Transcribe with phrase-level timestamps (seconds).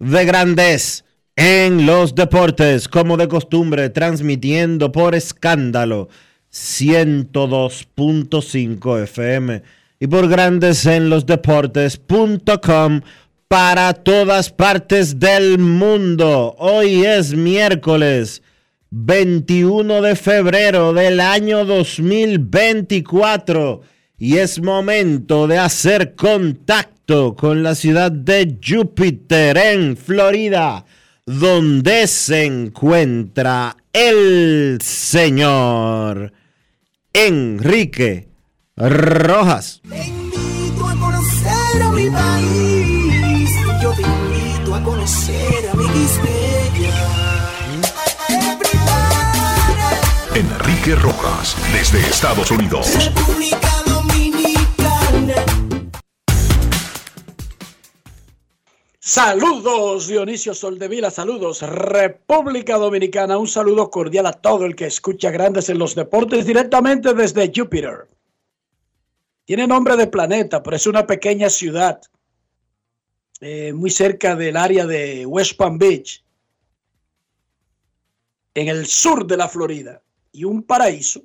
[0.00, 1.04] de Grandes
[1.36, 6.08] en los Deportes, como de costumbre, transmitiendo por escándalo
[6.52, 9.62] 102.5 FM
[10.00, 13.02] y por Grandes en los Deportes.com
[13.46, 16.56] para todas partes del mundo.
[16.58, 18.42] Hoy es miércoles.
[18.92, 23.82] 21 de febrero del año 2024
[24.18, 30.84] y es momento de hacer contacto con la ciudad de Júpiter en Florida,
[31.26, 36.32] donde se encuentra el señor
[37.12, 38.28] Enrique
[38.76, 39.80] Rojas.
[39.88, 43.50] Te invito a conocer a mi país.
[43.82, 45.86] Yo te invito a conocer a mi
[50.36, 52.86] Enrique Rojas desde Estados Unidos.
[53.04, 53.79] República
[59.10, 65.68] Saludos Dionisio Soldevila, saludos República Dominicana, un saludo cordial a todo el que escucha Grandes
[65.68, 68.06] en los Deportes directamente desde Júpiter.
[69.46, 72.00] Tiene nombre de planeta, pero es una pequeña ciudad
[73.40, 76.24] eh, muy cerca del área de West Palm Beach,
[78.54, 80.00] en el sur de la Florida,
[80.30, 81.20] y un paraíso.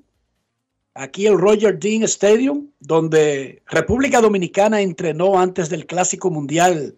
[0.96, 6.96] Aquí el Roger Dean Stadium, donde República Dominicana entrenó antes del Clásico Mundial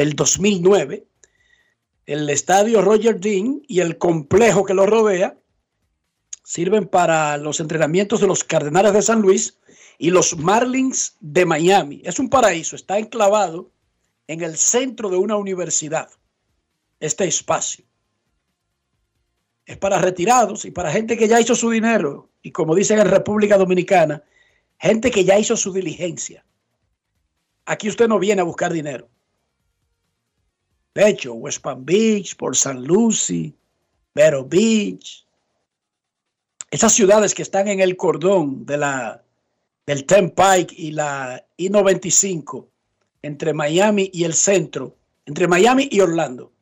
[0.00, 1.06] del 2009,
[2.06, 5.38] el estadio Roger Dean y el complejo que lo rodea
[6.42, 9.58] sirven para los entrenamientos de los Cardenales de San Luis
[9.98, 12.00] y los Marlins de Miami.
[12.02, 13.72] Es un paraíso, está enclavado
[14.26, 16.08] en el centro de una universidad,
[16.98, 17.84] este espacio.
[19.66, 23.10] Es para retirados y para gente que ya hizo su dinero y como dicen en
[23.10, 24.22] República Dominicana,
[24.78, 26.42] gente que ya hizo su diligencia.
[27.66, 29.10] Aquí usted no viene a buscar dinero.
[30.94, 32.80] De hecho, West Palm Beach, Port St.
[32.80, 33.54] Lucie,
[34.14, 35.24] Vero Beach,
[36.70, 39.22] esas ciudades que están en el cordón de la,
[39.86, 42.66] del Turnpike y la I-95,
[43.22, 44.96] entre Miami y el centro,
[45.26, 46.52] entre Miami y Orlando,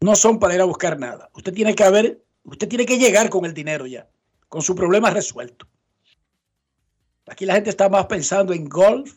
[0.00, 1.30] no son para ir a buscar nada.
[1.34, 4.08] Usted tiene que haber, usted tiene que llegar con el dinero ya,
[4.48, 5.66] con su problema resuelto.
[7.26, 9.14] Aquí la gente está más pensando en golf,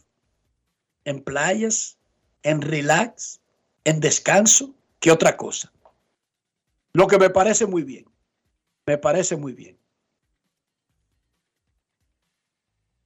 [1.06, 1.98] en playas,
[2.44, 3.42] en relax,
[3.84, 5.72] en descanso, que otra cosa.
[6.94, 8.06] Lo que me parece muy bien.
[8.86, 9.78] Me parece muy bien.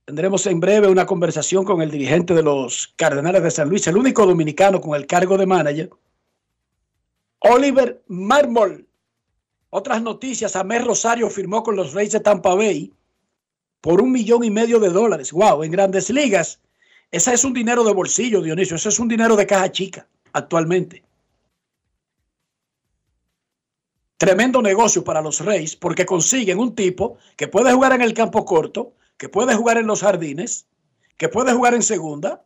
[0.05, 3.97] Tendremos en breve una conversación con el dirigente de los Cardenales de San Luis, el
[3.97, 5.89] único dominicano con el cargo de manager,
[7.39, 8.87] Oliver Marmol.
[9.69, 12.93] Otras noticias, Amé Rosario firmó con los Reyes de Tampa Bay
[13.81, 15.31] por un millón y medio de dólares.
[15.33, 16.61] Wow, en grandes ligas.
[17.11, 18.77] Ese es un dinero de bolsillo, Dionisio.
[18.77, 21.03] Ese es un dinero de caja chica actualmente.
[24.17, 28.45] Tremendo negocio para los Reyes porque consiguen un tipo que puede jugar en el campo
[28.45, 30.67] corto, que puede jugar en los jardines,
[31.17, 32.43] que puede jugar en segunda,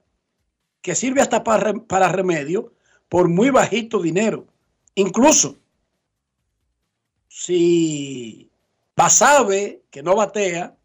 [0.81, 2.73] que sirve hasta para, para remedio
[3.07, 4.47] por muy bajito dinero.
[4.95, 5.57] Incluso
[7.27, 8.51] si
[8.95, 10.75] Basabe, que no batea,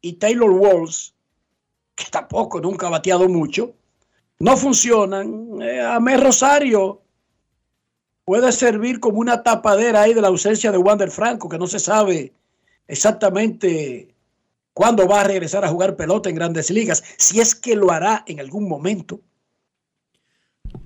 [0.00, 1.14] y Taylor Walls,
[1.94, 3.74] que tampoco nunca ha bateado mucho,
[4.40, 5.60] no funcionan.
[5.62, 7.02] Eh, Amé Rosario
[8.24, 11.78] puede servir como una tapadera ahí de la ausencia de Wander Franco, que no se
[11.78, 12.32] sabe
[12.86, 14.14] exactamente
[14.72, 18.24] cuándo va a regresar a jugar pelota en grandes ligas, si es que lo hará
[18.26, 19.20] en algún momento.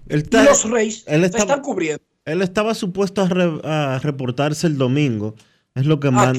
[0.08, 2.02] Él Y los Reyes él se están cubriendo.
[2.25, 5.34] Él estaba supuesto a, re- a reportarse el domingo.
[5.75, 6.37] Es lo que, ¿A man-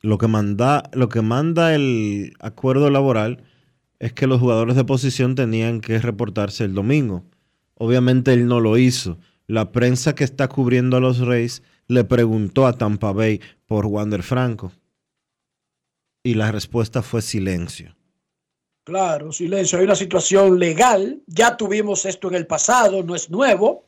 [0.00, 3.44] lo que manda, lo que manda el acuerdo laboral
[3.98, 7.24] es que los jugadores de posición tenían que reportarse el domingo.
[7.74, 9.18] Obviamente él no lo hizo.
[9.46, 14.22] La prensa que está cubriendo a los Reyes le preguntó a Tampa Bay por Wander
[14.22, 14.72] Franco.
[16.22, 17.96] Y la respuesta fue silencio.
[18.84, 19.78] Claro, silencio.
[19.78, 21.22] Hay una situación legal.
[21.26, 23.84] Ya tuvimos esto en el pasado, no es nuevo.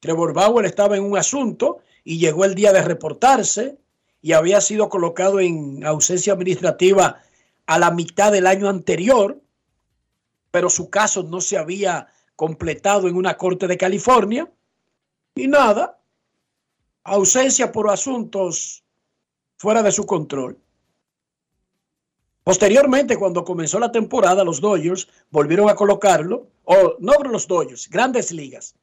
[0.00, 3.78] Trevor Bauer estaba en un asunto y llegó el día de reportarse
[4.20, 7.22] y había sido colocado en ausencia administrativa
[7.66, 9.40] a la mitad del año anterior,
[10.50, 14.50] pero su caso no se había completado en una corte de California.
[15.34, 15.98] Y nada,
[17.04, 18.84] ausencia por asuntos
[19.56, 20.58] fuera de su control.
[22.44, 28.30] Posteriormente, cuando comenzó la temporada, los Dodgers volvieron a colocarlo, o no los Dodgers, grandes
[28.30, 28.76] ligas.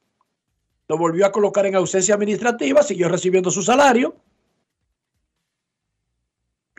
[0.86, 4.16] Lo volvió a colocar en ausencia administrativa, siguió recibiendo su salario.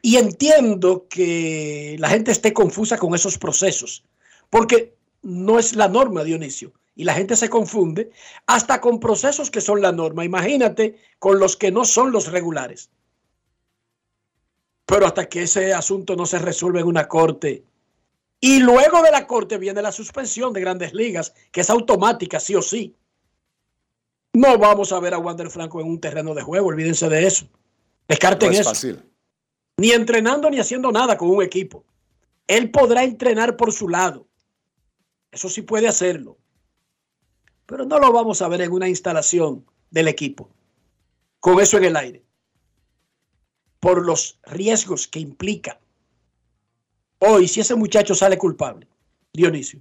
[0.05, 4.03] Y entiendo que la gente esté confusa con esos procesos,
[4.51, 4.93] porque
[5.23, 6.73] no es la norma, Dionisio.
[6.95, 8.11] Y la gente se confunde
[8.45, 10.23] hasta con procesos que son la norma.
[10.23, 12.91] Imagínate con los que no son los regulares.
[14.85, 17.63] Pero hasta que ese asunto no se resuelve en una corte.
[18.39, 22.53] Y luego de la corte viene la suspensión de grandes ligas, que es automática, sí
[22.53, 22.95] o sí.
[24.33, 27.47] No vamos a ver a Wander Franco en un terreno de juego, olvídense de eso.
[28.07, 28.69] Descarten No es eso.
[28.69, 29.14] fácil.
[29.77, 31.85] Ni entrenando ni haciendo nada con un equipo.
[32.47, 34.27] Él podrá entrenar por su lado.
[35.31, 36.37] Eso sí puede hacerlo.
[37.65, 40.49] Pero no lo vamos a ver en una instalación del equipo.
[41.39, 42.25] Con eso en el aire
[43.85, 45.79] por los riesgos que implica.
[47.19, 48.87] Hoy, si ese muchacho sale culpable,
[49.31, 49.79] Dionisio.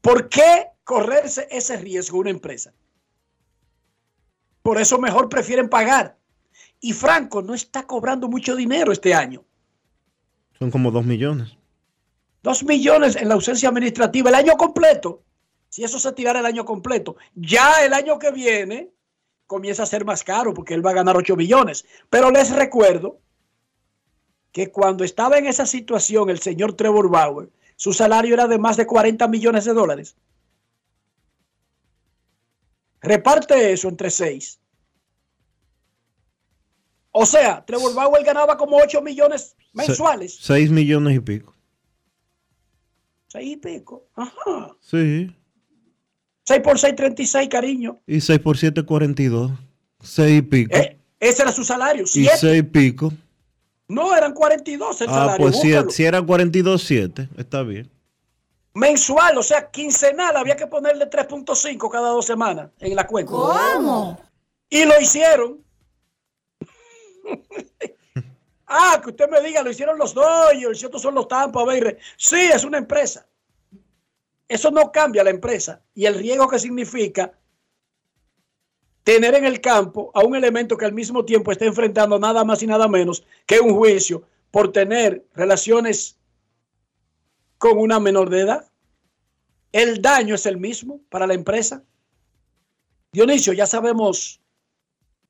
[0.00, 2.72] ¿por qué correrse ese riesgo una empresa?
[4.62, 6.17] Por eso mejor prefieren pagar.
[6.80, 9.44] Y Franco no está cobrando mucho dinero este año.
[10.58, 11.56] Son como dos millones.
[12.42, 15.22] Dos millones en la ausencia administrativa el año completo.
[15.68, 18.90] Si eso se tirara el año completo, ya el año que viene
[19.46, 21.84] comienza a ser más caro porque él va a ganar 8 millones.
[22.08, 23.20] Pero les recuerdo
[24.52, 28.76] que cuando estaba en esa situación el señor Trevor Bauer, su salario era de más
[28.76, 30.16] de 40 millones de dólares.
[33.00, 34.58] Reparte eso entre seis.
[37.20, 40.36] O sea, Trevor Bauer ganaba como 8 millones mensuales.
[40.36, 41.54] Se- seis millones y pico.
[43.26, 44.06] Seis y pico.
[44.14, 44.76] Ajá.
[44.80, 45.34] Sí.
[46.44, 47.98] 6 por 6, 36, cariño.
[48.06, 49.50] Y 6 por 7, 42.
[50.00, 50.76] 6 y pico.
[50.76, 52.04] Eh, ese era su salario.
[52.04, 52.36] y 7.
[52.38, 53.12] 6 y pico.
[53.88, 55.46] No, eran 42 el Ah, salario.
[55.46, 57.28] pues si, si era 42, 7.
[57.36, 57.90] Está bien.
[58.74, 60.36] Mensual, o sea, quincenal.
[60.36, 63.32] Había que ponerle 3.5 cada dos semanas en la cuenta.
[63.32, 64.18] ¿Cómo?
[64.70, 65.58] Y lo hicieron.
[68.66, 71.96] ah, que usted me diga, lo hicieron los Dodgers, estos son los Tampa Bay.
[72.16, 73.26] Sí, es una empresa.
[74.48, 77.32] Eso no cambia la empresa y el riesgo que significa
[79.04, 82.62] tener en el campo a un elemento que al mismo tiempo está enfrentando nada más
[82.62, 86.18] y nada menos que un juicio por tener relaciones
[87.58, 88.70] con una menor de edad.
[89.72, 91.82] El daño es el mismo para la empresa.
[93.12, 94.40] Dionisio, ya sabemos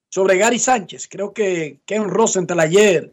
[0.09, 1.09] sobre Gary Sánchez.
[1.09, 3.13] Creo que Ken Rosenthal ayer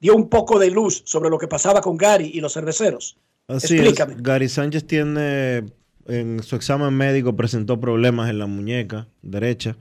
[0.00, 3.18] dio un poco de luz sobre lo que pasaba con Gary y los cerveceros.
[3.46, 4.14] Así Explícame.
[4.14, 4.22] es.
[4.22, 5.64] Gary Sánchez tiene,
[6.06, 9.76] en su examen médico presentó problemas en la muñeca derecha.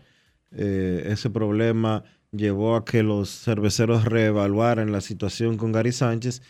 [0.51, 6.41] Eh, ese problema llevó a que los cerveceros reevaluaran la situación con Gary Sánchez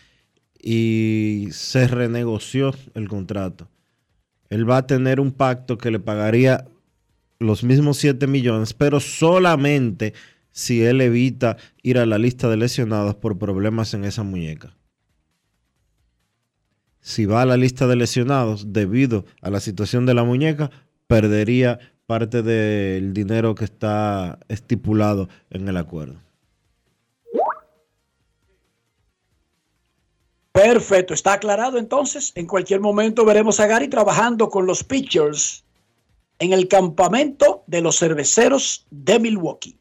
[0.61, 3.67] y se renegoció el contrato.
[4.49, 6.65] Él va a tener un pacto que le pagaría
[7.39, 10.13] los mismos 7 millones, pero solamente
[10.51, 14.75] si él evita ir a la lista de lesionados por problemas en esa muñeca
[17.09, 20.69] si va a la lista de lesionados debido a la situación de la muñeca,
[21.07, 26.19] perdería parte del dinero que está estipulado en el acuerdo.
[30.51, 32.31] Perfecto, está aclarado entonces.
[32.35, 35.63] En cualquier momento veremos a Gary trabajando con los pitchers
[36.39, 39.77] en el campamento de los cerveceros de Milwaukee.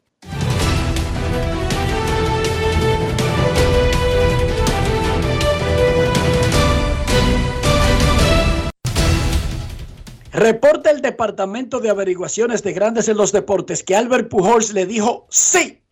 [10.33, 15.27] Reporta el Departamento de Averiguaciones de Grandes en los Deportes que Albert Pujols le dijo
[15.31, 15.83] sí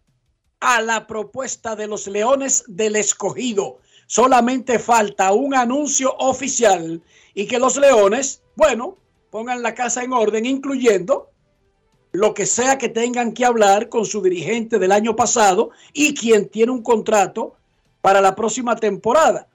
[0.60, 3.78] a la propuesta de los Leones del Escogido.
[4.06, 7.02] Solamente falta un anuncio oficial
[7.34, 8.96] y que los Leones, bueno,
[9.36, 11.30] pongan la casa en orden, incluyendo
[12.12, 16.48] lo que sea que tengan que hablar con su dirigente del año pasado y quien
[16.48, 17.54] tiene un contrato
[18.00, 19.46] para la próxima temporada.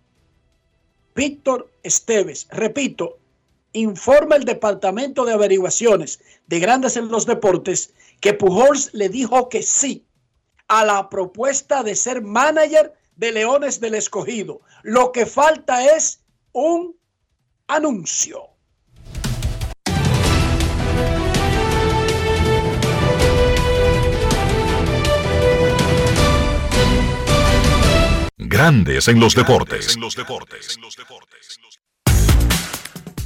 [1.15, 3.17] Víctor Esteves, repito,
[3.73, 9.63] informa el Departamento de Averiguaciones de Grandes en los Deportes que Pujols le dijo que
[9.63, 10.05] sí
[10.67, 14.61] a la propuesta de ser manager de Leones del Escogido.
[14.83, 16.21] Lo que falta es
[16.51, 16.95] un
[17.65, 18.50] anuncio.
[28.51, 29.97] Grandes en los deportes.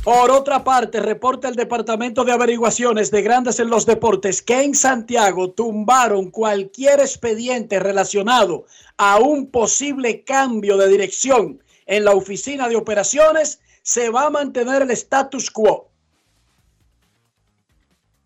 [0.03, 4.75] Por otra parte, reporta el Departamento de Averiguaciones de Grandes en los Deportes que en
[4.75, 8.67] Santiago tumbaron cualquier expediente relacionado
[8.97, 13.59] a un posible cambio de dirección en la oficina de operaciones.
[13.81, 15.89] Se va a mantener el status quo.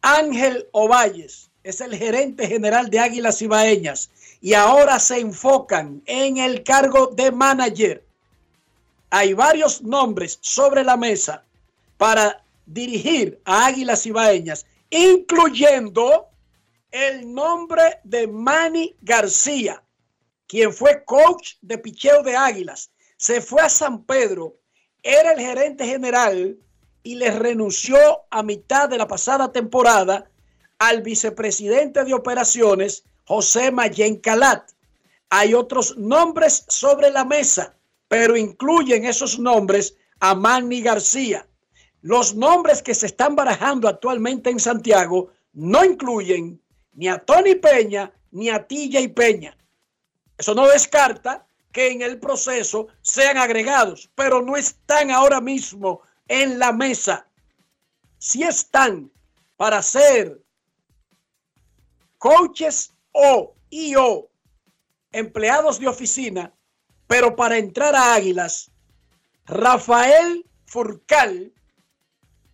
[0.02, 4.10] Ángel Ovalles es el gerente general de Águilas Ibaeñas
[4.42, 8.04] y ahora se enfocan en el cargo de manager.
[9.12, 11.44] Hay varios nombres sobre la mesa
[11.98, 16.28] para dirigir a Águilas Ibaeñas, incluyendo
[16.92, 19.84] el nombre de Manny García,
[20.48, 22.92] quien fue coach de picheo de Águilas.
[23.18, 24.56] Se fue a San Pedro,
[25.04, 26.58] era el gerente general
[27.04, 27.98] y le renunció
[28.30, 30.30] a mitad de la pasada temporada
[30.80, 34.72] al vicepresidente de operaciones, José Mayen Calat.
[35.30, 37.76] Hay otros nombres sobre la mesa,
[38.08, 41.46] pero incluyen esos nombres a Manny García.
[42.02, 46.60] Los nombres que se están barajando actualmente en Santiago no incluyen
[46.94, 49.56] ni a Tony Peña ni a Tilla y Peña.
[50.38, 56.58] Eso no descarta que en el proceso sean agregados, pero no están ahora mismo en
[56.58, 57.28] la mesa.
[58.18, 59.12] Si están
[59.58, 60.42] para ser
[62.20, 64.30] coaches o y o
[65.12, 66.54] empleados de oficina,
[67.08, 68.72] pero para entrar a Águilas,
[69.46, 71.52] Rafael Furcal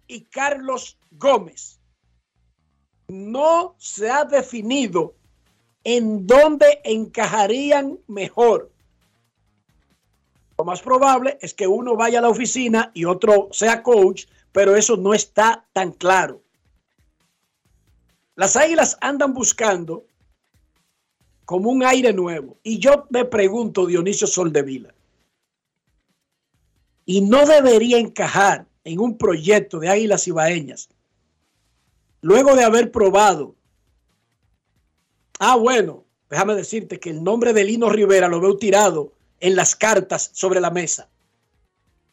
[0.07, 1.79] y Carlos Gómez.
[3.07, 5.15] No se ha definido
[5.83, 8.71] en dónde encajarían mejor.
[10.57, 14.75] Lo más probable es que uno vaya a la oficina y otro sea coach, pero
[14.75, 16.44] eso no está tan claro.
[18.35, 20.05] Las águilas andan buscando
[21.45, 22.57] como un aire nuevo.
[22.63, 24.93] Y yo me pregunto, Dionisio Soldevila,
[27.05, 30.89] y no debería encajar en un proyecto de Águilas Ibaeñas,
[32.21, 33.55] luego de haber probado,
[35.39, 39.75] ah, bueno, déjame decirte que el nombre de Lino Rivera lo veo tirado en las
[39.75, 41.09] cartas sobre la mesa.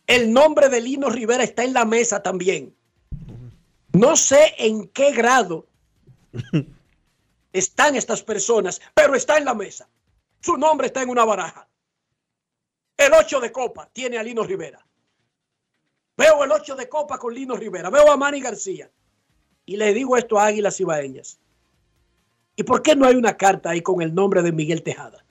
[0.07, 2.75] El nombre de Lino Rivera está en la mesa también.
[3.93, 5.67] No sé en qué grado
[7.53, 9.89] están estas personas, pero está en la mesa.
[10.41, 11.69] Su nombre está en una baraja.
[12.97, 14.85] El 8 de copa tiene a Lino Rivera.
[16.17, 17.91] Veo el 8 de copa con Lino Rivera.
[17.91, 18.91] Veo a Manny García.
[19.65, 21.39] Y le digo esto a Águilas Ibaeñas.
[22.57, 25.25] ¿Y por qué no hay una carta ahí con el nombre de Miguel Tejada?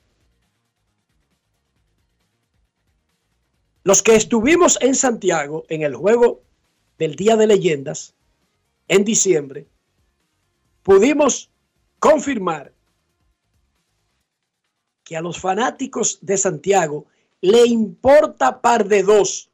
[3.84, 6.41] Los que estuvimos en Santiago en el juego
[6.98, 8.13] del Día de Leyendas
[8.88, 9.67] en diciembre,
[10.83, 11.50] pudimos
[12.00, 12.73] confirmar
[15.03, 17.05] que a los fanáticos de Santiago
[17.41, 19.51] le importa par de dos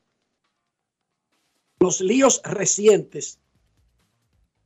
[1.80, 3.40] los líos recientes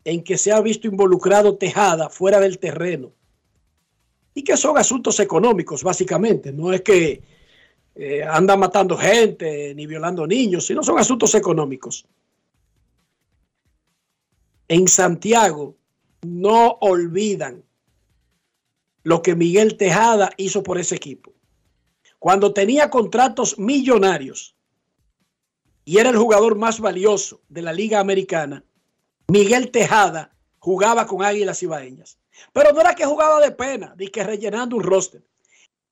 [0.03, 3.13] en que se ha visto involucrado Tejada fuera del terreno
[4.33, 7.21] y que son asuntos económicos básicamente, no es que
[7.95, 12.05] eh, anda matando gente ni violando niños, sino son asuntos económicos.
[14.67, 15.75] En Santiago
[16.21, 17.63] no olvidan
[19.03, 21.33] lo que Miguel Tejada hizo por ese equipo.
[22.19, 24.55] Cuando tenía contratos millonarios,
[25.83, 28.63] y era el jugador más valioso de la Liga Americana,
[29.27, 32.19] Miguel Tejada jugaba con Águilas Ibaeñas.
[32.53, 35.23] Pero no era que jugaba de pena, ni que rellenando un roster.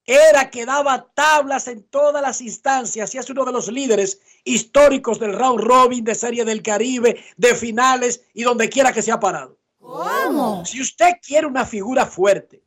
[0.05, 5.19] era que daba tablas en todas las instancias y es uno de los líderes históricos
[5.19, 9.19] del round robin, de Serie del Caribe, de finales y donde quiera que se ha
[9.19, 9.58] parado.
[9.89, 10.63] ¿Cómo?
[10.65, 12.63] Si usted quiere una figura fuerte,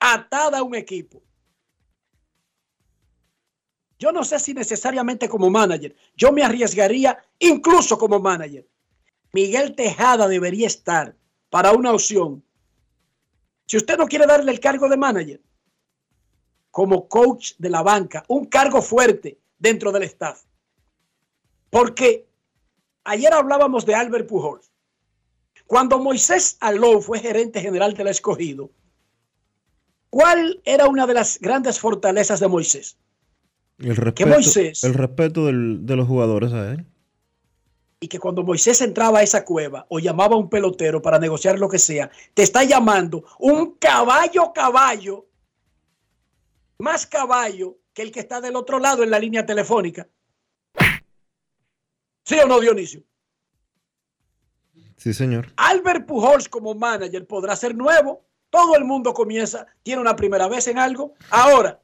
[0.00, 1.22] atada a un equipo,
[3.98, 8.68] yo no sé si necesariamente como manager, yo me arriesgaría incluso como manager.
[9.32, 11.16] Miguel Tejada debería estar
[11.48, 12.44] para una opción.
[13.66, 15.40] Si usted no quiere darle el cargo de manager,
[16.70, 20.42] como coach de la banca, un cargo fuerte dentro del staff.
[21.70, 22.28] Porque
[23.04, 24.73] ayer hablábamos de Albert Pujols.
[25.66, 28.70] Cuando Moisés Alou fue gerente general del escogido,
[30.10, 32.98] ¿cuál era una de las grandes fortalezas de Moisés?
[33.78, 34.84] El respeto, Moisés?
[34.84, 36.86] el respeto del- de los jugadores a él.
[38.00, 41.58] Y que cuando Moisés entraba a esa cueva o llamaba a un pelotero para negociar
[41.58, 45.26] lo que sea, te está llamando un caballo caballo,
[46.78, 50.06] más caballo que el que está del otro lado en la línea telefónica.
[52.24, 53.02] ¿Sí o no, Dionisio?
[54.96, 55.52] Sí, señor.
[55.56, 58.24] Albert Pujols como manager podrá ser nuevo.
[58.50, 61.14] Todo el mundo comienza, tiene una primera vez en algo.
[61.30, 61.80] Ahora,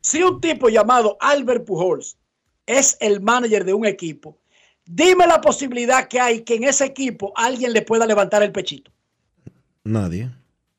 [0.00, 2.16] si un tipo llamado Albert Pujols
[2.66, 4.38] es el manager de un equipo,
[4.84, 8.90] dime la posibilidad que hay que en ese equipo alguien le pueda levantar el pechito.
[9.84, 10.30] Nadie.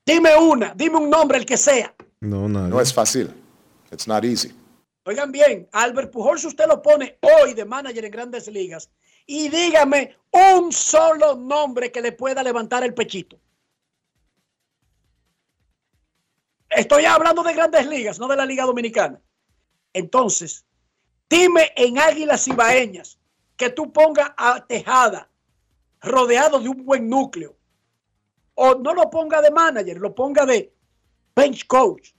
[0.05, 1.93] Dime una, dime un nombre, el que sea.
[2.20, 2.70] No, nadie.
[2.70, 3.29] No es fácil.
[3.91, 4.53] It's not easy.
[5.05, 8.89] Oigan bien, Albert Pujols usted lo pone hoy de manager en grandes ligas
[9.25, 13.39] y dígame un solo nombre que le pueda levantar el pechito.
[16.70, 19.22] Estoy hablando de grandes ligas, no de la Liga Dominicana.
[19.94, 20.65] Entonces,
[21.30, 23.20] dime en Águilas Ibaeñas
[23.56, 25.30] que tú pongas a Tejada
[26.01, 27.56] rodeado de un buen núcleo.
[28.56, 30.74] O no lo ponga de manager, lo ponga de
[31.36, 32.12] bench coach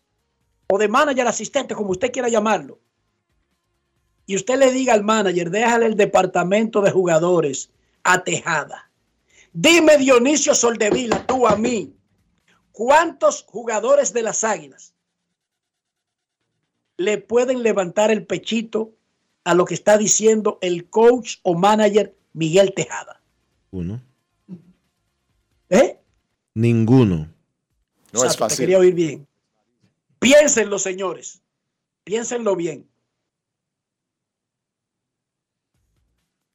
[0.68, 2.80] o de manager asistente, como usted quiera llamarlo.
[4.26, 7.70] Y usted le diga al manager, déjale el departamento de jugadores
[8.02, 8.90] a Tejada.
[9.52, 11.94] Dime, Dionisio Soldevila, tú a mí,
[12.72, 14.94] ¿cuántos jugadores de las Águilas
[16.96, 18.92] le pueden levantar el pechito
[19.44, 23.20] a lo que está diciendo el coach o manager Miguel Tejada?
[23.70, 24.00] Uno.
[25.68, 25.98] ¿Eh?
[26.54, 27.16] Ninguno.
[28.12, 28.58] No es Exacto, te fácil.
[28.58, 29.26] quería oír bien.
[30.18, 31.42] Piénsenlo, señores.
[32.04, 32.88] Piénsenlo bien.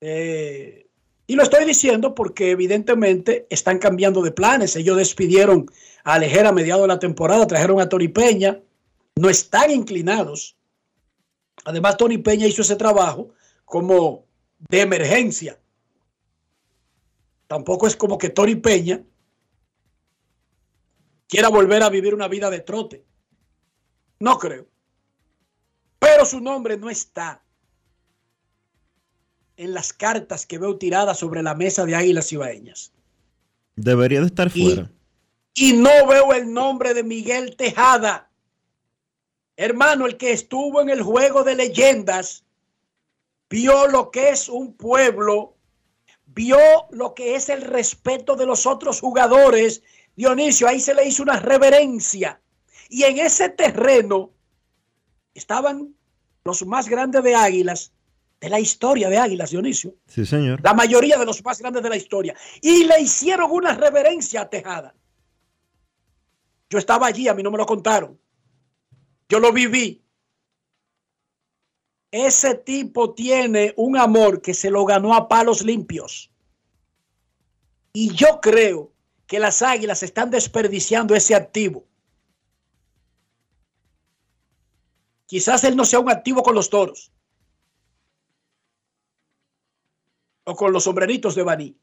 [0.01, 0.87] Eh,
[1.27, 4.75] y lo estoy diciendo porque evidentemente están cambiando de planes.
[4.75, 5.69] Ellos despidieron
[6.03, 8.59] a Alejera a mediados de la temporada, trajeron a Tony Peña.
[9.15, 10.57] No están inclinados.
[11.65, 13.29] Además, Tony Peña hizo ese trabajo
[13.65, 14.25] como
[14.57, 15.59] de emergencia.
[17.47, 19.03] Tampoco es como que Tony Peña
[21.27, 23.05] quiera volver a vivir una vida de trote.
[24.19, 24.67] No creo.
[25.99, 27.43] Pero su nombre no está
[29.59, 32.93] en las cartas que veo tiradas sobre la mesa de Águilas Ibaeñas.
[33.75, 34.89] Debería de estar Y- fuera.
[35.53, 38.29] Y no veo el nombre de Miguel Tejada.
[39.57, 42.45] Hermano, el que estuvo en el juego de leyendas,
[43.49, 45.57] vio lo que es un pueblo,
[46.27, 46.57] vio
[46.91, 49.83] lo que es el respeto de los otros jugadores.
[50.15, 52.39] Dionisio, ahí se le hizo una reverencia.
[52.87, 54.31] Y en ese terreno
[55.33, 55.93] estaban
[56.45, 57.91] los más grandes de Águilas,
[58.39, 59.95] de la historia de Águilas, Dionisio.
[60.07, 60.61] Sí, señor.
[60.63, 62.35] La mayoría de los más grandes de la historia.
[62.61, 64.95] Y le hicieron una reverencia a Tejada.
[66.69, 68.19] Yo estaba allí, a mí no me lo contaron.
[69.27, 70.03] Yo lo viví.
[72.11, 76.31] Ese tipo tiene un amor que se lo ganó a palos limpios.
[77.91, 78.93] Y yo creo
[79.27, 81.85] que las águilas están desperdiciando ese activo.
[85.25, 87.11] Quizás él no sea un activo con los toros.
[90.55, 91.75] Con los sombreritos de Baní.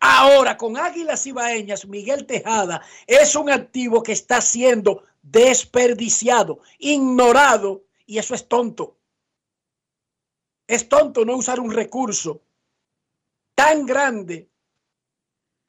[0.00, 8.18] Ahora, con Águilas Ibaeñas, Miguel Tejada es un activo que está siendo desperdiciado, ignorado, y
[8.18, 8.96] eso es tonto.
[10.66, 12.42] Es tonto no usar un recurso
[13.54, 14.48] tan grande,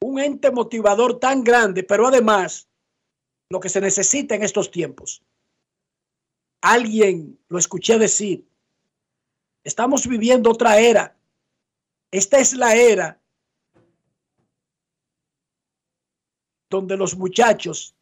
[0.00, 2.68] un ente motivador tan grande, pero además
[3.50, 5.22] lo que se necesita en estos tiempos.
[6.62, 8.46] Alguien lo escuché decir,
[9.64, 11.16] estamos viviendo otra era.
[12.10, 13.20] Esta es la era
[16.68, 17.94] donde los muchachos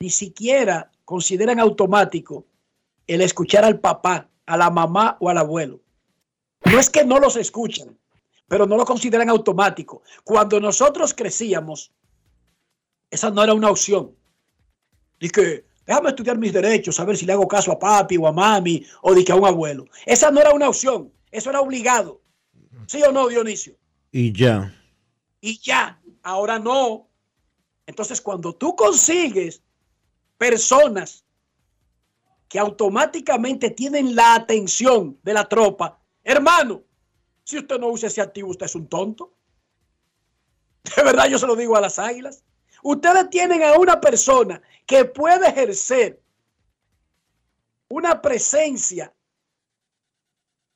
[0.00, 2.46] ni siquiera consideran automático
[3.06, 5.80] el escuchar al papá, a la mamá o al abuelo.
[6.64, 7.98] No es que no los escuchan,
[8.48, 10.02] pero no lo consideran automático.
[10.24, 11.92] Cuando nosotros crecíamos,
[13.10, 14.14] esa no era una opción.
[15.18, 18.32] Que déjame estudiar mis derechos, a ver si le hago caso a papi o a
[18.32, 19.86] mami o de que a un abuelo.
[20.04, 22.20] Esa no era una opción, eso era obligado.
[22.86, 23.76] ¿Sí o no, Dionisio?
[24.10, 24.74] Y ya.
[25.40, 27.08] Y ya, ahora no.
[27.86, 29.62] Entonces, cuando tú consigues
[30.38, 31.24] personas
[32.48, 36.82] que automáticamente tienen la atención de la tropa, hermano,
[37.44, 39.34] si usted no usa ese activo, usted es un tonto.
[40.96, 42.44] De verdad, yo se lo digo a las águilas.
[42.88, 46.22] Ustedes tienen a una persona que puede ejercer
[47.88, 49.12] una presencia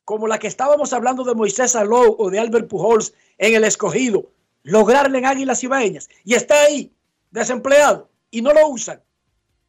[0.05, 4.33] como la que estábamos hablando de Moisés Alou o de Albert Pujols en el escogido,
[4.65, 6.93] lograrle en Águilas Ibaeñas y está ahí,
[7.31, 9.01] desempleado, y no lo usan.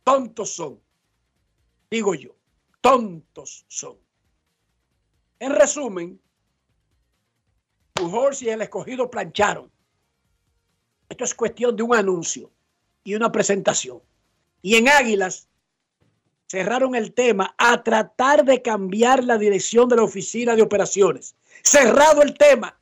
[0.03, 0.81] Tontos son,
[1.91, 2.35] digo yo,
[2.81, 3.97] tontos son.
[5.37, 6.19] En resumen,
[7.93, 9.71] Pujols y el escogido plancharon.
[11.11, 12.49] Esto es cuestión de un anuncio
[13.03, 14.01] y una presentación.
[14.61, 15.49] Y en Águilas
[16.47, 21.35] cerraron el tema a tratar de cambiar la dirección de la oficina de operaciones.
[21.63, 22.79] Cerrado el tema.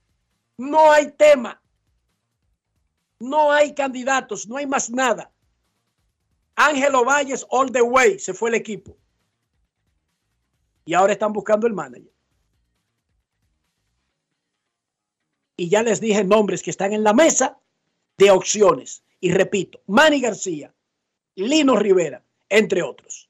[0.58, 1.60] No hay tema.
[3.18, 5.32] No hay candidatos, no hay más nada.
[6.56, 8.96] Ángelo Valles, all the way, se fue el equipo.
[10.86, 12.14] Y ahora están buscando el manager.
[15.58, 17.60] Y ya les dije nombres que están en la mesa
[18.20, 19.02] de opciones.
[19.22, 20.74] Y repito, Manny García,
[21.36, 23.30] Lino Rivera, entre otros.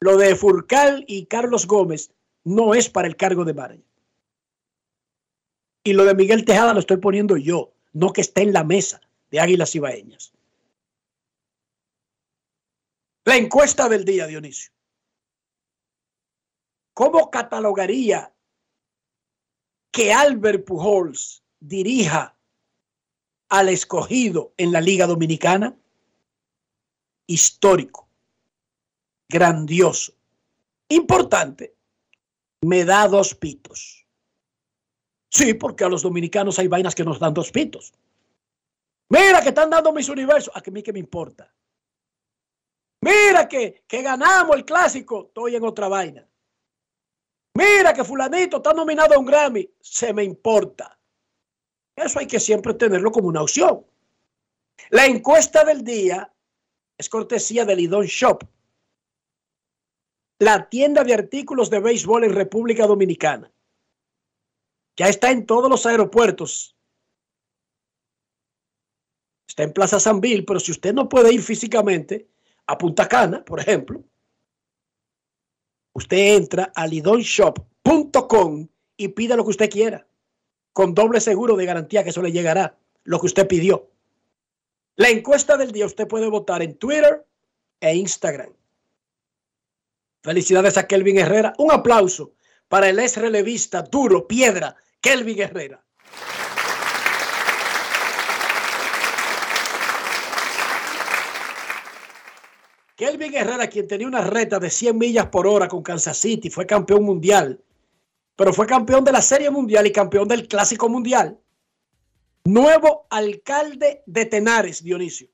[0.00, 2.12] Lo de Furcal y Carlos Gómez
[2.44, 3.84] no es para el cargo de manager.
[5.82, 9.00] Y lo de Miguel Tejada lo estoy poniendo yo, no que esté en la mesa
[9.30, 10.32] de Águilas Ibaeñas.
[13.24, 14.72] La encuesta del día, Dionisio.
[16.92, 18.32] ¿Cómo catalogaría
[19.90, 22.35] que Albert Pujols dirija
[23.48, 25.76] al escogido en la Liga Dominicana?
[27.26, 28.08] Histórico,
[29.28, 30.14] grandioso,
[30.88, 31.74] importante,
[32.62, 34.06] me da dos pitos.
[35.28, 37.92] Sí, porque a los dominicanos hay vainas que nos dan dos pitos.
[39.08, 40.54] Mira que están dando mis universos.
[40.54, 41.52] A mí que me importa.
[43.02, 45.26] Mira que, que ganamos el clásico.
[45.26, 46.26] Estoy en otra vaina.
[47.54, 49.68] Mira que fulanito está nominado a un Grammy.
[49.80, 50.95] Se me importa.
[51.96, 53.84] Eso hay que siempre tenerlo como una opción.
[54.90, 56.30] La encuesta del día
[56.98, 58.44] es cortesía del Lidón Shop,
[60.38, 63.50] la tienda de artículos de béisbol en República Dominicana.
[64.98, 66.76] Ya está en todos los aeropuertos.
[69.48, 72.28] Está en Plaza San Bill, pero si usted no puede ir físicamente
[72.66, 74.04] a Punta Cana, por ejemplo,
[75.94, 80.06] usted entra a lidonshop.com y pide lo que usted quiera
[80.76, 83.88] con doble seguro de garantía que eso le llegará, lo que usted pidió.
[84.96, 87.24] La encuesta del día usted puede votar en Twitter
[87.80, 88.52] e Instagram.
[90.22, 91.54] Felicidades a Kelvin Herrera.
[91.56, 92.34] Un aplauso
[92.68, 95.82] para el ex relevista duro, piedra, Kelvin Herrera.
[102.96, 106.66] Kelvin Herrera, quien tenía una reta de 100 millas por hora con Kansas City, fue
[106.66, 107.62] campeón mundial
[108.36, 111.38] pero fue campeón de la Serie Mundial y campeón del Clásico Mundial.
[112.44, 115.28] Nuevo alcalde de Tenares, Dionisio.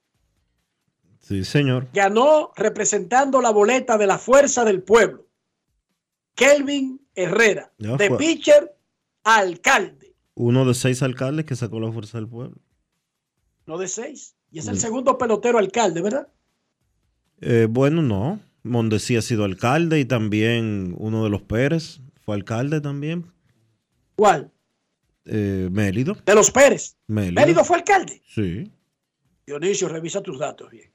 [1.20, 1.88] Sí, señor.
[1.92, 5.26] Ganó representando la boleta de la Fuerza del Pueblo.
[6.34, 8.18] Kelvin Herrera, Ya de fue.
[8.18, 8.74] pitcher
[9.24, 12.56] a alcalde, Uno de seis alcaldes que sacó la fuerza del pueblo.
[13.66, 14.34] no de seis.
[14.50, 14.78] Y es el Mm.
[14.78, 16.28] segundo pelotero alcalde, ¿verdad?
[17.40, 18.40] Eh, bueno, no.
[18.64, 23.30] Mondesí ha sido alcalde y también uno de los Pérez fue alcalde también.
[24.16, 24.50] ¿Cuál?
[25.24, 26.16] Eh, Mélido.
[26.24, 26.96] De los Pérez.
[27.06, 27.64] Mélido.
[27.64, 28.22] Fue alcalde.
[28.26, 28.70] Sí,
[29.46, 30.90] Dionisio, revisa tus datos bien.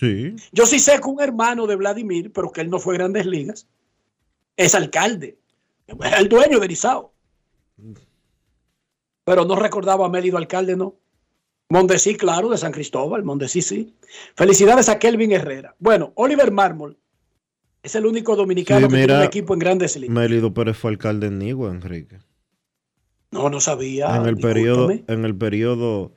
[0.00, 0.34] sí.
[0.52, 3.68] Yo sí sé que un hermano de Vladimir, pero que él no fue Grandes Ligas,
[4.56, 5.38] es alcalde.
[5.86, 7.12] Es el dueño de Nizao.
[9.24, 10.96] Pero no recordaba a Mélido alcalde, ¿no?
[11.68, 13.22] Mondesí, claro, de San Cristóbal.
[13.22, 13.94] Mondesí, sí.
[14.34, 15.74] Felicidades a Kelvin Herrera.
[15.78, 16.98] Bueno, Oliver Mármol
[17.82, 20.14] es el único dominicano Sí, que tiene un equipo en Grandes Ligas.
[20.14, 22.18] Mélido Pérez fue alcalde en Nigua, Enrique.
[23.30, 24.14] No, no sabía.
[24.16, 26.12] en el periodo, en el periodo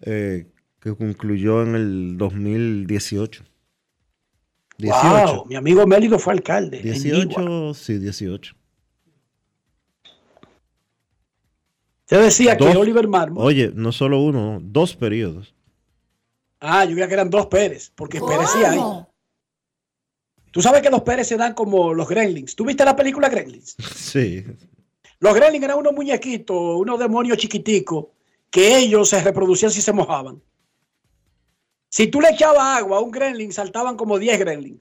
[0.00, 0.46] eh,
[0.80, 3.44] que concluyó en el 2018.
[4.78, 5.34] 18.
[5.34, 6.78] Wow, mi amigo Mélido fue alcalde.
[6.80, 7.24] en Nigua.
[7.24, 8.54] 18, sí, 18.
[12.06, 13.44] Te decía Dos- que Oliver Mármol.
[13.44, 15.54] Oye, no solo uno, no, dos periodos.
[16.60, 18.78] Ah, yo veía que eran dos Pérez, porque Pérez sí hay.
[20.56, 22.56] Tú sabes que los Pérez se dan como los Gremlins.
[22.56, 23.76] ¿Tú viste la película Gremlins?
[23.94, 24.42] Sí,
[25.18, 28.06] Los gremlins eran unos muñequitos, unos demonios chiquiticos,
[28.48, 30.40] que ellos se reproducían si se mojaban.
[31.90, 34.80] Si tú le echabas agua a un gremlin, saltaban como 10 gremlins.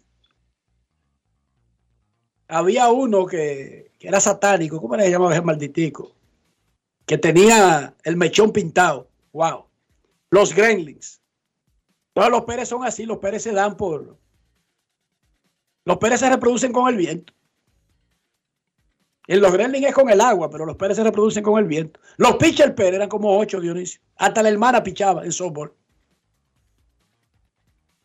[2.47, 6.15] Había uno que, que era satánico, ¿cómo le llamaba ese malditico?
[7.05, 9.09] Que tenía el mechón pintado.
[9.33, 9.65] Wow.
[10.29, 11.19] Los gremlins.
[12.13, 14.23] Todos los Pérez son así, los Pérez se dan por...
[15.85, 17.33] Los Pérez se reproducen con el viento.
[19.27, 21.99] En los gremlins es con el agua, pero los Pérez se reproducen con el viento.
[22.17, 24.01] Los pitchers Pérez eran como ocho, Dionisio.
[24.17, 25.73] Hasta la hermana pichaba en softball.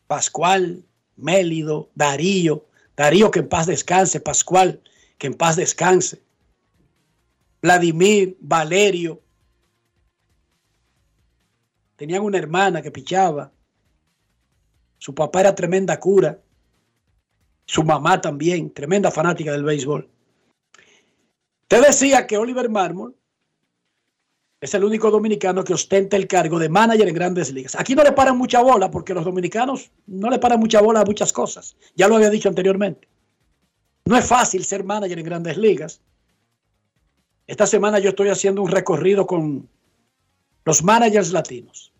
[0.07, 0.83] Pascual,
[1.15, 2.65] Mélido, Darío.
[2.95, 4.19] Darío que en paz descanse.
[4.19, 4.81] Pascual
[5.17, 6.21] que en paz descanse.
[7.61, 9.21] Vladimir, Valerio.
[11.95, 13.51] Tenían una hermana que pichaba.
[14.97, 16.39] Su papá era tremenda cura.
[17.65, 20.09] Su mamá también, tremenda fanática del béisbol.
[21.67, 23.15] Te decía que Oliver Marmol
[24.59, 27.75] es el único dominicano que ostenta el cargo de manager en grandes ligas.
[27.75, 31.05] Aquí no le paran mucha bola porque los dominicanos no le paran mucha bola a
[31.05, 31.75] muchas cosas.
[31.95, 33.07] Ya lo había dicho anteriormente.
[34.05, 36.01] No es fácil ser manager en grandes ligas.
[37.47, 39.67] Esta semana yo estoy haciendo un recorrido con
[40.63, 41.91] los managers latinos.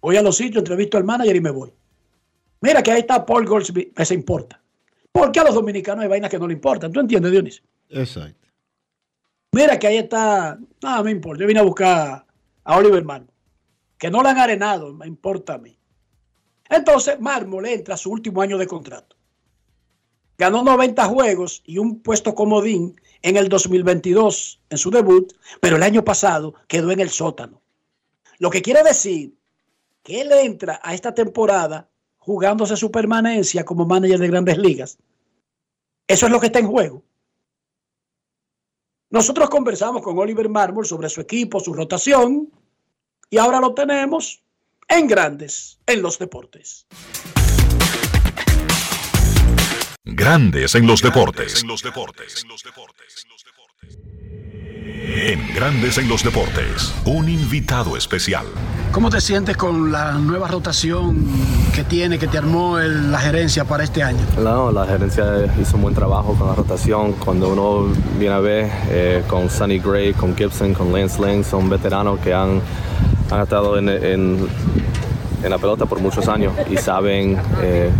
[0.00, 1.72] Voy a los sitios, entrevisto al manager y me voy.
[2.60, 3.46] Mira que ahí está Paul
[3.94, 4.62] que se importa.
[5.12, 6.92] Porque a los dominicanos hay vainas que no le importan.
[6.92, 7.64] ¿Tú entiendes, Dionisio?
[7.88, 8.48] Exacto.
[9.52, 10.58] Mira que ahí está.
[10.82, 11.40] No, me importa.
[11.40, 12.26] Yo vine a buscar
[12.64, 13.32] a Oliver Marmol.
[13.96, 15.78] Que no le han arenado, me importa a mí.
[16.68, 19.16] Entonces, Marmol entra a su último año de contrato.
[20.36, 25.82] Ganó 90 juegos y un puesto comodín en el 2022 en su debut, pero el
[25.82, 27.62] año pasado quedó en el sótano.
[28.38, 29.34] Lo que quiere decir
[30.02, 31.88] que él entra a esta temporada
[32.26, 34.98] jugándose su permanencia como manager de grandes ligas.
[36.08, 37.04] Eso es lo que está en juego.
[39.10, 42.50] Nosotros conversamos con Oliver Marmol sobre su equipo, su rotación,
[43.30, 44.42] y ahora lo tenemos
[44.88, 46.88] en grandes, en los deportes.
[50.02, 51.62] Grandes en los deportes.
[51.62, 51.68] En
[55.54, 58.44] Grandes en los deportes, un invitado especial.
[58.90, 61.24] ¿Cómo te sientes con la nueva rotación
[61.72, 64.18] que tiene, que te armó el- la gerencia para este año?
[64.42, 65.24] No, la gerencia
[65.62, 67.12] hizo un buen trabajo con la rotación.
[67.12, 71.70] Cuando uno viene a ver eh, con Sonny Gray, con Gibson, con Lance Lane, son
[71.70, 72.60] veteranos que han,
[73.30, 74.48] han estado en, en-
[75.44, 77.90] en la pelota por muchos años y saben eh,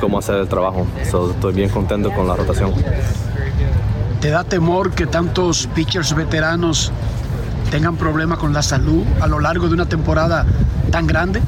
[0.00, 0.88] cómo hacer el trabajo.
[1.08, 2.72] So, estoy bien contento con la rotación.
[4.22, 6.92] ¿Te da temor que tantos pitchers veteranos
[7.72, 10.46] tengan problemas con la salud a lo largo de una temporada
[10.92, 11.40] tan grande?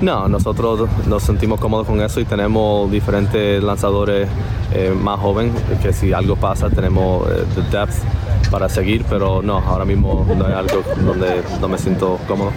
[0.00, 4.28] No, nosotros nos sentimos cómodos con eso y tenemos diferentes lanzadores
[4.72, 7.94] eh, más jóvenes que si algo pasa tenemos eh, the depth
[8.48, 12.52] para seguir, pero no, ahora mismo no es algo donde no me siento cómodo.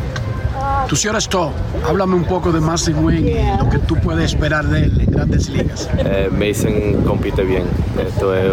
[0.88, 1.52] Tu señor Stowe,
[1.90, 5.12] háblame un poco de Mason Wynn y lo que tú puedes esperar de él en
[5.12, 5.90] grandes ligas.
[5.98, 7.64] Eh, Mason compite bien,
[8.08, 8.52] Esto es-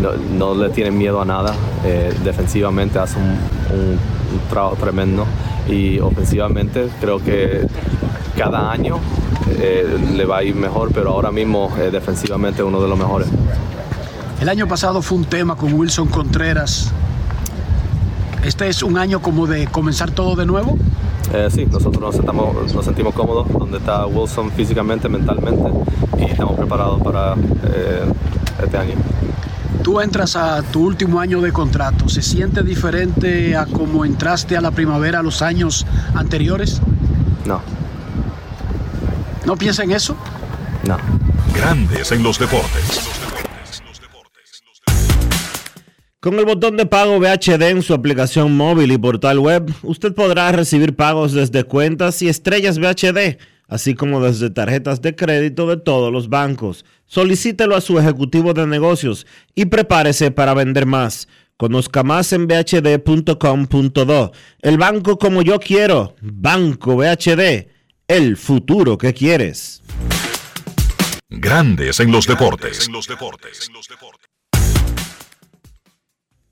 [0.00, 3.30] no, no le tiene miedo a nada, Eh, defensivamente hace un,
[3.78, 3.98] un-
[4.32, 5.24] un trabajo tremendo
[5.68, 7.66] y ofensivamente creo que
[8.36, 8.98] cada año
[9.58, 13.28] eh, le va a ir mejor, pero ahora mismo eh, defensivamente uno de los mejores.
[14.40, 16.92] El año pasado fue un tema con Wilson Contreras.
[18.44, 20.78] Este es un año como de comenzar todo de nuevo.
[21.32, 25.62] Eh, sí, nosotros nos, estamos- nos sentimos cómodos donde está Wilson físicamente, mentalmente
[26.18, 28.02] y estamos preparados para eh,
[28.62, 28.94] este año.
[29.90, 32.08] Tú entras a tu último año de contrato.
[32.08, 36.80] ¿Se siente diferente a como entraste a la primavera los años anteriores?
[37.44, 37.60] No,
[39.44, 40.16] ¿No piensa en eso?
[40.84, 40.96] no.
[41.56, 43.00] Grandes en los deportes.
[46.20, 50.52] Con el botón de pago VHD en su aplicación móvil y portal web, usted podrá
[50.52, 56.12] recibir pagos desde cuentas y estrellas VHD, así como desde tarjetas de crédito de todos
[56.12, 56.84] los bancos.
[57.14, 61.26] Solicítelo a su ejecutivo de negocios y prepárese para vender más.
[61.56, 64.30] Conozca más en bhd.com.do.
[64.62, 66.14] El banco como yo quiero.
[66.22, 67.66] Banco VHD.
[68.06, 69.82] El futuro que quieres.
[71.28, 72.88] Grandes en los deportes.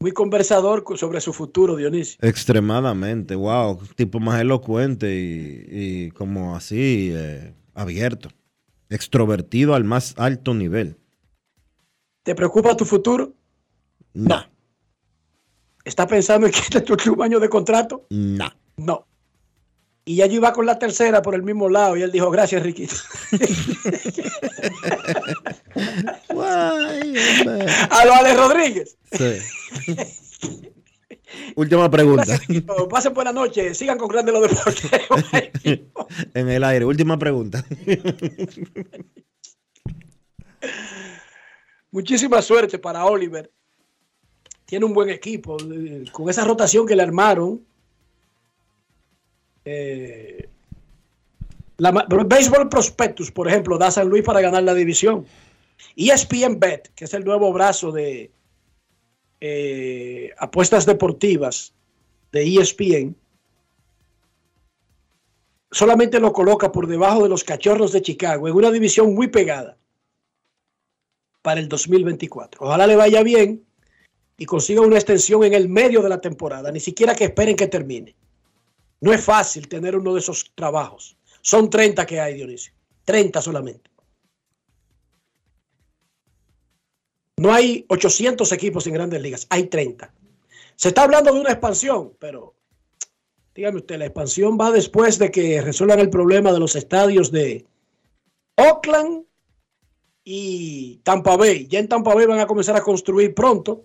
[0.00, 2.18] Muy conversador co- sobre su futuro, Dionisio.
[2.20, 8.28] Extremadamente, wow, tipo más elocuente y, y como así eh, abierto,
[8.90, 10.96] extrovertido al más alto nivel.
[12.22, 13.34] ¿Te preocupa tu futuro?
[14.14, 14.44] No,
[15.88, 18.06] ¿Estás pensando en que es tu último año de contrato?
[18.10, 18.52] no.
[18.76, 19.06] No.
[20.04, 22.62] Y ya yo iba con la tercera por el mismo lado y él dijo, gracias,
[22.62, 22.94] Riquito.
[26.30, 27.14] Guay.
[27.90, 28.96] A lo Ale Rodríguez.
[29.12, 29.38] Sí.
[31.56, 32.38] Última pregunta.
[32.90, 33.74] Pasen buena noche.
[33.74, 34.90] Sigan con Grandes los Deportes.
[36.34, 36.84] en el aire.
[36.84, 37.64] Última pregunta.
[41.90, 43.50] Muchísima suerte para Oliver.
[44.64, 45.56] Tiene un buen equipo.
[46.12, 47.64] Con esa rotación que le armaron.
[49.64, 50.48] eh,
[51.78, 55.26] la, Baseball Prospectus, por ejemplo, da San Luis para ganar la división.
[55.96, 58.30] ESPN Bet, que es el nuevo brazo de
[59.40, 61.74] eh, apuestas deportivas
[62.32, 63.16] de ESPN,
[65.70, 69.76] solamente lo coloca por debajo de los cachorros de Chicago, en una división muy pegada
[71.42, 72.64] para el 2024.
[72.64, 73.64] Ojalá le vaya bien
[74.36, 77.66] y consiga una extensión en el medio de la temporada, ni siquiera que esperen que
[77.66, 78.14] termine.
[79.00, 81.16] No es fácil tener uno de esos trabajos.
[81.40, 82.72] Son 30 que hay, Dionisio.
[83.04, 83.87] 30 solamente.
[87.38, 90.12] No hay 800 equipos en grandes ligas, hay 30.
[90.74, 92.54] Se está hablando de una expansión, pero
[93.54, 97.64] dígame usted, la expansión va después de que resuelvan el problema de los estadios de
[98.56, 99.24] Oakland
[100.24, 101.68] y Tampa Bay.
[101.68, 103.84] Ya en Tampa Bay van a comenzar a construir pronto,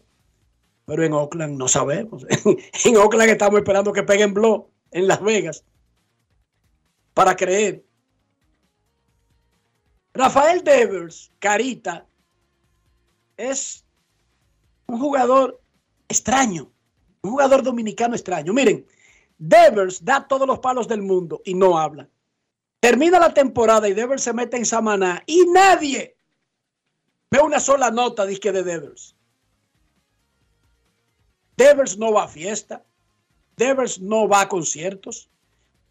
[0.86, 2.26] pero en Oakland no sabemos.
[2.86, 5.64] en Oakland estamos esperando que peguen blow en Las Vegas
[7.14, 7.84] para creer.
[10.14, 12.06] Rafael Devers, Carita,
[13.38, 13.86] es
[14.88, 15.62] un jugador
[16.08, 16.72] extraño,
[17.22, 18.54] un jugador dominicano extraño.
[18.54, 18.86] Miren,
[19.38, 22.08] Devers da todos los palos del mundo y no habla.
[22.80, 26.16] Termina la temporada y Devers se mete en Samaná y nadie
[27.32, 29.16] ve una sola nota disque de Devers.
[31.56, 32.84] Devers no va a fiesta.
[33.58, 35.30] Devers no va a conciertos.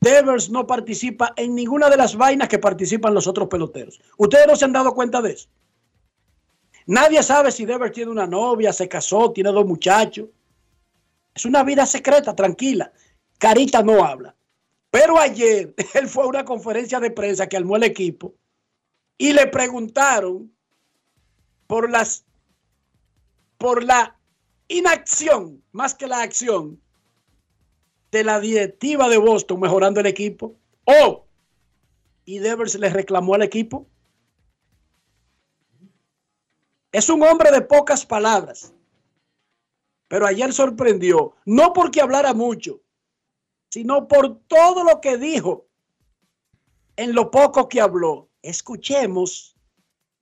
[0.01, 4.01] Devers no participa en ninguna de las vainas que participan los otros peloteros.
[4.17, 5.49] ¿Ustedes no se han dado cuenta de eso?
[6.87, 10.29] Nadie sabe si Devers tiene una novia, se casó, tiene dos muchachos.
[11.35, 12.93] Es una vida secreta, tranquila.
[13.39, 14.35] Carita no habla.
[14.91, 18.35] Pero ayer él fue a una conferencia de prensa que armó el equipo
[19.19, 20.53] y le preguntaron
[21.67, 22.25] por las
[23.57, 24.19] por la
[24.69, 26.81] inacción más que la acción
[28.11, 30.57] de la directiva de Boston mejorando el equipo.
[30.85, 31.25] Oh,
[32.25, 33.87] y Devers le reclamó al equipo.
[36.93, 38.75] Es un hombre de pocas palabras.
[40.09, 42.83] Pero ayer sorprendió, no porque hablara mucho,
[43.71, 45.67] sino por todo lo que dijo
[46.97, 48.29] en lo poco que habló.
[48.43, 49.57] Escuchemos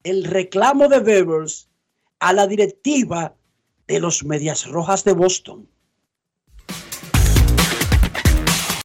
[0.04, 1.68] el reclamo de Devers
[2.20, 3.35] a la directiva
[3.88, 5.68] de los Medias Rojas de Boston.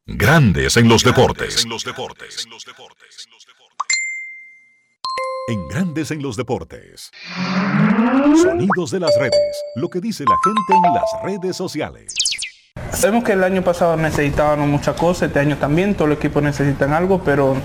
[0.08, 1.63] Grandes en los deportes.
[1.63, 1.69] En
[5.47, 7.12] Grandes en los deportes.
[8.41, 9.63] Sonidos de las redes.
[9.75, 12.15] Lo que dice la gente en las redes sociales.
[12.89, 16.93] Sabemos que el año pasado necesitábamos muchas cosas, este año también, todos los equipos necesitan
[16.93, 17.55] algo, pero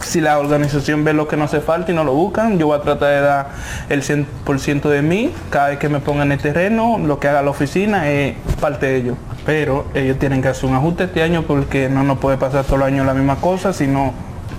[0.00, 2.78] si la organización ve lo que no hace falta y no lo buscan, yo voy
[2.78, 3.48] a tratar de dar
[3.88, 7.42] el 100% de mí cada vez que me pongan en el terreno, lo que haga
[7.42, 9.16] la oficina es parte de ellos.
[9.44, 12.76] Pero ellos tienen que hacer un ajuste este año porque no nos puede pasar todo
[12.76, 14.12] el año la misma cosa, sino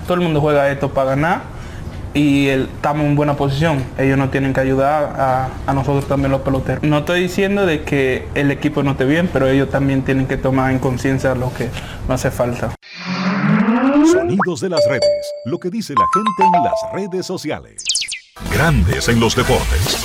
[0.04, 1.59] todo el mundo juega esto para ganar
[2.14, 3.84] y el- estamos en buena posición.
[3.98, 6.82] Ellos nos tienen que ayudar a, a nosotros también los peloteros.
[6.82, 10.36] No estoy diciendo de que el equipo no esté bien, pero ellos también tienen que
[10.36, 11.68] tomar en conciencia lo que
[12.08, 12.74] no hace falta.
[14.10, 15.32] Sonidos de las redes.
[15.44, 17.84] Lo que dice la gente en las redes sociales.
[18.52, 19.98] Grandes en los deportes.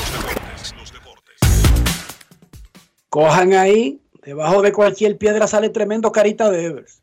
[3.09, 7.01] Cojan ahí, debajo de cualquier piedra sale tremendo carita de Evers.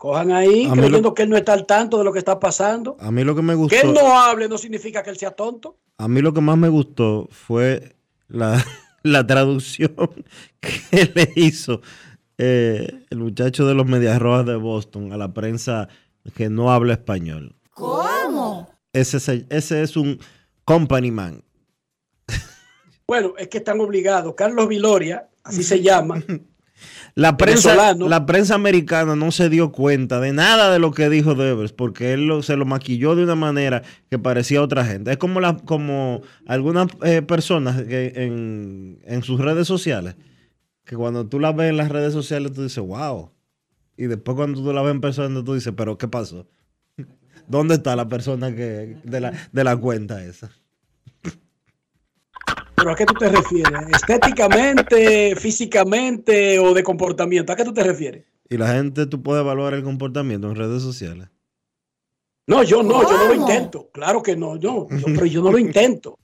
[0.00, 2.40] Cojan ahí, A creyendo lo- que él no está al tanto de lo que está
[2.40, 2.96] pasando.
[3.00, 3.76] A mí lo que me gustó.
[3.76, 5.76] Que él no hable no significa que él sea tonto.
[5.98, 8.64] A mí lo que más me gustó fue la,
[9.02, 9.94] la traducción
[10.60, 11.82] que le hizo
[12.38, 15.88] eh, el muchacho de los Medias Rojas de Boston a la prensa
[16.34, 17.54] que no habla español.
[17.74, 18.70] ¿Cómo?
[18.94, 20.18] Ese, es- ese es un
[20.64, 21.44] company man.
[23.06, 24.32] Bueno, es que están obligados.
[24.34, 26.22] Carlos Viloria, así se llama.
[27.14, 27.74] La prensa,
[28.08, 32.12] la prensa americana no se dio cuenta de nada de lo que dijo Devers porque
[32.12, 35.10] él lo- se lo maquilló de una manera que parecía otra gente.
[35.10, 40.16] Es como, la, como algunas eh, personas que en, en sus redes sociales,
[40.84, 43.30] que cuando tú las ves en las redes sociales tú dices, wow.
[43.96, 46.46] Y después cuando tú la ves en persona tú dices, pero ¿qué pasó?
[47.48, 50.50] ¿Dónde está la persona que de la, de la cuenta esa?
[52.80, 53.72] ¿Pero a qué tú te refieres?
[53.94, 57.52] ¿Estéticamente, físicamente o de comportamiento?
[57.52, 58.24] ¿A qué tú te refieres?
[58.48, 61.28] Y la gente, tú puedes evaluar el comportamiento en redes sociales.
[62.46, 63.90] No, yo no, yo no lo intento.
[63.92, 66.18] Claro que no, yo, yo- pero yo no lo intento.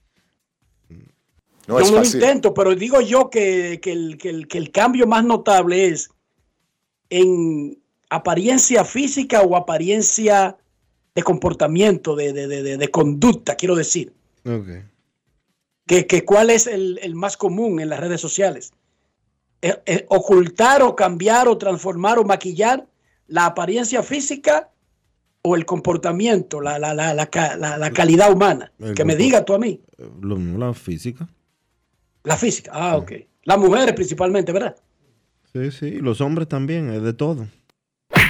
[1.69, 4.59] No yo es no lo intento, pero digo yo que, que el, que el- que
[4.59, 6.11] el cambio más notable es
[7.11, 7.79] en
[8.09, 10.57] apariencia física o apariencia
[11.15, 14.13] de comportamiento, de, de- de- de- de conducta, quiero decir.
[14.45, 14.69] Ok.
[15.87, 18.73] Que, que cuál es el, el más común en las redes sociales.
[19.63, 22.87] Eh, eh, ocultar o cambiar o transformar o maquillar
[23.29, 24.71] la apariencia física
[25.43, 28.73] o el comportamiento, la, la, la, la, ca- la- la calidad humana.
[28.81, 29.81] El Que me diga tú a mí.
[29.97, 30.11] Eh,
[30.59, 31.29] la física.
[32.25, 32.73] La física.
[32.75, 33.13] Ah, ok.
[33.45, 34.77] Las mujeres principalmente, ¿verdad?
[35.53, 35.91] Sí, sí.
[36.01, 37.47] Los hombres también, es de todo.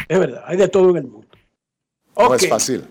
[0.09, 1.27] Es verdad, hay de todo en el mundo.
[2.19, 2.35] No Ok.
[2.43, 2.85] es fácil.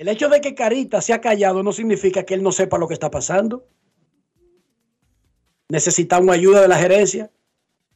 [0.00, 2.88] El hecho de que Carita se ha callado no significa que él no sepa lo
[2.88, 3.66] que está pasando.
[5.68, 7.30] Necesitamos ayuda de la gerencia.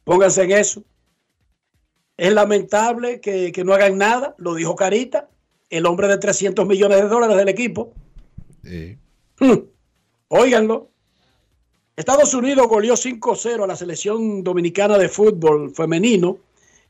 [0.03, 0.83] Pónganse en eso.
[2.15, 5.31] Es lamentable que, que no hagan nada, lo dijo Carita,
[5.71, 7.91] el hombre de 300 millones de dólares del equipo.
[8.63, 8.99] Sí.
[9.39, 9.61] Hmm.
[10.27, 10.91] Óiganlo.
[11.95, 16.37] Estados Unidos goleó 5-0 a la selección dominicana de fútbol femenino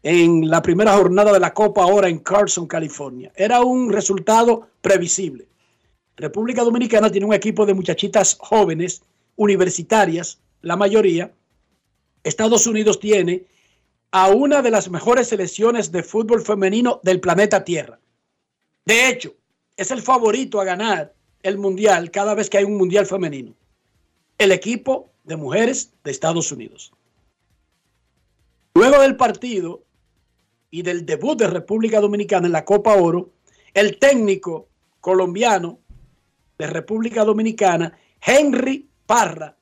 [0.06, 3.32] en la primera jornada de la Copa ahora en Carson, California.
[3.36, 5.48] Era un resultado previsible.
[6.16, 9.02] República Dominicana tiene un equipo de muchachitas jóvenes,
[9.36, 11.34] universitarias, la mayoría.
[12.24, 13.46] Estados Unidos tiene
[14.12, 18.00] a una de las mejores selecciones de fútbol femenino del planeta Tierra.
[18.86, 19.34] De hecho,
[19.76, 23.56] es el favorito a ganar el mundial cada vez que hay un mundial femenino.
[24.38, 26.94] El equipo de mujeres de Estados Unidos.
[28.76, 29.85] Luego del partido
[30.76, 33.30] y del debut de República Dominicana en la Copa Oro,
[33.74, 34.68] el técnico
[35.00, 35.80] colombiano
[36.58, 39.56] de República Dominicana, Henry Parra,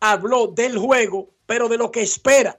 [0.00, 2.58] habló del juego, pero de lo que espera.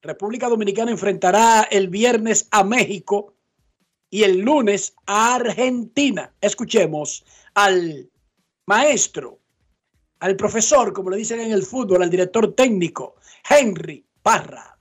[0.00, 3.34] República Dominicana enfrentará el viernes a México
[4.08, 6.32] y el lunes a Argentina.
[6.40, 8.08] Escuchemos al
[8.64, 9.38] maestro,
[10.20, 13.16] al profesor, como le dicen en el fútbol, al director técnico,
[13.46, 14.75] Henry Parra.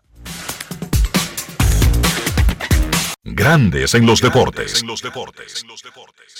[3.28, 4.84] Grandes en los deportes.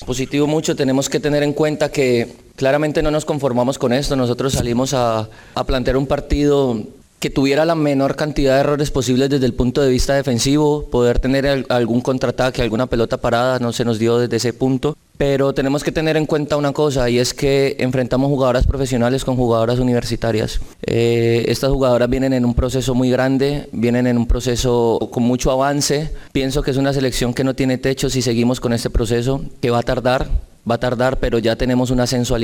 [0.06, 4.54] Positivo mucho, tenemos que tener en cuenta que claramente no nos conformamos con esto, nosotros
[4.54, 6.80] salimos a, a plantear un partido
[7.26, 11.18] que tuviera la menor cantidad de errores posibles desde el punto de vista defensivo, poder
[11.18, 14.96] tener al- algún contraataque, alguna pelota parada, no se nos dio desde ese punto.
[15.18, 19.38] Pero tenemos que tener en cuenta una cosa y es que enfrentamos jugadoras profesionales con
[19.38, 20.60] jugadoras universitarias.
[20.86, 25.50] Eh, estas jugadoras vienen en un proceso muy grande, vienen en un proceso con mucho
[25.50, 26.12] avance.
[26.32, 29.72] Pienso que es una selección que no tiene techo si seguimos con este proceso, que
[29.72, 30.28] va a tardar,
[30.70, 32.36] va a tardar, pero ya tenemos un ascenso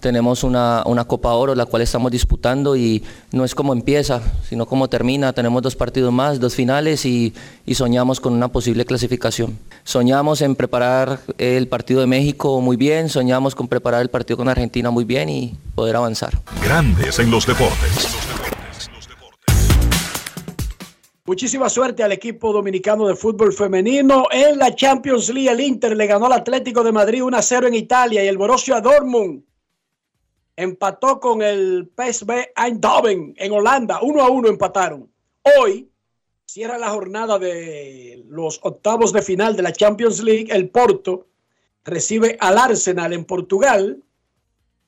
[0.00, 4.66] tenemos una, una Copa Oro, la cual estamos disputando y no es como empieza, sino
[4.66, 5.32] como termina.
[5.32, 7.32] Tenemos dos partidos más, dos finales y,
[7.64, 9.58] y soñamos con una posible clasificación.
[9.84, 14.48] Soñamos en preparar el partido de México muy bien, soñamos con preparar el partido con
[14.48, 16.38] Argentina muy bien y poder avanzar.
[16.62, 18.08] Grandes en los deportes.
[21.24, 24.26] Muchísima suerte al equipo dominicano de fútbol femenino.
[24.32, 28.24] En la Champions League, el Inter le ganó al Atlético de Madrid 1-0 en Italia
[28.24, 29.44] y el Borussia Dortmund
[30.56, 34.00] empató con el PSV Eindhoven en Holanda.
[34.00, 35.08] 1-1 empataron.
[35.60, 35.88] Hoy
[36.44, 40.48] cierra la jornada de los octavos de final de la Champions League.
[40.50, 41.28] El Porto
[41.84, 44.02] recibe al Arsenal en Portugal.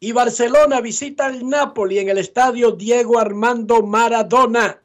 [0.00, 4.83] Y Barcelona visita al Napoli en el estadio Diego Armando Maradona.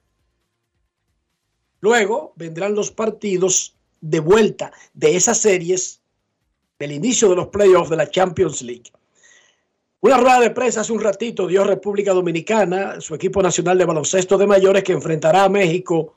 [1.82, 6.02] Luego vendrán los partidos de vuelta de esas series
[6.78, 8.92] del inicio de los playoffs de la Champions League.
[10.02, 14.38] Una rueda de prensa hace un ratito dio República Dominicana, su equipo nacional de baloncesto
[14.38, 16.16] de mayores que enfrentará a México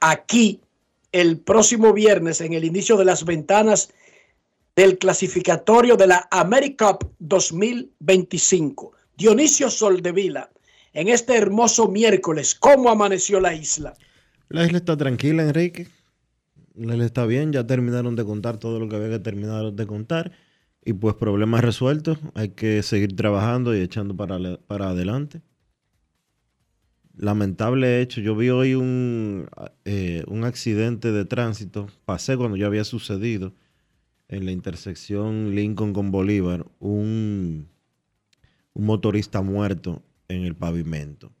[0.00, 0.60] aquí
[1.12, 3.92] el próximo viernes en el inicio de las ventanas
[4.74, 8.92] del clasificatorio de la AmeriCup 2025.
[9.16, 10.50] Dionisio Soldevila,
[10.92, 13.94] en este hermoso miércoles, ¿cómo amaneció la isla?
[14.48, 15.88] La isla está tranquila, Enrique.
[16.74, 19.86] La isla está bien, ya terminaron de contar todo lo que había que terminar de
[19.86, 20.32] contar.
[20.84, 25.42] Y pues problemas resueltos, hay que seguir trabajando y echando para, para adelante.
[27.14, 29.48] Lamentable hecho, yo vi hoy un,
[29.84, 33.54] eh, un accidente de tránsito, pasé cuando ya había sucedido
[34.28, 37.68] en la intersección Lincoln con Bolívar, un,
[38.72, 41.32] un motorista muerto en el pavimento.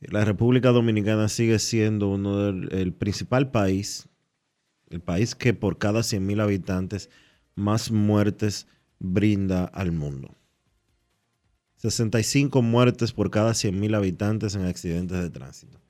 [0.00, 4.08] La República Dominicana sigue siendo uno del el principal país,
[4.90, 7.10] el país que por cada 100.000 habitantes
[7.56, 8.68] más muertes
[9.00, 10.36] brinda al mundo.
[11.76, 15.80] 65 muertes por cada 100.000 habitantes en accidentes de tránsito.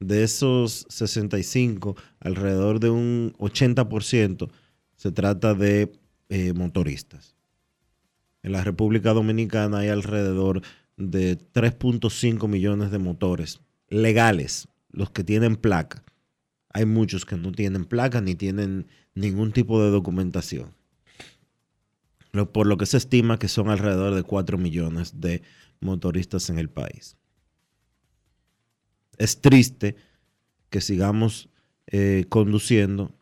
[0.00, 4.48] de esos 65, alrededor de un 80%
[4.94, 5.92] se trata de
[6.28, 7.34] eh, motoristas.
[8.44, 10.62] En la República Dominicana hay alrededor
[10.98, 16.04] de 3.5 millones de motores legales, los que tienen placa.
[16.70, 20.74] Hay muchos que no tienen placa ni tienen ningún tipo de documentación.
[22.52, 25.42] Por lo que se estima que son alrededor de 4 millones de
[25.80, 27.16] motoristas en el país.
[29.16, 29.96] Es triste
[30.68, 31.48] que sigamos
[31.86, 33.12] eh, conduciendo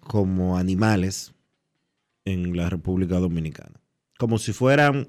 [0.00, 1.32] como animales
[2.24, 3.80] en la República Dominicana.
[4.18, 5.06] Como si fueran,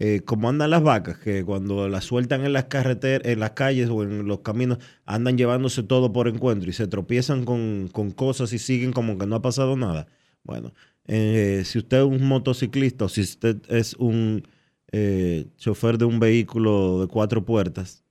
[0.00, 3.88] eh, como andan las vacas, que cuando las sueltan en las carreteras, en las calles
[3.90, 8.52] o en los caminos, andan llevándose todo por encuentro y se tropiezan con, con cosas
[8.52, 10.06] y siguen como que no ha pasado nada.
[10.44, 10.72] Bueno,
[11.06, 14.46] eh, si usted es un motociclista o si usted es un
[14.92, 18.04] eh, chofer de un vehículo de cuatro puertas,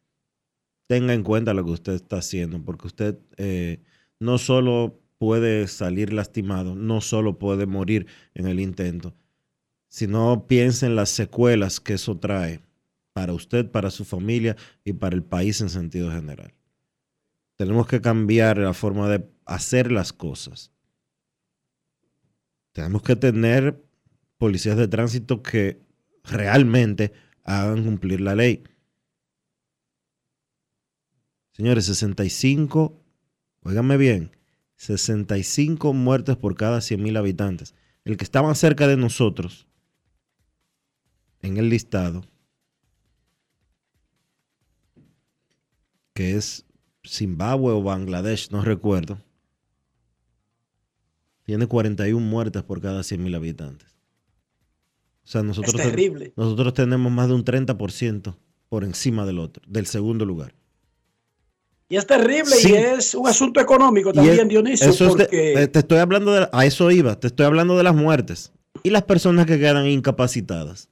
[0.88, 3.82] tenga en cuenta lo que usted está haciendo, porque usted eh,
[4.20, 9.16] no solo puede salir lastimado, no solo puede morir en el intento,
[9.90, 12.62] sino piense en las secuelas que eso trae
[13.14, 16.54] para usted, para su familia y para el país en sentido general.
[17.56, 20.72] Tenemos que cambiar la forma de hacer las cosas.
[22.74, 23.84] Tenemos que tener
[24.38, 25.82] policías de tránsito que
[26.24, 27.12] realmente
[27.44, 28.64] hagan cumplir la ley.
[31.54, 33.04] Señores, 65,
[33.64, 34.32] óigame bien,
[34.76, 37.74] 65 muertes por cada 100 mil habitantes.
[38.06, 39.68] El que está más cerca de nosotros
[41.48, 42.24] en el listado,
[46.14, 46.66] que es
[47.06, 49.22] Zimbabue o Bangladesh, no recuerdo,
[51.44, 53.88] tiene 41 muertes por cada 100 mil habitantes.
[55.24, 56.34] O sea, nosotros, Es ten- terrible.
[56.36, 58.38] nosotros tenemos más de un 30%
[58.70, 60.54] por encima del otro, del segundo lugar.
[61.90, 62.72] Y es terrible Sí.
[62.72, 66.00] y es un asunto económico también, es- Dionisio, eso es de- porque eh, te estoy
[66.00, 68.52] hablando de, a eso iba, te estoy hablando de las muertes
[68.84, 70.90] y las personas que quedan incapacitadas.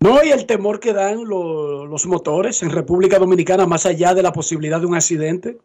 [0.00, 4.22] No y el temor que dan lo- los motores en República Dominicana más allá de
[4.22, 5.58] la posibilidad de un accidente.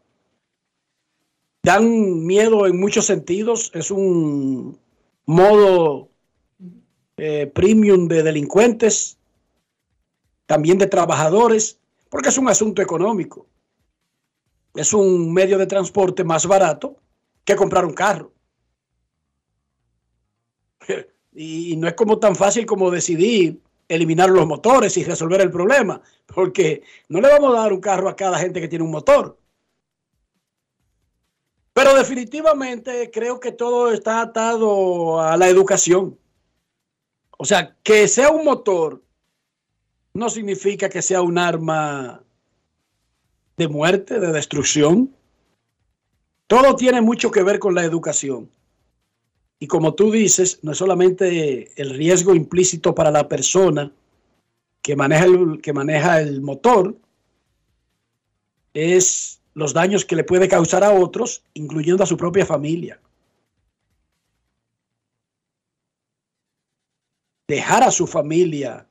[1.64, 4.78] Dan miedo en muchos sentidos, es un
[5.26, 6.10] modo
[7.18, 9.18] eh, premium de delincuentes,
[10.46, 11.80] también de trabajadores,
[12.10, 13.48] porque es un asunto económico.
[14.76, 16.98] Es un medio de transporte más barato
[17.46, 18.34] que comprar un carro.
[21.38, 26.02] Y no es como tan fácil como decidir eliminar los motores y resolver el problema,
[26.26, 29.38] porque no le vamos a dar un carro a cada gente que tiene un motor.
[31.74, 36.18] Pero definitivamente creo que todo está atado a la educación.
[37.38, 39.04] O sea, que sea un motor
[40.14, 42.24] no significa que sea un arma
[43.58, 45.14] de muerte, de destrucción.
[46.48, 48.50] Todo tiene mucho que ver con la educación.
[49.60, 53.92] Y como tú dices, no es solamente el riesgo implícito para la persona
[54.82, 56.96] que maneja el, que maneja el motor,
[58.74, 63.00] es los daños que le puede causar a otros, incluyendo a su propia familia.
[67.48, 68.86] Dejar a su familia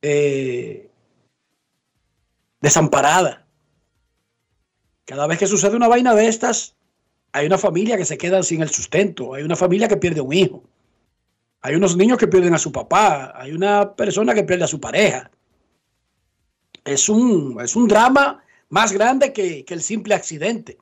[0.00, 0.88] eh,
[2.60, 3.46] desamparada.
[5.04, 6.76] Cada vez que sucede una vaina de estas,
[7.32, 10.32] hay una familia que se queda sin el sustento, hay una familia que pierde un
[10.32, 10.62] hijo,
[11.62, 14.80] hay unos niños que pierden a su papá, hay una persona que pierde a su
[14.80, 15.30] pareja.
[16.84, 20.76] Es un, es un drama más grande que, que el simple accidente.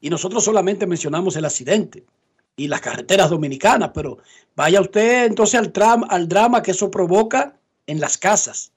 [0.00, 2.04] Y nosotros solamente mencionamos el accidente
[2.56, 4.18] y las carreteras dominicanas, pero
[4.54, 8.72] vaya usted entonces al, tram- al drama que eso provoca en las casas.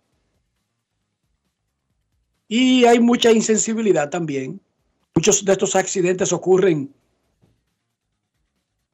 [2.47, 4.61] Y hay mucha insensibilidad también.
[5.13, 6.93] Muchos de estos accidentes ocurren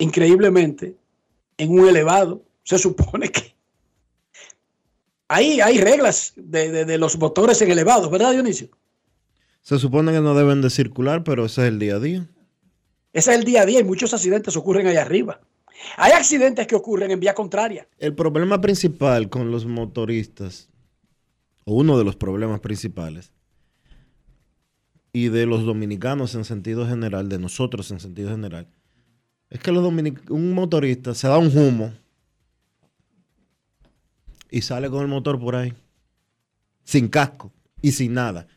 [0.02, 0.96] increíblemente
[1.58, 2.44] en un elevado.
[2.64, 3.56] Se supone que
[5.28, 8.70] hay, hay reglas de, de- de los motores en elevados, ¿verdad, Dionisio?
[9.62, 12.30] Se supone que no deben de circular, pero ese es el día a día.
[13.14, 15.42] Ese es el día a día y muchos accidentes ocurren allá arriba.
[15.98, 17.88] Hay accidentes que ocurren en vía contraria.
[17.98, 20.70] El problema principal con los motoristas,
[21.66, 23.32] o uno de los problemas principales,
[25.14, 28.68] y de los dominicanos en sentido general, de nosotros en sentido general,
[29.52, 31.94] es que los dominic- un motorista se da un humo
[34.50, 35.74] y sale con el motor por ahí,
[36.84, 38.48] sin casco y sin nada.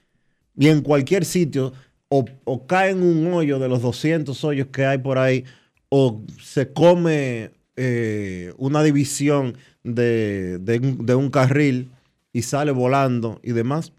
[0.57, 1.73] Y en cualquier sitio,
[2.09, 5.45] o, cae en un hoyo de los 200 hoyos que hay por ahí,
[5.89, 11.91] o se come eh, una división de, de un carril
[12.33, 13.93] y sale volando y demás.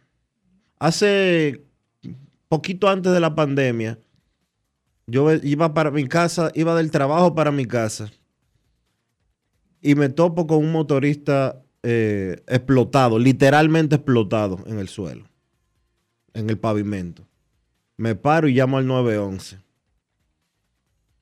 [0.80, 1.62] Hace
[2.48, 3.98] poquito antes de la pandemia,
[5.08, 8.12] yo iba para mi casa, iba del trabajo para mi casa
[9.82, 15.26] y me topo con un motorista eh, explotado, literalmente explotado en el suelo,
[16.34, 17.28] en el pavimento.
[17.98, 19.60] Me paro y llamo al 911.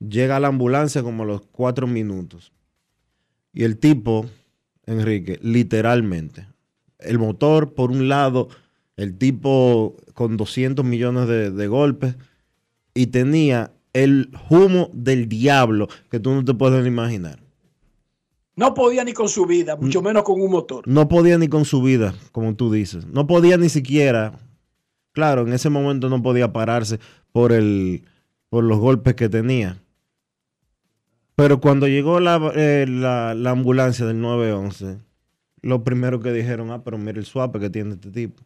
[0.00, 2.52] Llega la ambulancia como a los cuatro minutos.
[3.52, 4.24] Y el tipo,
[4.86, 6.48] Enrique, literalmente,
[6.98, 8.48] el motor por un lado,
[8.96, 12.16] el tipo con 200 millones de, de golpes
[12.94, 17.38] y tenía el humo del diablo que tú no te puedes imaginar.
[18.56, 20.86] No podía ni con su vida, mucho menos con un motor.
[20.86, 23.06] No podía ni con su vida, como tú dices.
[23.06, 24.38] No podía ni siquiera,
[25.12, 27.00] claro, en ese momento no podía pararse
[27.32, 28.04] por, el,
[28.50, 29.80] por los golpes que tenía.
[31.34, 34.98] Pero cuando llegó la, eh, la, la ambulancia del 911,
[35.62, 38.40] lo primero que dijeron, ah, pero mira el suape que tiene este tipo.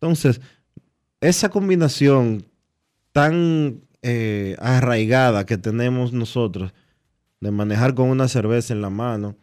[0.00, 0.40] Entonces,
[1.20, 2.47] esa combinación
[3.12, 6.72] tan eh, arraigada que tenemos nosotros
[7.40, 9.36] de manejar con una cerveza en la mano,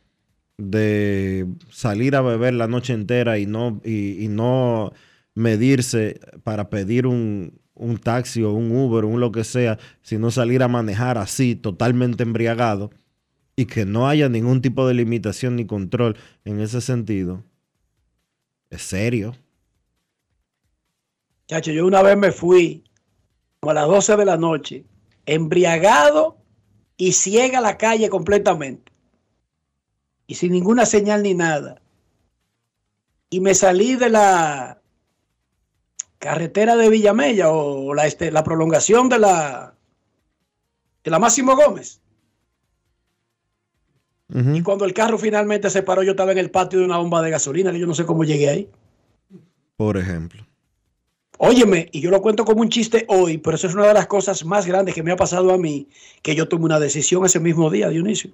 [0.57, 4.93] de salir a beber la noche entera y no, y, no
[5.33, 10.31] medirse para pedir un, un, taxi o un Uber o un lo que sea, sino
[10.31, 12.91] salir a manejar así, totalmente embriagado,
[13.55, 17.43] y que no haya ningún tipo de limitación ni control en ese sentido,
[18.69, 19.35] es serio.
[21.47, 22.83] Chacho, yo una vez me fui
[23.71, 24.85] a las 12 de la noche,
[25.25, 26.37] embriagado
[26.97, 28.91] y ciega la calle completamente.
[30.27, 31.81] Y sin ninguna señal ni nada.
[33.29, 34.81] Y me salí de la
[36.19, 39.75] carretera de Villamella o la, este, la prolongación de la,
[41.03, 42.01] de la Máximo Gómez.
[44.29, 44.57] Uh -huh.
[44.57, 47.21] Y cuando el carro finalmente se paró, yo estaba en el patio de una bomba
[47.21, 48.69] de gasolina, que yo no sé cómo llegué ahí.
[49.77, 50.43] Por ejemplo.
[51.37, 54.07] Óyeme, y yo lo cuento como un chiste hoy, pero eso es una de las
[54.07, 55.87] cosas más grandes que me ha pasado a mí,
[56.21, 58.31] que yo tomé una decisión ese mismo día, Dionisio.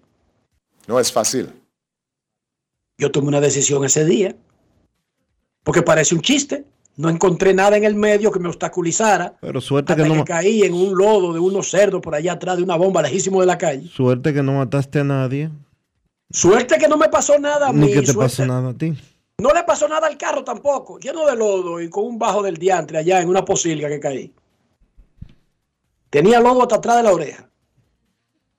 [0.88, 1.50] No es fácil.
[2.98, 4.36] Yo tomé una decisión ese día,
[5.64, 6.66] porque parece un chiste.
[6.98, 9.38] No encontré nada en el medio que me obstaculizara.
[9.40, 12.34] Pero suerte hasta que no que caí en un lodo de unos cerdos por allá
[12.34, 13.88] atrás de una bomba lejísimo de la calle.
[13.88, 15.50] Suerte que no mataste a nadie.
[16.30, 17.88] Suerte que no me pasó nada a mí.
[17.88, 18.22] Ni que te suerte.
[18.22, 18.94] pasó nada a ti.
[19.42, 22.58] No le pasó nada al carro tampoco, lleno de lodo y con un bajo del
[22.58, 24.32] diantre allá en una posilga que caí.
[26.12, 27.50] Tenía lodo hasta atrás de la oreja.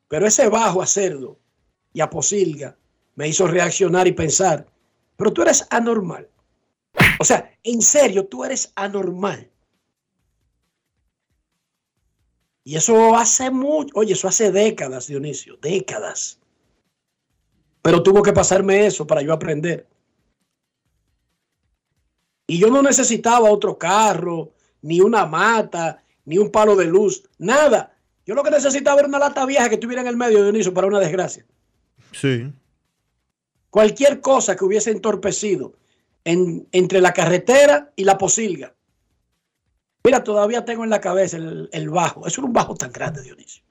[0.08, 1.38] Pero ese bajo a cerdo
[1.92, 2.76] y a posilga
[3.14, 4.66] me hizo reaccionar y pensar,
[5.16, 6.28] pero tú eres anormal.
[7.20, 9.48] O sea, en serio, tú eres anormal.
[12.64, 16.40] Y eso hace mucho, oye, eso hace décadas, Dionisio, décadas.
[17.82, 19.91] Pero tuvo que pasarme eso para yo aprender.
[22.52, 27.96] Y yo no necesitaba otro carro, ni una mata, ni un palo de luz, nada.
[28.26, 30.74] Yo lo que necesitaba era una lata vieja que estuviera en el medio de Dionisio
[30.74, 31.46] para una desgracia.
[32.12, 32.52] Sí.
[33.70, 35.72] Cualquier cosa que hubiese entorpecido
[36.24, 38.74] en, entre la carretera y la posilga.
[40.04, 42.26] Mira, todavía tengo en la cabeza el, el bajo.
[42.26, 43.64] Eso era un bajo tan grande, Dionisio.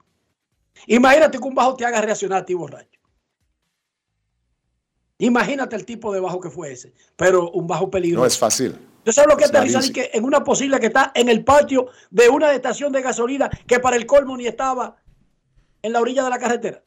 [0.88, 2.91] Imagínate que un bajo te haga reaccionar a ti borracho.
[5.22, 8.22] Imagínate el tipo de bajo que fue ese, pero un bajo peligroso.
[8.22, 8.76] No es fácil.
[9.04, 11.44] Yo sé lo que es aterrizar y que en una posible que está en el
[11.44, 14.96] patio de una estación de gasolina que para el colmo ni estaba
[15.80, 16.82] en la orilla de la carretera.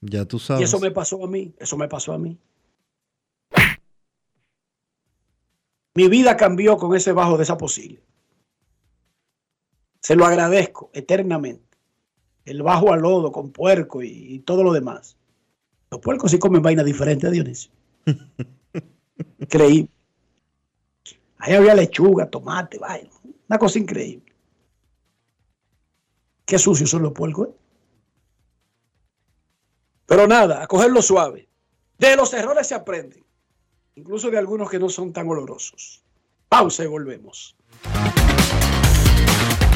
[0.00, 0.60] Ya tú sabes.
[0.60, 2.38] Y eso me pasó a mí, eso me pasó a mí.
[5.94, 8.00] Mi vida cambió con ese bajo de esa posible.
[10.00, 11.76] Se lo agradezco eternamente.
[12.44, 15.16] El bajo al lodo con puerco y, y todo lo demás.
[15.94, 17.70] Los puercos sí comen vaina diferente, Dionisio.
[19.38, 19.88] Increíble.
[21.38, 23.10] Ahí había lechuga, tomate, vaina.
[23.48, 24.34] Una cosa increíble.
[26.44, 27.46] Qué sucios son los puercos.
[27.46, 27.52] ¿eh?
[30.06, 31.48] Pero nada, a cogerlo suave.
[31.96, 33.24] De los errores se aprenden.
[33.94, 36.02] Incluso de algunos que no son tan olorosos.
[36.48, 37.54] Pausa y volvemos.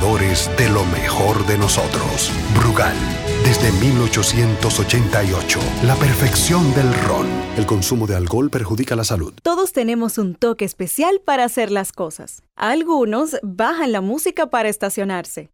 [0.00, 2.32] de lo mejor de nosotros.
[2.58, 2.96] Brugal,
[3.44, 7.26] desde 1888, la perfección del ron.
[7.56, 9.32] El consumo de alcohol perjudica la salud.
[9.42, 12.42] Todos tenemos un toque especial para hacer las cosas.
[12.56, 15.53] Algunos bajan la música para estacionarse.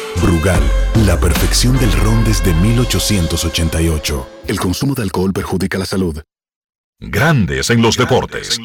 [0.21, 0.61] Brugal,
[1.07, 4.27] la perfección del ron desde 1888.
[4.47, 6.21] El consumo de alcohol perjudica la salud.
[6.99, 8.59] Grandes en los deportes.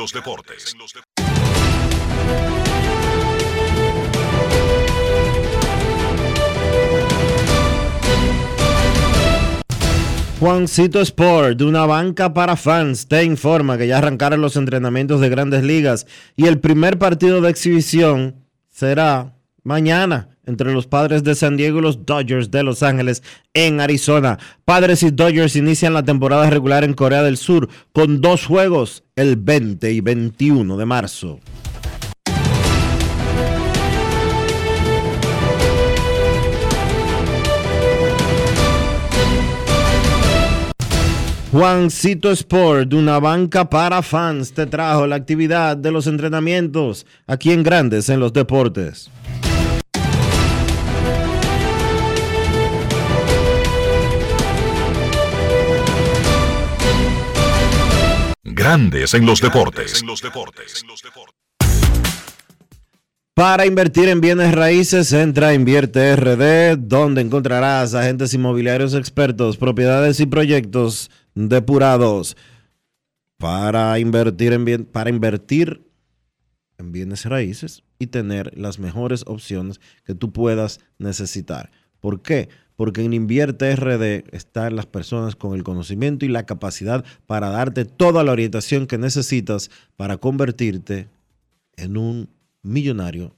[10.38, 15.30] Juancito Sport, de una banca para fans, te informa que ya arrancaron los entrenamientos de
[15.30, 19.35] grandes ligas y el primer partido de exhibición será
[19.66, 24.38] mañana entre los padres de San Diego y los Dodgers de Los Ángeles en Arizona.
[24.64, 29.36] Padres y Dodgers inician la temporada regular en Corea del Sur con dos juegos el
[29.36, 31.40] 20 y 21 de marzo.
[41.50, 47.50] Juancito Sport, de una banca para fans, te trajo la actividad de los entrenamientos aquí
[47.50, 49.10] en Grandes en los Deportes.
[58.58, 60.02] Grandes en los deportes.
[63.34, 70.20] Para invertir en bienes raíces, entra a Invierte RD, donde encontrarás agentes inmobiliarios expertos, propiedades
[70.20, 72.38] y proyectos depurados.
[73.36, 75.82] Para invertir en bien, para invertir
[76.78, 81.70] en bienes raíces y tener las mejores opciones que tú puedas necesitar.
[82.00, 82.48] ¿Por qué?
[82.76, 87.84] Porque en Invierte RD están las personas con el conocimiento y la capacidad para darte
[87.84, 91.08] toda la orientación que necesitas para convertirte
[91.76, 92.28] en un
[92.62, 93.34] millonario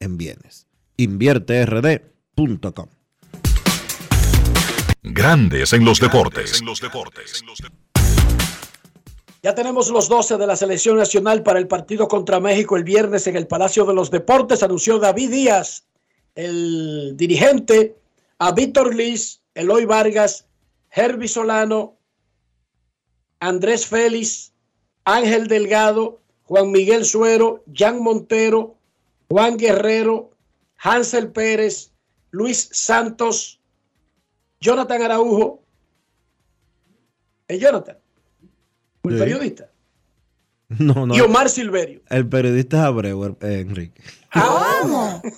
[0.00, 0.66] en bienes.
[0.96, 2.86] InvierteRD.com.
[5.02, 6.62] Grandes en los deportes.
[9.42, 13.28] Ya tenemos los 12 de la selección nacional para el partido contra México el viernes
[13.28, 15.84] en el Palacio de los Deportes, anunció David Díaz,
[16.34, 17.94] el dirigente,
[18.38, 20.46] a Víctor Liz, Eloy Vargas,
[20.90, 21.96] Herbie Solano,
[23.40, 24.52] Andrés Félix,
[25.04, 28.76] Ángel Delgado, Juan Miguel Suero, Jan Montero,
[29.28, 30.30] Juan Guerrero,
[30.78, 31.90] Hansel Pérez,
[32.30, 33.60] Luis Santos,
[34.60, 35.62] Jonathan Araujo.
[37.48, 37.98] ¿Es Jonathan?
[39.04, 39.18] ¿El Sí.
[39.18, 39.70] periodista?
[40.68, 41.14] No, no.
[41.14, 42.02] Y Omar Silverio.
[42.10, 44.02] El periodista es Abreu, eh, Enrique.
[44.32, 45.22] Ah,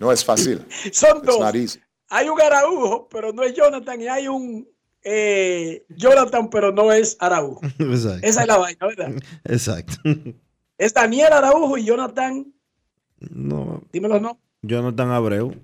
[0.00, 0.64] No es fácil.
[0.92, 1.78] Son It's dos.
[2.08, 4.66] Hay un Araujo, pero no es Jonathan, y hay un
[5.02, 7.60] eh, Jonathan, pero no es Araujo.
[7.78, 8.26] Exacto.
[8.26, 9.12] Esa es la vaina, ¿verdad?
[9.44, 9.94] Exacto.
[10.78, 12.54] Es Daniel Araujo y Jonathan,
[13.18, 14.40] No, dímelo no.
[14.62, 15.54] Jonathan Abreu.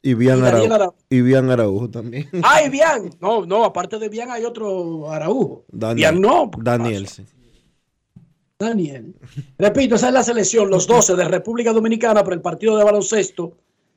[0.00, 0.74] Y Bian Y Araujo.
[0.74, 0.96] Araujo.
[1.10, 2.30] Y Bian Araujo también.
[2.42, 3.10] Ay, Bian.
[3.20, 5.66] No, no, aparte de Bian hay otro Araujo.
[5.68, 5.96] Daniel.
[5.96, 6.50] Bian no.
[6.56, 7.26] Daniel, sí.
[8.58, 9.14] Daniel.
[9.58, 13.52] Repito, esa es la selección, los 12 de República Dominicana para el partido de baloncesto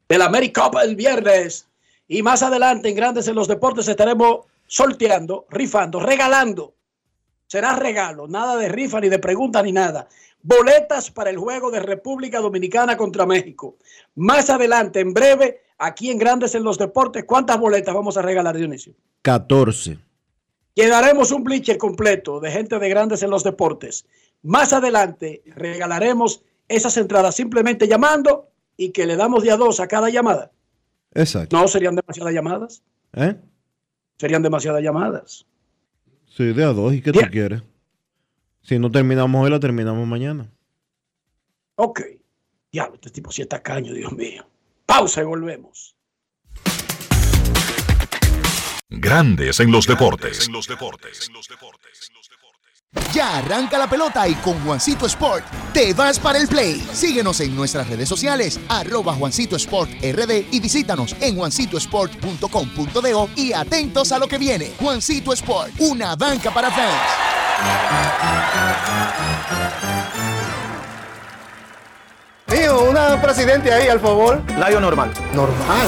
[0.10, 1.68] de la América Cup el viernes.
[2.08, 6.74] Y más adelante, en Grandes en los Deportes, estaremos sorteando, rifando, regalando.
[7.46, 10.08] Será regalo, nada de rifa, ni de pregunta, ni nada.
[10.42, 13.78] Boletas para el juego de República Dominicana contra México.
[14.16, 18.58] Más adelante, en breve, aquí en Grandes en los Deportes, ¿cuántas boletas vamos a regalar,
[18.58, 18.94] Dionisio?
[19.22, 20.00] 14.
[20.78, 24.06] Quedaremos un bleacher completo de gente de grandes en los deportes.
[24.44, 29.88] Más adelante regalaremos esas entradas simplemente llamando y que le damos de a dos a
[29.88, 30.52] cada llamada.
[31.14, 31.58] Exacto.
[31.58, 32.84] No serían demasiadas llamadas.
[33.14, 33.36] ¿Eh?
[34.18, 35.46] Serían demasiadas llamadas.
[36.28, 36.94] Sí, de a dos.
[36.94, 37.64] ¿Y qué tú quieres?
[38.62, 40.52] Si no terminamos hoy, la terminamos mañana.
[41.76, 42.02] Ok.
[42.72, 44.46] Diablo, este tipo sí está caño, Dios mío.
[44.86, 45.96] Pausa y volvemos.
[48.90, 50.50] Grandes en los deportes.
[53.18, 56.80] Ya arranca la pelota y con Juancito Sport te vas para el play.
[56.94, 64.12] Síguenos en nuestras redes sociales, arroba Juancito Sport RD y visítanos en juancitosport.com.do y atentos
[64.12, 64.72] a lo que viene.
[64.80, 66.70] Juancito Sport, una banca para
[72.48, 74.44] Mío, una presidente ahí, al favor.
[74.58, 75.12] Layo normal.
[75.34, 75.88] Normal.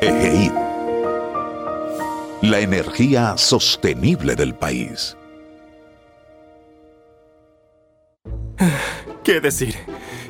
[0.00, 0.50] EGI.
[2.42, 5.16] la energía sostenible del país.
[9.24, 9.74] ¿Qué decir?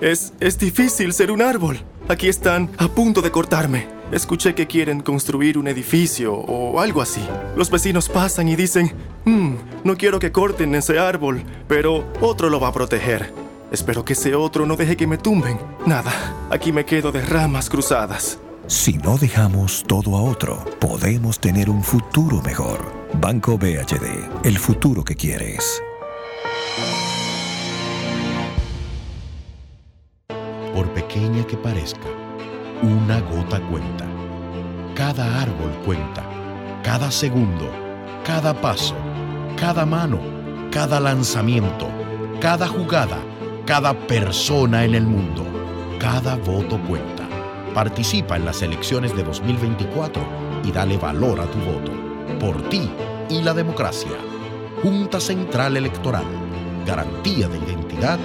[0.01, 1.79] Es, es difícil ser un árbol.
[2.09, 3.87] Aquí están a punto de cortarme.
[4.11, 7.25] Escuché que quieren construir un edificio o algo así.
[7.55, 8.93] Los vecinos pasan y dicen,
[9.25, 9.55] "Hmm,
[9.85, 13.33] no quiero que corten ese árbol, pero otro lo va a proteger.
[13.71, 15.57] Espero que ese otro no deje que me tumben.
[15.87, 16.13] Nada,
[16.51, 18.41] aquí me quedo de ramas cruzadas.
[18.71, 22.93] Si no dejamos todo a otro, podemos tener un futuro mejor.
[23.15, 25.83] Banco BHD, el futuro que quieres.
[30.73, 32.07] Por pequeña que parezca,
[32.81, 34.07] una gota cuenta.
[34.95, 36.23] Cada árbol cuenta.
[36.85, 37.69] Cada segundo.
[38.25, 38.95] Cada paso.
[39.59, 40.21] Cada mano.
[40.71, 41.89] Cada lanzamiento.
[42.41, 43.19] Cada jugada.
[43.67, 45.45] Cada persona en el mundo.
[45.99, 47.20] Cada voto cuenta.
[47.75, 50.23] Participa en las elecciones de 2024
[50.65, 51.93] y dale valor a tu voto.
[52.41, 52.91] Por ti
[53.29, 54.11] y la democracia.
[54.83, 56.25] Junta Central Electoral.
[56.85, 58.19] Garantía de identidad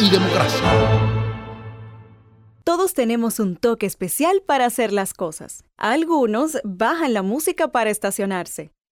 [0.00, 0.66] y democracia.
[2.64, 5.64] Todos tenemos un toque especial para hacer las cosas.
[5.76, 8.72] Algunos bajan la música para estacionarse.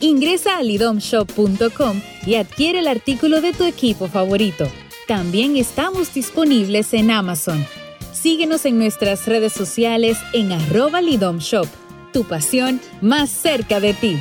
[0.00, 4.66] Ingresa a lidomshop.com y adquiere el artículo de tu equipo favorito.
[5.06, 7.64] También estamos disponibles en Amazon.
[8.12, 11.66] Síguenos en nuestras redes sociales en arroba lidomshop.
[12.12, 14.18] Tu pasión más cerca de ti.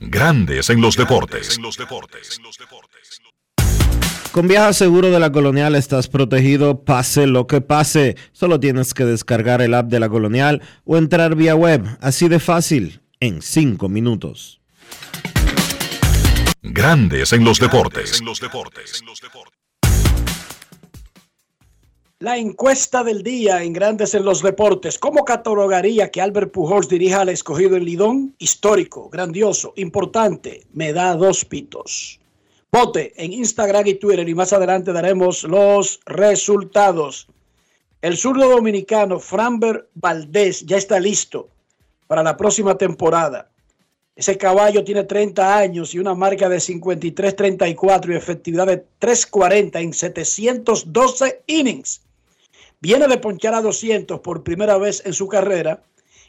[0.00, 1.58] Grandes en los deportes.
[4.32, 8.16] Con Viaja Seguro de la Colonial estás protegido pase lo que pase.
[8.32, 11.84] Solo tienes que descargar el app de la Colonial o entrar vía web.
[12.00, 14.63] Así de fácil, en 5 minutos.
[16.62, 18.22] Grandes en los deportes.
[22.20, 24.98] La encuesta del día en Grandes en los Deportes.
[24.98, 28.34] ¿Cómo catalogaría que Albert Pujols dirija al escogido en Lidón?
[28.38, 30.66] Histórico, grandioso, importante.
[30.72, 32.20] Me da dos pitos.
[32.72, 37.28] Vote en Instagram y Twitter y más adelante daremos los resultados.
[38.00, 41.50] El zurdo dominicano Framber Valdés ya está listo
[42.06, 43.50] para la próxima temporada.
[44.16, 49.92] Ese caballo tiene 30 años y una marca de 53-34 y efectividad de 340 en
[49.92, 52.02] 712 innings.
[52.80, 55.82] Viene de ponchar a 200 por primera vez en su carrera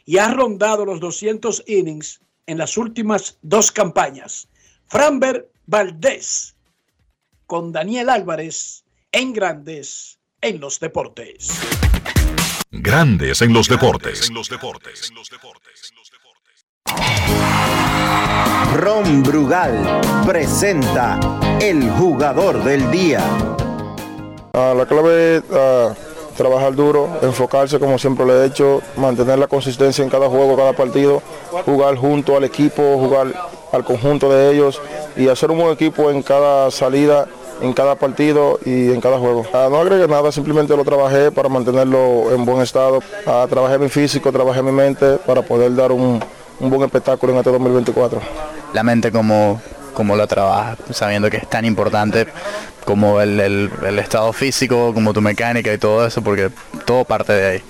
[0.04, 4.48] y ha rondado los 200 innings en las últimas dos campañas.
[4.88, 6.56] Framber Valdés
[7.46, 11.50] con Daniel Álvarez en Grandes en los Deportes.
[12.72, 14.30] Grandes en los deportes.
[18.76, 21.18] Ron Brugal presenta
[21.60, 23.20] el jugador del día.
[24.52, 25.94] Ah, la clave es ah,
[26.36, 30.74] trabajar duro, enfocarse como siempre lo he hecho, mantener la consistencia en cada juego, cada
[30.74, 31.22] partido,
[31.64, 33.28] jugar junto al equipo, jugar
[33.72, 34.80] al conjunto de ellos
[35.16, 37.26] y hacer un buen equipo en cada salida,
[37.62, 39.46] en cada partido y en cada juego.
[39.54, 43.00] Ah, no agregué nada, simplemente lo trabajé para mantenerlo en buen estado.
[43.24, 46.20] Trabajé mi físico, trabajé mi mente para poder dar un,
[46.60, 48.20] un buen espectáculo en este 2024.
[48.72, 49.60] La mente como,
[49.94, 52.26] como lo trabaja, sabiendo que es tan importante
[52.84, 56.50] como el, el- el estado físico, como tu mecánica y todo eso, porque
[56.84, 57.62] todo parte de ahí.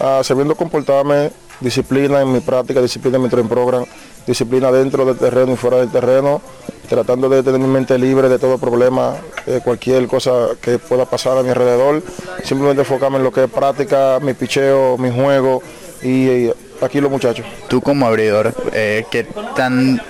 [0.00, 1.30] Ah, sabiendo comportarme,
[1.60, 3.84] disciplina en mi práctica, disciplina en mi training program
[4.26, 6.40] disciplina dentro del terreno y fuera del terreno,
[6.88, 10.32] tratando de tener mi mente libre de todo problema, de cualquier cosa
[10.62, 12.02] que pueda pasar a mi alrededor,
[12.42, 15.62] simplemente enfocarme en lo que es práctica, mi picheo, mi juego
[16.02, 17.46] y, y aquí los muchachos.
[17.68, 19.24] Tú como abridor, eh, ¿qué
[19.56, 20.00] tan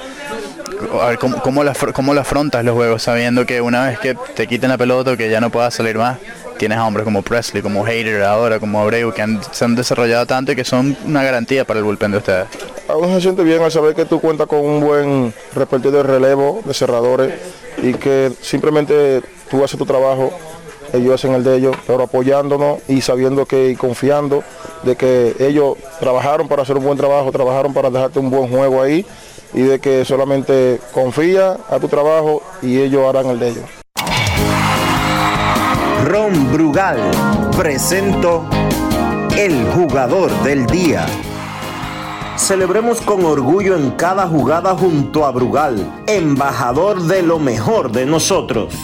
[1.00, 4.14] a ver, ¿cómo, cómo, la, cómo la afrontas los juegos sabiendo que una vez que
[4.34, 6.18] te quiten la pelota o que ya no puedas salir más,
[6.58, 10.26] tienes a hombres como Presley, como Hater ahora, como Abreu, que han, se han desarrollado
[10.26, 12.46] tanto y que son una garantía para el bullpen de ustedes?
[12.88, 16.02] A uno se siente bien al saber que tú cuentas con un buen repartido de
[16.02, 17.34] relevo, de cerradores,
[17.82, 20.32] y que simplemente tú haces tu trabajo,
[20.94, 24.44] ellos hacen el de ellos, pero apoyándonos y sabiendo que y confiando
[24.82, 28.80] de que ellos trabajaron para hacer un buen trabajo, trabajaron para dejarte un buen juego
[28.80, 29.04] ahí
[29.52, 33.64] y de que solamente confía a tu trabajo y ellos harán el de ellos.
[36.04, 36.98] Ron Brugal
[37.56, 38.44] presento
[39.36, 41.06] el jugador del día.
[42.36, 48.74] Celebremos con orgullo en cada jugada junto a Brugal, embajador de lo mejor de nosotros.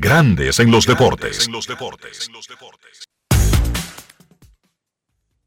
[0.00, 1.48] Grandes en los deportes.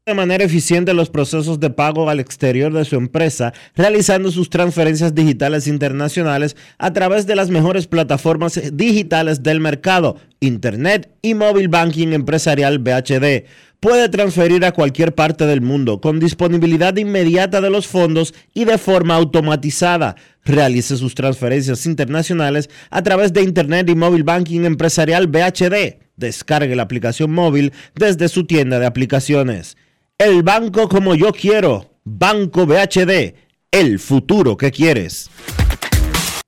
[0.04, 5.14] de manera eficiente los procesos de pago al exterior de su empresa, realizando sus transferencias
[5.14, 12.08] digitales internacionales a través de las mejores plataformas digitales del mercado, Internet y Móvil Banking
[12.08, 13.46] Empresarial BHD.
[13.82, 18.78] Puede transferir a cualquier parte del mundo con disponibilidad inmediata de los fondos y de
[18.78, 20.14] forma automatizada.
[20.44, 25.98] Realice sus transferencias internacionales a través de Internet y Móvil Banking Empresarial BHD.
[26.14, 29.76] Descargue la aplicación móvil desde su tienda de aplicaciones.
[30.16, 31.98] El banco como yo quiero.
[32.04, 33.34] Banco BHD.
[33.72, 35.28] El futuro que quieres.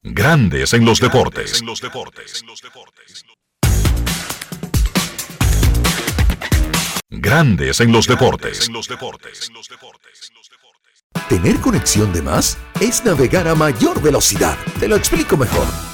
[0.05, 1.61] Grandes en los deportes.
[1.61, 3.25] Grandes en los deportes.
[11.29, 14.57] Tener conexión de más es navegar a mayor velocidad.
[14.79, 15.94] Te lo explico mejor.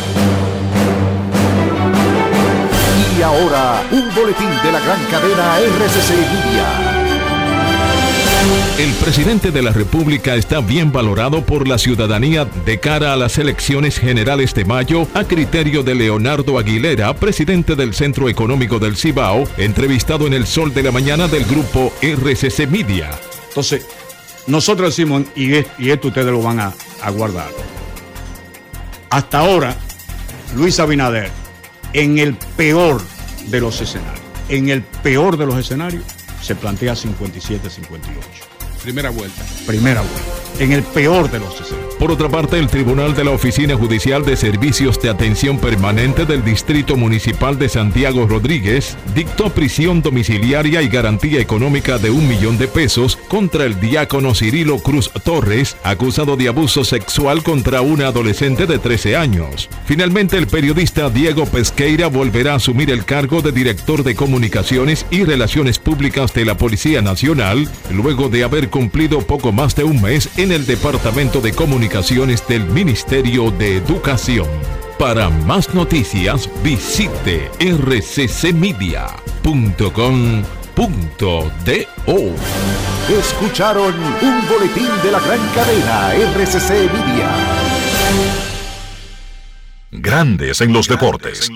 [3.21, 6.65] Y ahora, un boletín de la gran cadena RCC Media.
[8.79, 13.37] El presidente de la República está bien valorado por la ciudadanía de cara a las
[13.37, 19.43] elecciones generales de mayo, a criterio de Leonardo Aguilera, presidente del Centro Económico del Cibao,
[19.57, 23.11] entrevistado en el Sol de la Mañana del grupo RCC Media.
[23.49, 23.85] Entonces,
[24.47, 26.73] nosotros decimos, y, es- y esto ustedes lo van a,
[27.03, 27.49] a guardar.
[29.11, 29.75] Hasta ahora,
[30.55, 31.29] Luis Abinader,
[31.93, 33.01] en el peor
[33.47, 36.03] de los escenarios, en el peor de los escenarios,
[36.41, 37.61] se plantea 57-58.
[38.83, 39.43] Primera vuelta.
[39.67, 40.63] Primera vuelta.
[40.63, 41.80] En el peor de los escenarios.
[42.01, 46.43] Por otra parte, el Tribunal de la Oficina Judicial de Servicios de Atención Permanente del
[46.43, 52.67] Distrito Municipal de Santiago Rodríguez dictó prisión domiciliaria y garantía económica de un millón de
[52.67, 58.79] pesos contra el diácono Cirilo Cruz Torres, acusado de abuso sexual contra una adolescente de
[58.79, 59.69] 13 años.
[59.85, 65.23] Finalmente, el periodista Diego Pesqueira volverá a asumir el cargo de director de Comunicaciones y
[65.23, 70.29] Relaciones Públicas de la Policía Nacional, luego de haber cumplido poco más de un mes
[70.37, 74.47] en el Departamento de Comunicaciones del Ministerio de Educación.
[74.97, 79.15] Para más noticias, visite rccmedia.com.do.
[83.19, 87.29] Escucharon un boletín de la gran cadena RCC Media.
[89.91, 91.51] Grandes en los deportes.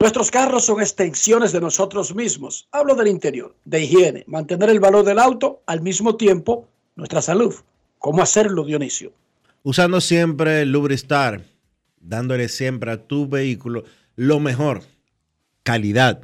[0.00, 2.68] Nuestros carros son extensiones de nosotros mismos.
[2.72, 6.69] Hablo del interior, de higiene, mantener el valor del auto, al mismo tiempo
[7.00, 7.54] nuestra salud.
[7.98, 9.12] ¿Cómo hacerlo, Dionisio?
[9.62, 11.42] Usando siempre Lubristar,
[12.00, 13.84] dándole siempre a tu vehículo
[14.16, 14.82] lo mejor,
[15.62, 16.20] calidad,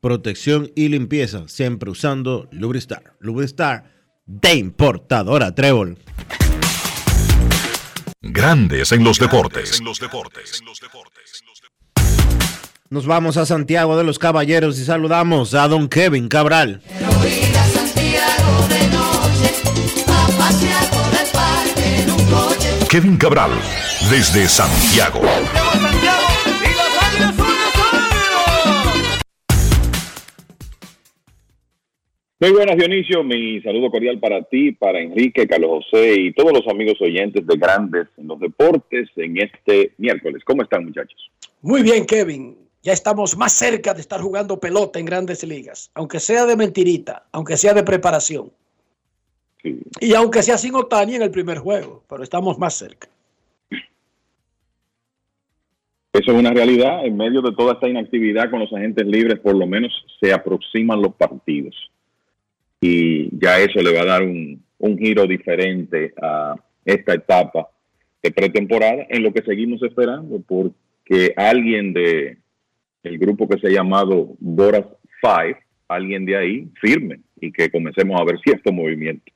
[0.00, 3.14] protección y limpieza, siempre usando Lubristar.
[3.20, 3.90] Lubristar
[4.26, 5.98] de importadora Trébol.
[8.22, 9.80] Grandes en los deportes.
[12.88, 16.82] Nos vamos a Santiago de los Caballeros y saludamos a don Kevin Cabral.
[22.88, 23.50] Kevin Cabral,
[24.10, 25.20] desde Santiago.
[32.38, 33.24] Muy buenas, Dionisio.
[33.24, 37.56] Mi saludo cordial para ti, para Enrique, Carlos José y todos los amigos oyentes de
[37.56, 40.42] Grandes en los Deportes en este miércoles.
[40.44, 41.30] ¿Cómo están, muchachos?
[41.62, 42.56] Muy bien, Kevin.
[42.82, 47.26] Ya estamos más cerca de estar jugando pelota en grandes ligas, aunque sea de mentirita,
[47.32, 48.52] aunque sea de preparación.
[50.00, 53.08] Y aunque sea sin Otani en el primer juego, pero estamos más cerca.
[56.12, 57.04] Eso es una realidad.
[57.04, 61.02] En medio de toda esta inactividad con los agentes libres, por lo menos se aproximan
[61.02, 61.74] los partidos.
[62.80, 67.68] Y ya eso le va a dar un, un giro diferente a esta etapa
[68.22, 72.38] de pretemporada, en lo que seguimos esperando, porque alguien de
[73.02, 74.86] el grupo que se ha llamado Boras
[75.20, 79.32] Five, alguien de ahí, firme y que comencemos a ver cierto movimiento.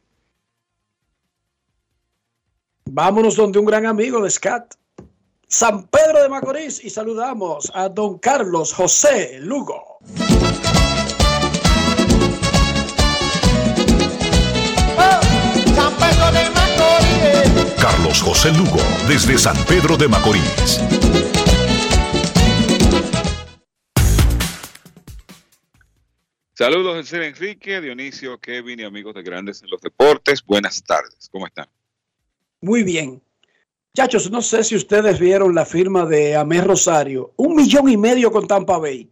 [2.92, 4.74] Vámonos donde un gran amigo de SCAT,
[5.46, 9.98] San Pedro de Macorís, y saludamos a don Carlos José Lugo.
[15.76, 17.74] San Pedro de Macorís.
[17.80, 20.80] Carlos José Lugo, desde San Pedro de Macorís.
[26.54, 30.44] Saludos, ser Enrique, Dionisio, Kevin y amigos de Grandes en los Deportes.
[30.44, 31.68] Buenas tardes, ¿cómo están?
[32.62, 33.22] Muy bien.
[33.94, 38.30] Chachos, no sé si ustedes vieron la firma de Ahmed Rosario, un millón y medio
[38.30, 39.10] con Tampa Bay.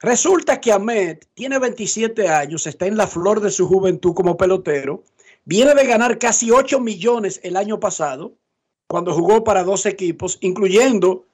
[0.00, 5.04] Resulta que Ahmed tiene 27 años, está en la flor de su juventud como pelotero,
[5.44, 8.34] viene de ganar casi 8 millones el año pasado,
[8.86, 11.26] cuando jugó para dos equipos, incluyendo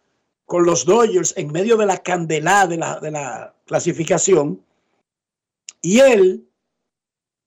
[0.45, 4.63] con los Dodgers en medio de la candelada de la, de la clasificación.
[5.81, 6.46] Y él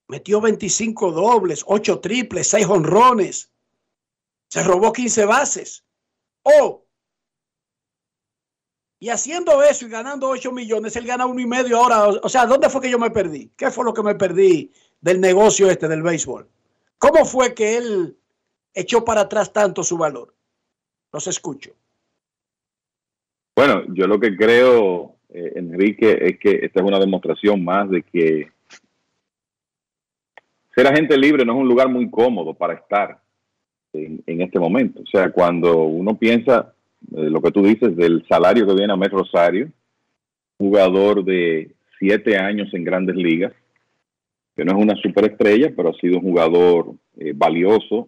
[0.10, 3.52] metió 25 dobles, 8 triples, 6 honrones.
[4.50, 5.86] Se robó 15 bases.
[6.44, 6.84] Oh.
[9.00, 12.08] Y haciendo eso y ganando 8 millones, él gana uno y medio ahora.
[12.24, 13.52] O sea, ¿dónde fue que yo me perdí?
[13.56, 16.50] ¿Qué fue lo que me perdí del negocio este del béisbol?
[16.98, 18.18] ¿Cómo fue que él
[18.74, 20.36] echó para atrás tanto su valor?
[21.14, 21.72] Los escucho.
[23.56, 28.04] Bueno, yo lo que creo, eh, Enrique, es que esta es una demostración más de
[28.04, 28.52] que
[30.80, 33.20] ser agente libre no es un lugar muy cómodo para estar
[33.92, 35.02] en, en este momento.
[35.02, 36.74] O sea, cuando uno piensa
[37.18, 39.70] eh, lo que tú dices del salario que viene a Met Rosario,
[40.58, 43.52] jugador de siete años en grandes ligas,
[44.56, 48.08] que no es una superestrella, pero ha sido un jugador eh, valioso,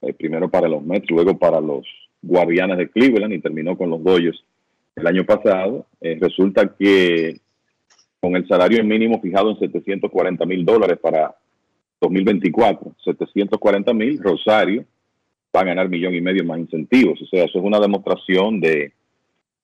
[0.00, 1.84] eh, primero para los Mets, luego para los
[2.22, 4.40] Guardianes de Cleveland y terminó con los Dodgers
[4.94, 5.86] el año pasado.
[6.00, 7.40] Resulta que
[8.20, 11.34] con el salario mínimo fijado en 740 mil dólares para
[12.00, 14.84] 2024, 740 mil, Rosario
[15.54, 17.20] va a ganar millón y medio más incentivos.
[17.22, 18.92] O sea, eso es una demostración de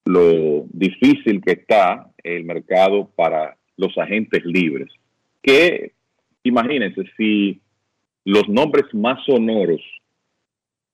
[0.04, 4.88] lo difícil que está el mercado para los agentes libres.
[5.42, 5.92] Que
[6.42, 7.60] imagínense si
[8.24, 9.80] los nombres más sonoros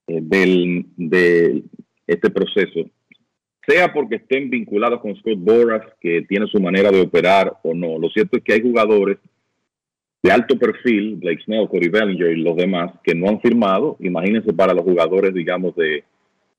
[0.08, 1.62] eh, del, de
[2.06, 2.90] este proceso,
[3.66, 7.98] sea porque estén vinculados con Scott Boras, que tiene su manera de operar o no,
[7.98, 9.18] lo cierto es que hay jugadores
[10.22, 13.96] de alto perfil, Blake Snell, Cody Bellinger y los demás, que no han firmado.
[14.00, 16.04] Imagínense para los jugadores, digamos, de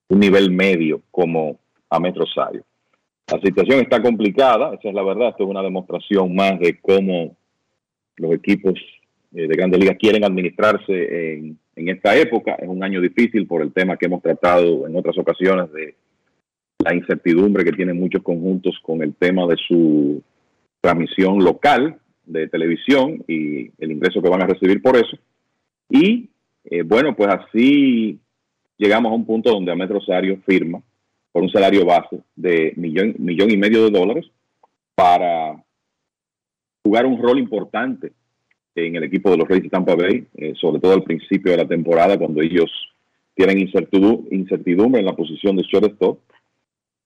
[0.09, 1.59] un nivel medio como
[1.89, 2.63] Ahmed Rosario.
[3.31, 5.29] La situación está complicada, esa es la verdad.
[5.29, 7.35] Esto es una demostración más de cómo
[8.17, 8.73] los equipos
[9.33, 12.55] eh, de grandes ligas quieren administrarse en, en esta época.
[12.55, 15.95] Es un año difícil por el tema que hemos tratado en otras ocasiones de
[16.83, 20.21] la incertidumbre que tienen muchos conjuntos con el tema de su
[20.81, 25.17] transmisión local de televisión y el ingreso que van a recibir por eso.
[25.89, 26.29] Y
[26.65, 28.19] eh, bueno, pues así
[28.77, 30.81] llegamos a un punto donde Ahmed Rosario firma
[31.31, 34.25] por un salario base de millón, millón y medio de dólares
[34.95, 35.63] para
[36.83, 38.11] jugar un rol importante
[38.75, 41.57] en el equipo de los Reyes de Tampa Bay, eh, sobre todo al principio de
[41.57, 42.69] la temporada, cuando ellos
[43.35, 46.19] tienen incertidumbre, en la posición de shortstop,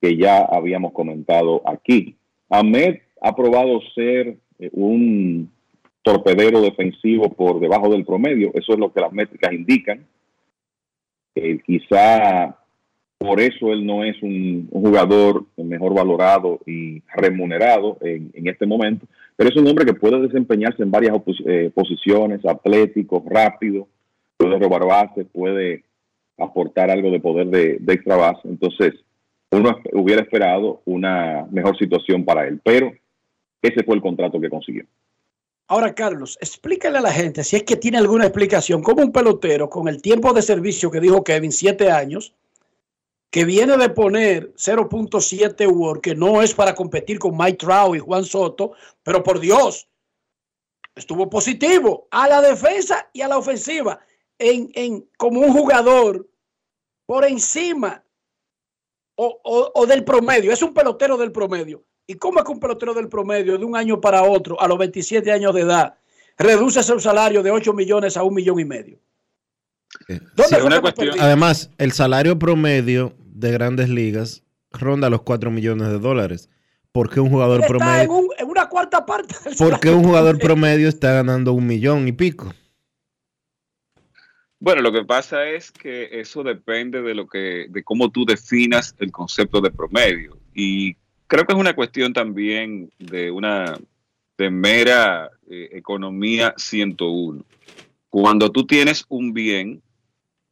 [0.02, 2.16] que ya habíamos comentado aquí.
[2.50, 5.50] Ahmed ha probado ser eh, un
[6.02, 10.06] torpedero defensivo por debajo del promedio, eso es lo que las métricas indican.
[11.34, 12.58] Eh, quizá
[13.18, 19.50] por eso él no es un, jugador mejor valorado y remunerado en, este momento, pero
[19.50, 23.88] es un hombre que puede desempeñarse en varias eh, posiciones, atlético, rápido,
[24.38, 25.84] puede robar base, puede
[26.38, 28.48] aportar algo de poder de, de extra base.
[28.48, 28.94] Entonces,
[29.52, 32.92] uno hubiera esperado una mejor situación para él, pero
[33.62, 34.86] ese fue el contrato que consiguió.
[35.68, 39.68] Ahora, Carlos, explícale a la gente, si es que tiene alguna explicación, cómo un pelotero
[39.68, 42.36] con el tiempo de servicio que dijo Kevin, siete años,
[43.32, 48.00] que viene de poner 0.7 WAR, que no es para competir con Mike Trout y
[48.00, 49.88] Juan Soto, pero por Dios,
[50.96, 54.00] estuvo positivo a la defensa y a la ofensiva,
[54.38, 56.30] en, en como un jugador
[57.08, 58.04] por encima
[59.16, 61.84] o, o, o del promedio, es un pelotero del promedio.
[62.08, 64.78] ¿Y cómo es que un pelotero del promedio de un año para otro, a los
[64.78, 65.96] 27 años de edad,
[66.38, 69.00] reduce su salario de 8 millones a un millón y medio?
[70.08, 70.20] Sí,
[70.82, 71.20] cuestión...
[71.20, 76.50] Además, el salario promedio de grandes ligas ronda los 4 millones de dólares.
[76.92, 78.04] ¿Por qué un jugador está promedio?
[78.04, 79.36] En, un, en, una cuarta parte.
[79.58, 82.54] ¿Por qué un jugador promedio está ganando un millón y pico?
[84.60, 88.96] Bueno, lo que pasa es que eso depende de lo que, de cómo tú definas
[89.00, 90.38] el concepto de promedio.
[90.54, 90.96] Y
[91.28, 93.78] creo que es una cuestión también de una
[94.38, 97.44] de mera eh, economía 101.
[98.10, 99.82] Cuando tú tienes un bien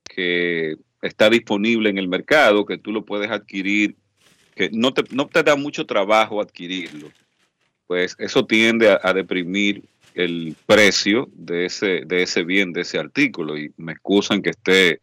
[0.04, 3.96] que está disponible en el mercado, que tú lo puedes adquirir,
[4.56, 7.10] que no te, no te da mucho trabajo adquirirlo,
[7.88, 9.84] pues eso tiende a, deprimir
[10.14, 13.58] el precio de ese, de ese bien, de ese artículo.
[13.58, 15.02] Y me excusan que esté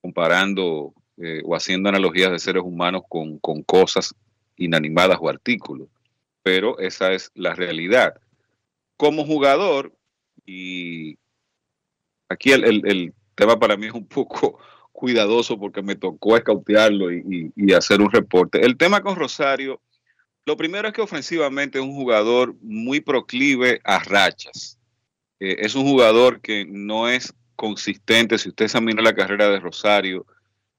[0.00, 4.14] comparando eh, o haciendo analogías de seres humanos con, con cosas
[4.56, 5.88] inanimadas o artículos,
[6.42, 8.14] pero esa es la realidad.
[8.96, 9.92] Como jugador,
[10.46, 11.18] y
[12.28, 14.58] aquí el, tema para mí es un poco
[14.92, 18.64] cuidadoso porque me tocó escautearlo y, hacer un reporte.
[18.64, 19.80] El tema con Rosario,
[20.46, 24.78] lo primero es que ofensivamente es un jugador muy proclive a rachas.
[25.40, 28.38] Eh, es un jugador que no es consistente.
[28.38, 30.26] Si usted examina la carrera de Rosario,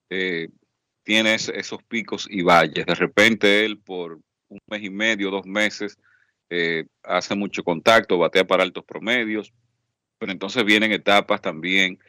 [0.10, 0.50] eh,
[1.06, 2.86] tiene esos picos y valles.
[2.86, 4.20] De repente él por
[4.50, 5.98] un mes y medio, dos meses,
[6.50, 9.54] eh, hace mucho contacto, batea para altos promedios,
[10.18, 12.00] pero entonces vienen etapas también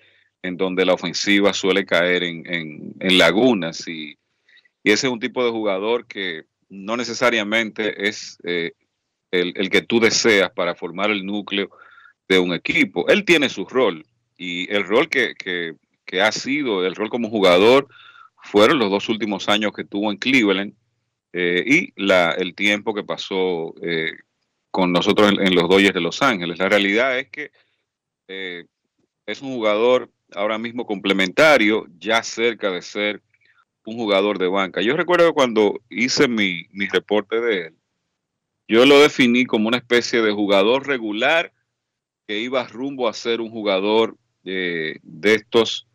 [0.42, 4.16] en donde la ofensiva suele caer en, lagunas y,
[4.82, 8.70] ese es un tipo de jugador que no necesariamente es eh,
[9.32, 11.70] el, que tú deseas para formar el núcleo
[12.28, 13.08] de un equipo.
[13.08, 14.06] Él tiene su rol
[14.38, 15.74] y el rol que
[16.22, 17.88] ha sido el rol como jugador
[18.46, 20.74] fueron los dos últimos años que tuvo en Cleveland
[21.32, 24.12] eh, y la, el tiempo que pasó eh,
[24.70, 26.58] con nosotros en, los Dodgers de Los Ángeles.
[26.58, 27.50] La realidad es que
[28.28, 28.64] eh,
[29.26, 33.22] es un jugador ahora mismo complementario, ya cerca de ser
[33.84, 34.80] un jugador de banca.
[34.80, 37.74] Yo recuerdo cuando hice mi, mi reporte de él,
[38.68, 41.52] yo lo definí como una especie de jugador regular
[42.26, 45.86] que iba rumbo a ser un jugador de, de estos,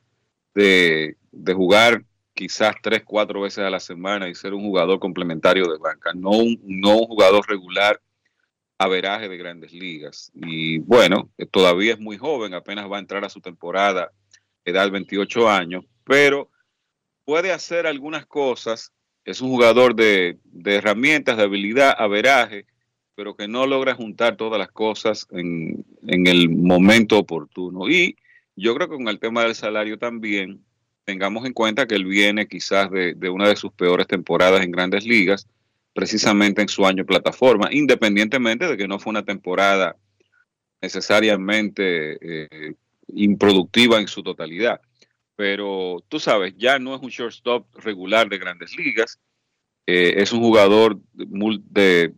[0.53, 5.67] de, de, jugar quizás tres, cuatro veces a la semana y ser un jugador complementario
[5.67, 8.01] de banca, no un, no un jugador regular
[8.77, 10.31] averaje de grandes ligas.
[10.33, 14.11] Y bueno, todavía es muy joven, apenas va a entrar a su temporada,
[14.65, 16.49] edad 28 años, pero
[17.25, 18.91] puede hacer algunas cosas.
[19.23, 22.65] Es un jugador de, de herramientas, de habilidad, averaje,
[23.13, 27.87] pero que no logra juntar todas las cosas en, en, el momento oportuno.
[27.87, 28.17] Y
[28.55, 30.65] yo creo que con el tema del salario también,
[31.11, 35.05] tengamos en cuenta que él viene quizás de, una de sus peores temporadas en grandes
[35.05, 35.45] ligas,
[35.93, 39.97] precisamente en su año plataforma, independientemente de que no fue una temporada
[40.81, 42.75] necesariamente eh,
[43.09, 44.79] improductiva en su totalidad.
[45.35, 49.19] Pero tú sabes, ya no es un shortstop regular de grandes ligas,
[49.85, 52.13] eh, es un jugador de, de,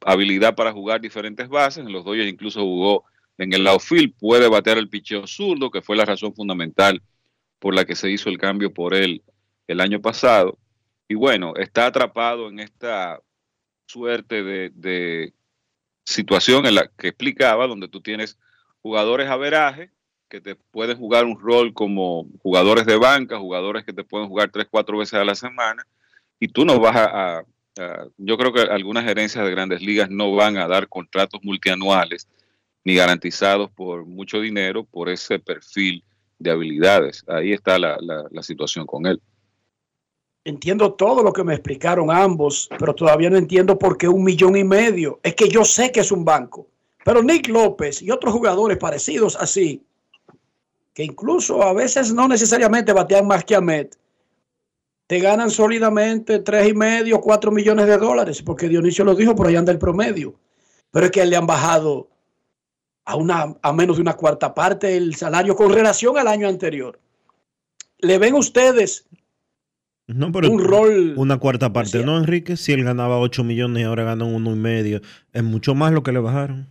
[0.00, 3.04] habilidad para jugar diferentes bases, en los Dodgers incluso jugó
[3.36, 7.02] en el outfield, puede batear el picheo zurdo, que fue la razón fundamental
[7.60, 9.22] por la que se hizo el cambio por él
[9.68, 10.58] el año pasado.
[11.06, 13.20] Y bueno, está atrapado en esta
[13.86, 15.32] suerte de,
[16.04, 18.36] situación en la que explicaba, donde tú tienes
[18.82, 19.92] jugadores a veraje
[20.28, 24.50] que te pueden jugar un rol como jugadores de banca, jugadores que te pueden jugar
[24.50, 25.86] tres, cuatro veces a la semana,
[26.40, 27.44] y tú no vas a, a
[28.16, 32.28] yo creo que algunas gerencias de grandes ligas no van a dar contratos multianuales
[32.84, 36.04] ni garantizados por mucho dinero por ese perfil
[36.40, 37.22] de habilidades.
[37.28, 39.22] Ahí está la, la, situación con él.
[40.44, 44.56] Entiendo todo lo que me explicaron ambos, pero todavía no entiendo por qué un millón
[44.56, 45.20] y medio.
[45.22, 46.66] Es que yo sé que es un banco.
[47.04, 49.84] Pero Nick López y otros jugadores parecidos así,
[50.94, 53.88] que incluso a veces no necesariamente batean más que Ahmed,
[55.06, 59.46] te ganan sólidamente tres y medio, cuatro millones de dólares, porque Dionisio lo dijo, por
[59.46, 60.34] ahí anda el promedio.
[60.90, 62.08] Pero es que le han bajado
[63.10, 66.98] a, una, a menos de una cuarta parte el salario con relación al año anterior.
[67.98, 69.06] ¿Le ven ustedes
[70.14, 71.14] no, pero un rol.
[71.16, 72.04] Una cuarta parte.
[72.04, 72.56] ¿no, Enrique?
[72.56, 75.00] Si él ganaba 8 millones y ahora gana uno y medio,
[75.32, 76.68] es mucho más lo que le bajaron.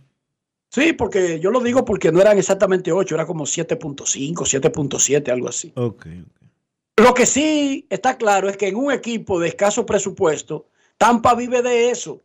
[0.70, 5.48] Sí, porque yo lo digo porque no eran exactamente 8, era como 7.5, 7.7, algo
[5.48, 5.72] así.
[5.74, 7.04] Okay, ok.
[7.04, 10.66] Lo que sí está claro es que en un equipo de escaso presupuesto,
[10.98, 12.22] Tampa vive de eso,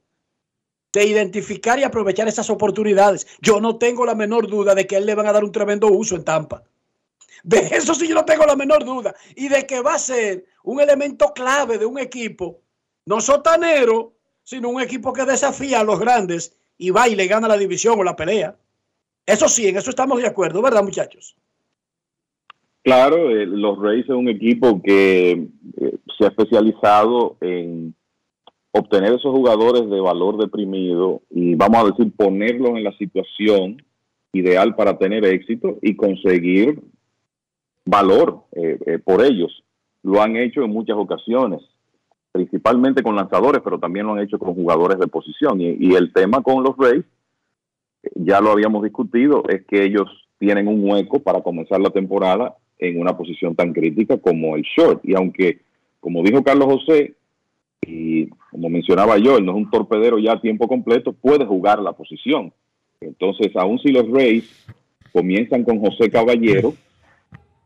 [0.95, 3.27] de identificar y aprovechar esas oportunidades.
[3.41, 5.87] Yo no tengo la menor duda de que él le van a dar un tremendo
[5.87, 6.63] uso en Tampa.
[7.43, 9.13] De eso sí yo no tengo la menor duda.
[9.35, 12.61] Y de que va a ser un elemento clave de un equipo,
[13.05, 14.13] no sotanero,
[14.43, 17.99] sino un equipo que desafía a los grandes y va y le gana la división
[17.99, 18.55] o la pelea.
[19.25, 21.35] Eso sí, en eso estamos de acuerdo, ¿verdad, muchachos?
[22.83, 27.95] Claro, eh, los Rays es un equipo que eh, se ha especializado en
[28.77, 33.81] obtener esos jugadores de valor deprimido y vamos a decir ponerlos en la situación
[34.33, 36.81] ideal para tener éxito y conseguir
[37.85, 39.63] valor eh, eh, por ellos.
[40.03, 41.61] Lo han hecho en muchas ocasiones,
[42.33, 45.61] principalmente con lanzadores, pero también lo han hecho con jugadores de posición.
[45.61, 47.05] Y, el tema con los Rays,
[48.13, 52.99] ya lo habíamos discutido, es que ellos tienen un hueco para comenzar la temporada en
[52.99, 54.99] una posición tan crítica como el short.
[55.05, 55.61] Y aunque,
[56.01, 57.15] como dijo Carlos José,
[57.87, 61.79] y como mencionaba yo, él no es un torpedero ya a tiempo completo, puede jugar
[61.81, 62.53] la posición.
[63.01, 64.65] Entonces, aun si los Rays
[65.11, 66.73] comienzan con José Caballero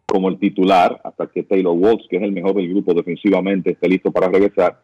[0.06, 3.88] como el titular, hasta que Taylor Waltz, que es el mejor del grupo defensivamente, esté
[3.88, 4.82] listo para regresar,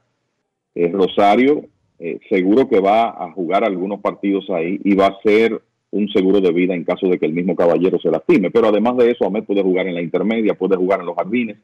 [0.75, 1.65] eh, Rosario
[1.97, 6.41] eh, seguro que va a jugar algunos partidos ahí y va a ser un seguro
[6.41, 8.51] de vida en caso de que el mismo caballero se lastime.
[8.51, 11.57] Pero además de eso, Ahmed puede jugar en la intermedia, puede jugar en los jardines.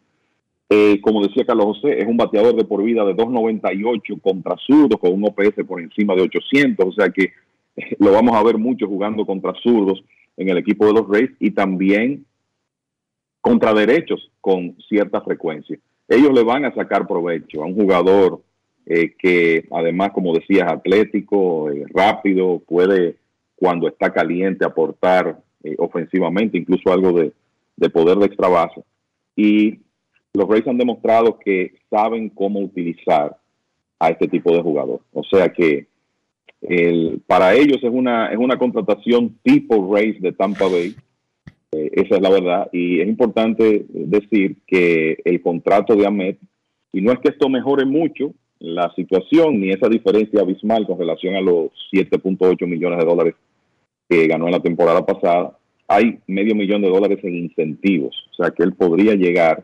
[0.73, 4.97] Eh, como decía Carlos José, es un bateador de por vida de 2.98 contra zurdos
[5.01, 7.33] con un OPS por encima de 800, o sea que
[7.75, 10.01] eh, lo vamos a ver mucho jugando contra zurdos
[10.37, 12.25] en el equipo de los Rays y también
[13.41, 15.77] contra derechos con cierta frecuencia.
[16.07, 18.41] Ellos le van a sacar provecho a un jugador
[18.85, 23.17] eh, que además, como decías, atlético, rápido, puede
[23.57, 25.37] cuando está caliente aportar
[25.79, 27.33] ofensivamente, incluso algo de,
[27.75, 28.81] de poder de extra base.
[29.35, 29.81] Y
[30.33, 33.37] los Rays han demostrado que saben cómo utilizar
[33.99, 35.01] a este tipo de jugador.
[35.13, 35.87] O sea que
[36.61, 40.95] el, para ellos es una, es una contratación tipo Rays de Tampa Bay,
[41.73, 42.69] Eh, esa es la verdad.
[42.73, 46.35] Y es importante decir que el contrato de Ahmed,
[46.91, 51.35] y no es que esto mejore mucho la situación ni esa diferencia abismal con relación
[51.35, 53.35] a los 7.8 millones de dólares
[54.09, 58.13] que ganó en la temporada pasada, hay medio millón de dólares en incentivos.
[58.31, 59.63] O sea que él podría llegar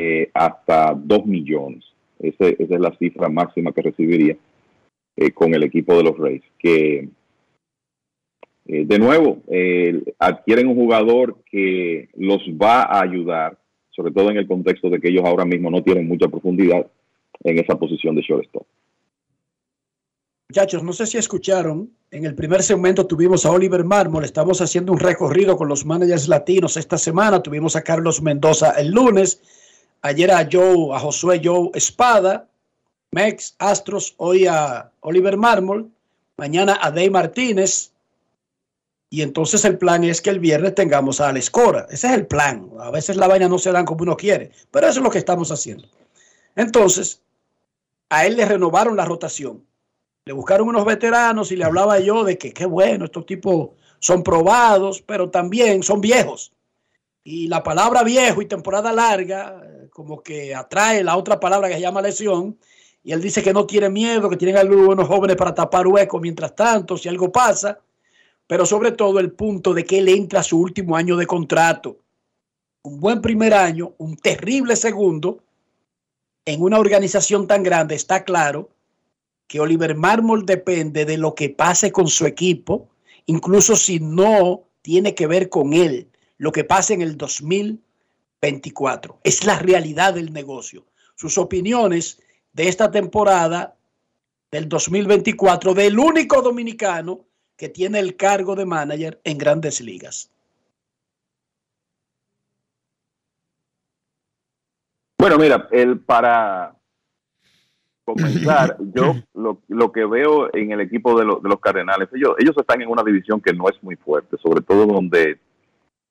[0.00, 1.84] eh, hasta 2 millones.
[2.20, 4.36] esa es la cifra máxima que recibiría
[5.16, 6.44] eh, con el equipo de los Rays.
[6.56, 7.08] Que
[8.66, 9.42] eh, de nuevo,
[10.20, 13.58] adquieren un jugador que los va a ayudar,
[13.90, 16.86] sobre todo en el contexto de que ellos ahora mismo no tienen mucha profundidad
[17.42, 18.66] en esa posición de shortstop.
[20.48, 24.92] Muchachos, no sé si escucharon, en el primer segmento tuvimos a Oliver Mármol, estamos haciendo
[24.92, 29.42] un recorrido con los managers latinos esta semana, tuvimos a Carlos Mendoza el lunes,
[30.02, 32.48] ayer a Joe, a Josué Joe Espada,
[33.10, 35.90] Mex, Astros, hoy a Oliver Mármol,
[36.36, 37.92] mañana a Dave Martínez,
[39.10, 41.86] y entonces el plan es que el viernes tengamos a Alex Cora.
[41.90, 42.70] Ese es el plan.
[42.78, 45.18] A veces la vaina no se dan como uno quiere, pero eso es lo que
[45.18, 45.88] estamos haciendo.
[46.56, 47.22] Entonces,
[48.10, 49.64] a él le renovaron la rotación.
[50.26, 54.22] Le buscaron unos veteranos y le hablaba yo de que qué bueno, estos tipos son
[54.22, 56.52] probados, pero también son viejos.
[57.24, 59.62] Y la palabra viejo y temporada larga,
[59.98, 62.56] como que atrae la otra palabra que se llama lesión.
[63.02, 66.54] Y él dice que no tiene miedo, que tienen algunos jóvenes para tapar huecos mientras
[66.54, 67.80] tanto, si algo pasa
[68.48, 71.98] pero sobre todo el punto de que él entra a su último año de contrato.
[72.82, 75.44] Un buen primer año, un terrible segundo,
[76.46, 78.70] en una organización tan grande, está claro
[79.46, 82.88] que Oliver Mármol depende de lo que pase con su equipo,
[83.26, 86.08] incluso si no tiene que ver con él,
[86.38, 87.18] lo que pase en el
[88.40, 89.20] 2024.
[89.24, 90.84] Es la realidad del negocio.
[91.14, 92.20] Sus opiniones
[92.52, 93.76] de esta temporada
[94.50, 100.30] del 2024 del único dominicano que tiene el cargo de manager en grandes ligas?
[105.20, 106.76] Bueno, mira, el para
[108.04, 112.80] comenzar, yo lo, que veo en el equipo de, de, los Cardenales, ellos, ellos están
[112.80, 115.40] en una división que no es muy fuerte, sobre todo donde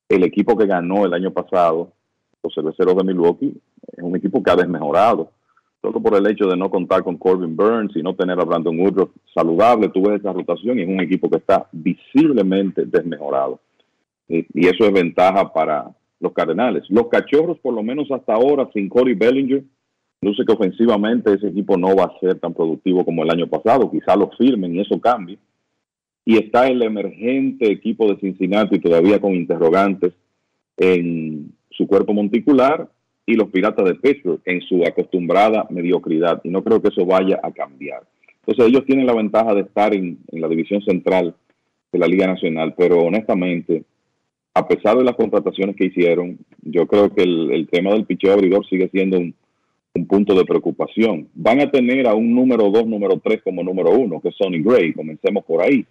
[0.10, 1.94] el equipo que ganó el año pasado,
[2.43, 3.53] los cerveceros de Milwaukee,
[3.91, 5.31] es un equipo que ha desmejorado
[5.81, 8.77] solo por el hecho de no contar con Corbin Burns y no tener a Brandon
[8.80, 13.59] Woodruff saludable, tuve esa rotación y es un equipo que está visiblemente desmejorado.
[14.27, 15.89] Y, eso es ventaja para
[16.19, 16.84] los Cardenales.
[16.89, 19.64] Los Cachorros, por lo menos hasta ahora, sin Corey Bellinger,
[20.22, 23.89] luce que ofensivamente ese equipo no va a ser tan productivo como el año pasado.
[23.89, 25.38] Quizá lo firmen y eso cambie.
[26.26, 30.14] Y está el emergente equipo de Cincinnati todavía con interrogantes
[30.76, 32.90] en su cuerpo monticular
[33.26, 36.41] y los Piratas de Pittsburgh en su acostumbrada mediocridad.
[36.44, 38.04] Y no creo que eso vaya a cambiar.
[38.40, 41.36] Entonces ellos tienen la ventaja de estar en, la división central
[41.91, 43.84] de la Liga Nacional, pero honestamente,
[44.54, 48.66] a pesar de las contrataciones que hicieron, yo creo que el, tema del picheo abridor
[48.68, 49.36] sigue siendo un,
[50.08, 51.28] punto de preocupación.
[51.34, 54.62] Van a tener a un número 2, número 3 como número 1, que es Sonny
[54.62, 55.88] Gray, comencemos por ahí.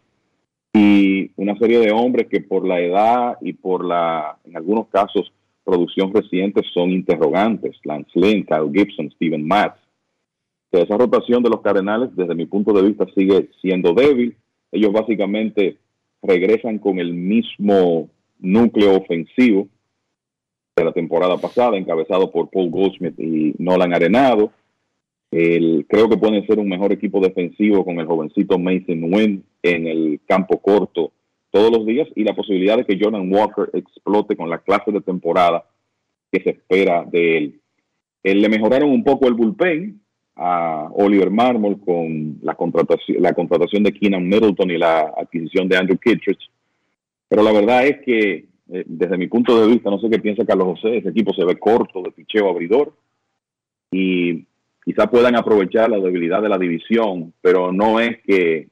[0.72, 5.32] Y una serie de hombres que por la edad y por la, en algunos casos,
[5.66, 7.76] producción reciente son interrogantes.
[7.84, 9.76] Lance Lynn, Kyle Gibson, Steven Matz.
[10.70, 14.36] esa rotación de los Cardenales, desde mi punto de vista, sigue siendo débil.
[14.70, 15.78] Ellos básicamente
[16.22, 19.68] regresan con el mismo núcleo ofensivo
[20.76, 24.52] de la temporada pasada, encabezado por Paul Goldsmith y Nolan Arenado.
[25.30, 30.20] creo que pueden ser un mejor equipo defensivo con el jovencito Mason Wynn en el
[30.26, 31.12] campo corto
[31.56, 35.00] todos los días y la posibilidad de que Jordan Walker explote con la clase de
[35.00, 35.64] temporada
[36.30, 37.60] que se espera de él.
[38.22, 39.98] él le mejoraron un poco el bullpen
[40.34, 45.78] a Oliver Marmol con la contratación, la contratación de Keenan Middleton y la adquisición de
[45.78, 46.46] Andrew Kittredge.
[47.26, 50.44] Pero la verdad es que, eh, desde mi punto de vista, no sé qué piensa
[50.44, 52.92] Carlos José, ese equipo se ve corto de picheo abridor
[53.90, 54.44] y
[54.84, 58.68] quizá puedan aprovechar la debilidad de la división, pero no es que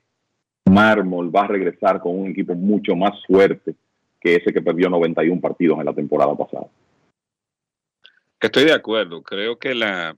[0.71, 3.75] Mármol va a regresar con un equipo mucho más fuerte
[4.21, 6.67] que ese que perdió 91 partidos en la temporada pasada.
[8.41, 9.23] Estoy de acuerdo.
[9.23, 10.17] Creo que la,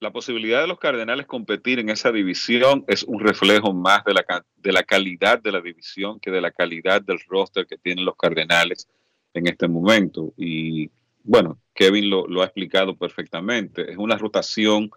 [0.00, 4.24] la posibilidad de los Cardenales competir en esa división es un reflejo más de la,
[4.56, 8.16] de la calidad de la división que de la calidad del roster que tienen los
[8.16, 8.88] Cardenales
[9.34, 10.32] en este momento.
[10.36, 10.90] Y
[11.22, 13.90] bueno, Kevin lo, lo ha explicado perfectamente.
[13.90, 14.90] Es una rotación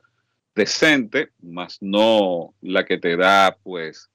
[0.56, 4.10] decente, más no la que te da pues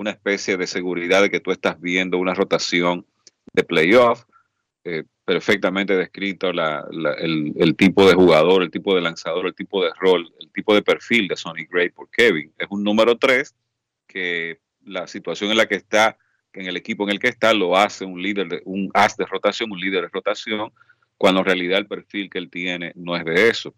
[0.00, 3.04] una especie de seguridad de que tú estás viendo una rotación
[3.52, 4.24] de playoff,
[4.82, 10.32] eh, perfectamente descrito el, tipo de jugador, el tipo de lanzador, el tipo de rol,
[10.40, 12.50] el tipo de perfil de Sonny Gray por Kevin.
[12.56, 13.54] Es un número 3
[14.06, 16.16] que la situación en la que está
[16.54, 19.26] en el equipo en el que está lo hace un líder, de, un as de
[19.26, 20.72] rotación, un líder de rotación,
[21.18, 23.74] cuando en realidad el perfil que él tiene no es de eso.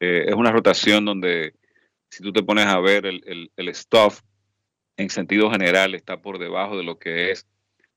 [0.00, 1.54] Eh, es una rotación donde,
[2.10, 4.20] si tú te pones a ver el, el, el stuff,
[4.96, 7.46] en sentido general está por debajo de lo que es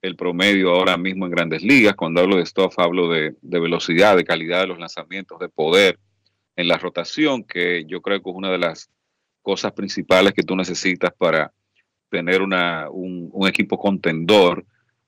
[0.01, 1.95] el promedio ahora mismo en grandes ligas.
[1.95, 5.99] Cuando hablo de stuff, hablo de, velocidad, de calidad de los lanzamientos, de poder
[6.55, 8.89] en la rotación, que yo creo que es una de las
[9.41, 11.51] cosas principales que tú necesitas para
[12.09, 14.59] tener una, un, equipo contendor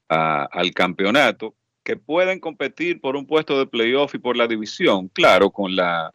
[0.10, 5.08] uh, al campeonato, que pueden competir por un puesto de playoff y por la división,
[5.08, 6.14] claro, con la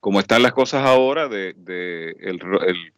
[0.00, 2.92] como están las cosas ahora de, de el, el,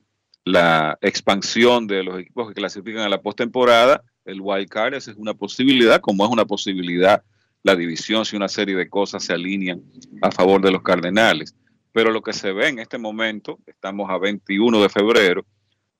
[0.44, 5.34] la expansión de los equipos que clasifican a la postemporada, el wild card es una
[5.34, 7.22] posibilidad, como es una posibilidad
[7.62, 9.82] la división si una serie de cosas se alinean
[10.22, 11.54] a favor de los Cardenales.
[11.92, 15.44] Pero lo que se ve en este momento, estamos a 21 de febrero,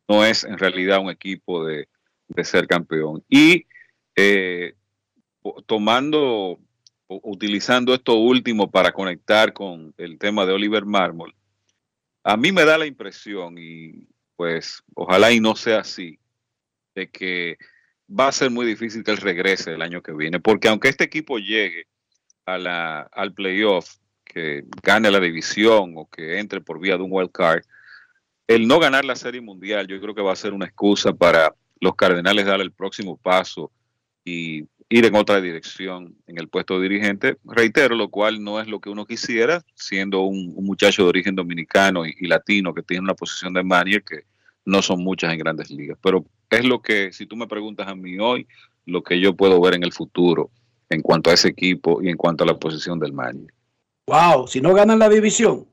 [0.08, 1.88] no es en realidad un equipo de,
[2.28, 3.22] de ser campeón.
[3.28, 3.66] Y
[4.16, 4.74] eh,
[5.66, 6.58] tomando,
[7.08, 11.34] utilizando esto último para conectar con el tema de Oliver Marmol,
[12.22, 14.06] a mí me da la impresión, y
[14.40, 16.18] pues ojalá y no sea así,
[16.94, 17.58] de que
[18.08, 21.04] va a ser muy difícil que él regrese el año que viene, porque aunque este
[21.04, 21.88] equipo llegue
[22.46, 27.12] a la, al playoff, que gane la división o que entre por vía de un
[27.12, 27.64] wild card,
[28.46, 31.54] el no ganar la serie mundial yo creo que va a ser una excusa para
[31.78, 33.70] los Cardenales dar el próximo paso
[34.24, 37.36] y ir en otra dirección en el puesto de dirigente.
[37.44, 42.06] Reitero, lo cual no es lo que uno quisiera, siendo un, muchacho de origen dominicano
[42.06, 44.29] y, y, latino que tiene una posición de manager que
[44.64, 45.98] no son muchas en grandes ligas.
[46.02, 48.46] Pero es lo que, si tú me preguntas a mí hoy,
[48.86, 50.50] lo que yo puedo ver en el futuro
[50.88, 53.52] en cuanto a ese equipo y en cuanto a la posición del manager.
[54.06, 55.66] Wow, si no ganan la división.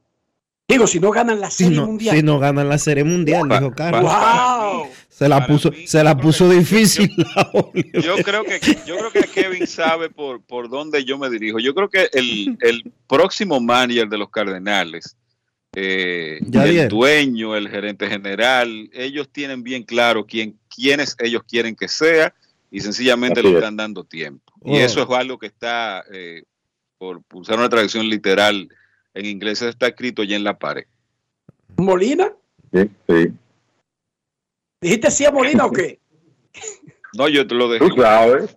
[0.69, 2.15] Digo, si no ganan la serie si no, mundial.
[2.15, 4.03] Si no ganan la serie mundial, Pa- dijo Carlos.
[4.03, 4.87] Wow.
[5.07, 7.09] Se la puso, se la puso difícil.
[7.93, 11.57] Yo creo que yo creo que Kevin sabe por, por dónde yo me dirijo.
[11.59, 15.15] Yo creo que el, el próximo manager de los Cardenales,
[15.75, 21.75] eh, Ya el dueño, el gerente general, ellos tienen bien claro quién, quiénes ellos quieren
[21.75, 22.33] que sea
[22.71, 23.59] y sencillamente Así le es.
[23.59, 24.53] están dando tiempo.
[24.61, 24.75] Oh.
[24.75, 26.43] Y eso es algo que está, eh,
[26.97, 28.69] por usar una traducción literal
[29.13, 30.85] en inglés, está escrito ya en la pared.
[31.77, 32.31] ¿Molina?
[32.73, 33.31] Sí, sí.
[34.81, 35.99] ¿Dijiste sí a Molina o qué?
[37.13, 37.87] No, yo te lo dejé.
[37.87, 38.55] Tú sabes.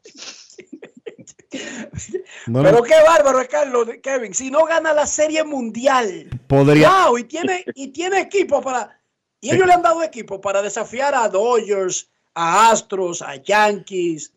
[1.50, 4.32] Pero qué bárbaro es Carlos, Kevin.
[4.34, 6.28] Si no gana la serie mundial.
[6.46, 9.00] podría, Wow, y tiene, y tiene equipo para.
[9.40, 14.32] Y ellos le han dado equipo para desafiar a Dodgers, a Astros, a Yankees,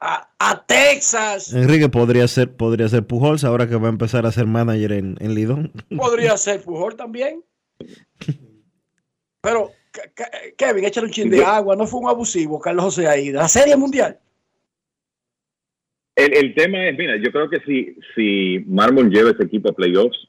[0.00, 1.52] a, a Texas.
[1.52, 5.16] Enrique podría ser, podría ser Pujols ahora que va a empezar a ser manager en,
[5.20, 5.72] en Lidón.
[5.96, 7.44] Podría ser Pujol también.
[9.42, 11.76] Pero, Ke- Ke- Kevin, échale un chin de agua.
[11.76, 13.42] No fue un abusivo, Carlos José Aida.
[13.42, 14.18] La serie mundial.
[16.20, 20.28] El, tema es, mira, yo creo que si, si Marmol lleva ese equipo a playoffs,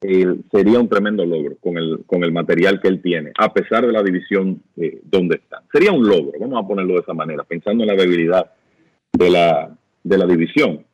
[0.00, 3.86] eh, sería un tremendo logro con el, con el material que él tiene, a pesar
[3.86, 5.62] de la división eh, donde está.
[5.70, 8.50] Sería un logro, vamos a ponerlo de esa manera, pensando en la debilidad
[9.12, 10.84] de la, de la división.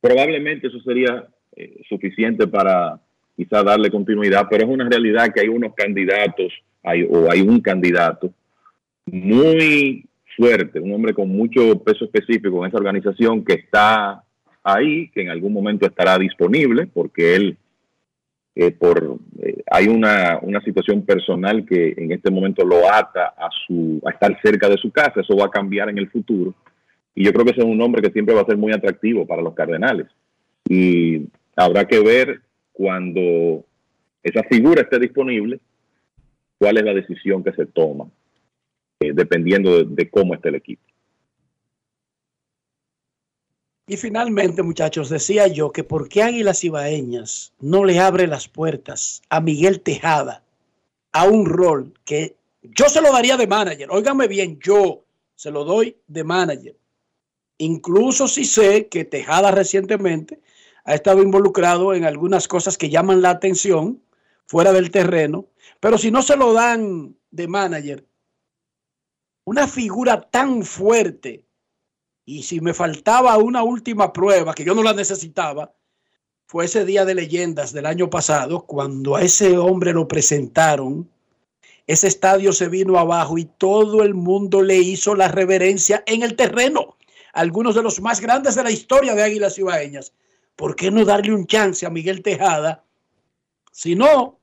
[0.00, 2.98] Probablemente eso sería eh, suficiente para
[3.36, 6.52] quizá darle continuidad, pero es una realidad que hay unos candidatos,
[6.82, 8.32] hay, o hay un candidato
[9.04, 10.06] muy
[10.36, 14.22] fuerte, un hombre con mucho peso específico en esa organización que está
[14.62, 17.56] ahí, que en algún momento estará disponible, porque él,
[18.54, 23.48] eh, por, eh, hay una, una situación personal que en este momento lo ata a,
[23.66, 26.54] su, a estar cerca de su casa, eso va a cambiar en el futuro,
[27.14, 29.26] y yo creo que ese es un hombre que siempre va a ser muy atractivo
[29.26, 30.08] para los Cardenales,
[30.68, 32.40] y habrá que ver
[32.72, 33.64] cuando
[34.22, 35.60] esa figura esté disponible,
[36.58, 38.06] cuál es la decisión que se toma
[39.00, 40.82] eh, dependiendo de, cómo esté el equipo.
[43.88, 49.22] Y finalmente, muchachos, decía yo que por qué Águilas Ibaeñas no le abre las puertas
[49.28, 50.42] a Miguel Tejada
[51.12, 53.88] a un rol que yo se lo daría de manager.
[53.90, 55.04] Óigame bien, yo
[55.36, 56.76] se lo doy de manager.
[57.58, 60.40] Incluso si sé que Tejada recientemente
[60.84, 64.02] ha estado involucrado en algunas cosas que llaman la atención
[64.46, 65.46] fuera del terreno,
[65.80, 68.04] pero si no se lo dan de manager,
[69.46, 71.44] una figura tan fuerte
[72.24, 75.72] y si me faltaba una última prueba, que yo no la necesitaba,
[76.46, 81.08] fue ese día de leyendas del año pasado, cuando a ese hombre lo presentaron,
[81.86, 86.34] ese estadio se vino abajo y todo el mundo le hizo la reverencia en el
[86.34, 86.96] terreno.
[87.32, 90.12] Algunos de los más grandes de la historia de Águilas Ibaeñas.
[90.56, 92.84] ¿Por qué no darle un chance a Miguel Tejada?
[93.70, 94.40] Si no,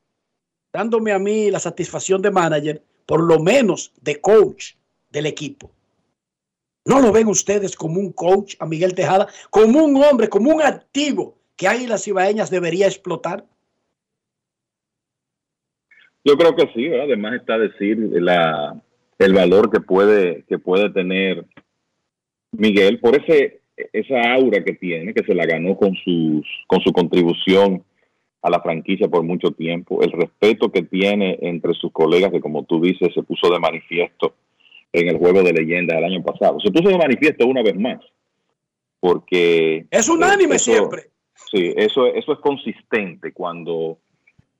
[0.71, 4.75] dándome a mí la satisfacción de manager, por lo menos de coach
[5.13, 5.71] del equipo.
[6.85, 9.27] ¿No lo ven ustedes como un coach a Miguel Tejada?
[9.49, 13.45] Como un hombre, como un activo que Águilas Ibaeñas debería explotar.
[16.25, 18.81] Yo creo que sí, además está decir la,
[19.19, 21.45] el valor que puede, que puede tener
[22.51, 23.61] Miguel por ese,
[23.93, 27.83] esa aura que tiene, que se la ganó con, sus, con su contribución
[28.41, 32.63] a la franquicia por mucho tiempo, el respeto que tiene entre sus colegas, que como
[32.63, 34.35] tú dices, se puso de manifiesto
[34.93, 36.59] en el juego de leyenda del año pasado.
[36.59, 37.99] Se puso de manifiesto una vez más,
[38.99, 39.85] porque...
[39.91, 41.03] Es unánime eso- siempre.
[41.51, 43.99] Sí, eso, eso es consistente cuando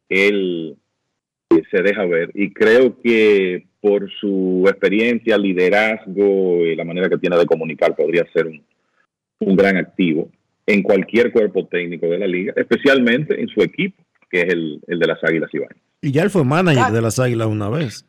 [0.10, 0.76] él
[1.72, 7.38] se deja ver y creo que por su experiencia, liderazgo y la manera que tiene
[7.38, 8.64] de comunicar podría ser un,
[9.40, 10.30] un gran activo
[10.66, 15.00] en cualquier cuerpo técnico de la liga, especialmente en su equipo, que es el, el
[15.00, 15.78] de las Águilas Ibañez.
[16.02, 18.06] Y ya él fue manager de las Águilas una vez.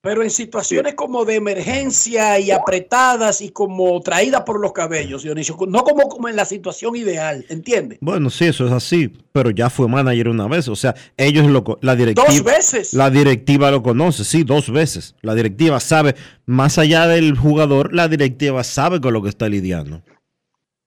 [0.00, 5.56] Pero en situaciones como de emergencia y apretadas y como traídas por los cabellos, Dionisio,
[5.66, 7.98] no como, como en la situación ideal, ¿entiendes?
[8.00, 10.68] Bueno, sí, eso es así, pero ya fue manager una vez.
[10.68, 12.28] O sea, ellos lo, la directiva.
[12.28, 12.94] Dos veces.
[12.94, 15.16] La directiva lo conoce, sí, dos veces.
[15.20, 16.14] La directiva sabe,
[16.46, 20.02] más allá del jugador, la directiva sabe con lo que está lidiando.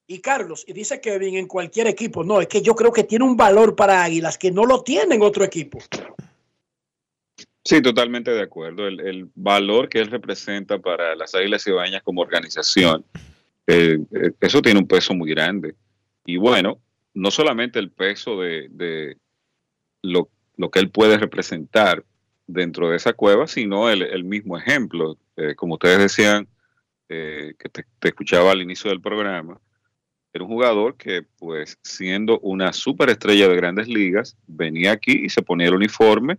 [0.07, 3.25] Y Carlos, y dice Kevin en cualquier equipo, no, es que yo creo que tiene
[3.25, 5.79] un valor para Águilas que no lo tiene en otro equipo.
[7.63, 8.88] Sí, totalmente de acuerdo.
[8.88, 13.05] El, el valor que él representa para las Águilas Ibaeñas como organización,
[13.67, 15.75] eh, eh, eso tiene un peso muy grande.
[16.25, 16.81] Y bueno,
[17.13, 19.17] no solamente el peso de, de
[20.01, 22.03] lo, lo que él puede representar
[22.47, 25.17] dentro de esa cueva, sino el, el mismo ejemplo.
[25.38, 26.47] Eh, como ustedes decían,
[27.09, 29.59] eh, que te, te escuchaba al inicio del programa,
[30.33, 35.41] era un jugador que, pues, siendo una superestrella de grandes ligas, venía aquí y se
[35.41, 36.38] ponía el uniforme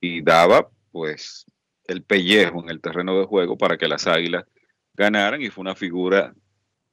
[0.00, 1.46] y daba pues
[1.84, 4.44] el pellejo en el terreno de juego para que las águilas
[4.94, 6.34] ganaran y fue una figura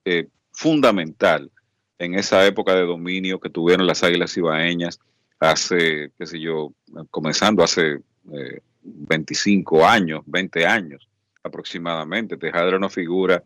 [0.05, 1.51] eh, fundamental
[1.97, 4.99] en esa época de dominio que tuvieron las águilas ibaeñas
[5.39, 6.73] hace, qué sé yo,
[7.09, 7.99] comenzando hace
[8.31, 11.09] eh, 25 años, 20 años
[11.43, 12.37] aproximadamente.
[12.37, 13.43] Tejada era una figura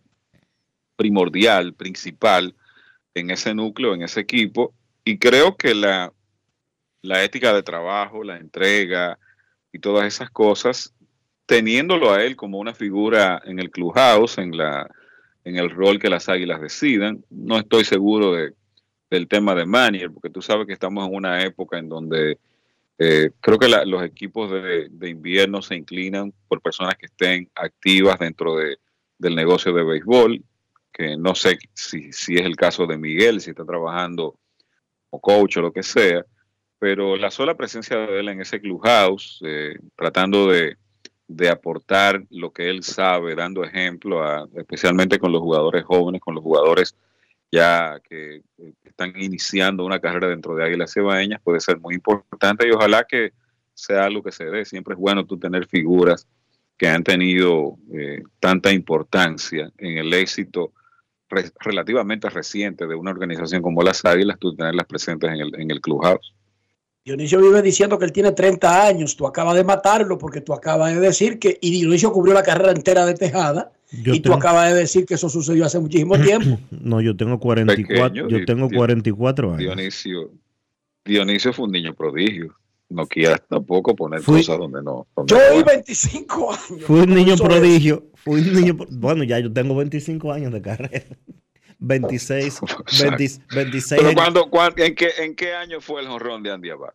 [0.96, 2.56] primordial, principal
[3.14, 4.74] en ese núcleo, en ese equipo,
[5.04, 6.14] y creo que la,
[7.02, 9.18] la ética de trabajo, la entrega,
[9.72, 10.94] y todas esas cosas,
[11.46, 14.90] teniéndolo a él como una figura en el clubhouse, en la
[15.46, 17.24] en el rol que las águilas decidan.
[17.30, 18.54] No estoy seguro de,
[19.10, 22.38] del tema de Manier, porque tú sabes que estamos en una época en donde
[23.00, 27.50] eh, creo que la- los equipos de, de invierno se inclinan por personas que estén
[27.56, 28.78] activas dentro de,
[29.18, 30.44] del negocio de béisbol,
[30.92, 34.36] que no sé si, si es el caso de Miguel, si está trabajando
[35.10, 36.26] como coach o lo que sea,
[36.80, 40.78] pero la sola presencia de él en ese clubhouse, eh, tratando de,
[41.28, 46.36] de aportar lo que él sabe, dando ejemplo, a, especialmente con los jugadores jóvenes, con
[46.36, 46.96] los jugadores
[47.52, 52.68] ya que eh, están iniciando una carrera dentro de Águilas Cebaeñas, puede ser muy importante
[52.68, 53.34] y ojalá que
[53.74, 54.66] sea algo que se dé.
[54.66, 56.28] Siempre es bueno tú tener figuras
[56.78, 60.72] que han tenido eh, tanta importancia en el éxito
[61.30, 65.72] re- relativamente reciente de una organización como las Águilas, tú tenerlas presentes en el, en
[65.72, 66.34] el clubhouse.
[67.10, 70.94] Dionisio vive diciendo que él tiene 30 años, tú acabas de matarlo porque tú acabas
[70.94, 73.72] de decir que, y Dionisio cubrió la carrera entera de Tejada,
[74.04, 76.60] Yo y tú acabas de decir que eso sucedió hace muchísimo tiempo.
[76.70, 79.58] No, yo tengo 44, Pequeño, yo y- tengo y- 44 años.
[79.60, 80.32] Dionisio,
[81.04, 82.54] Dionisio fue un niño prodigio.
[82.90, 85.08] No quieras tampoco poner Fui- cosas donde no.
[85.16, 85.76] donde Yo hoy van.
[85.78, 86.84] 25 años.
[86.86, 88.04] Fui un niño prodigio.
[88.16, 88.78] Fui un niño.
[88.92, 91.06] Bueno, ya yo tengo 25 años de carrera.
[91.78, 92.60] 26,
[93.02, 96.52] 20 26 Pero en, cuando, cuan- en, qué, ¿en qué año fue el jonrón de
[96.52, 96.90] Andy Abad?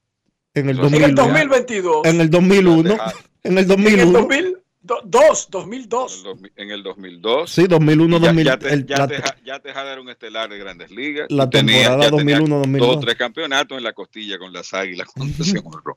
[0.55, 1.23] En el En el 2001.
[1.23, 2.07] 2022.
[2.07, 2.81] En el 2001.
[2.81, 3.01] En el
[3.45, 4.13] En el 2001.
[4.13, 6.25] 2002, 2002.
[6.57, 7.51] En el 2002.
[7.51, 8.45] Sí, 2001, ya, 2000.
[8.47, 11.27] ya, te, el- ya, la- Teja- ya Tejada era un estelar de grandes ligas.
[11.31, 12.79] La temporada ya tenía 2001-2002.
[12.79, 15.97] Dos tres campeonatos en la costilla con las águilas cuando jonrón.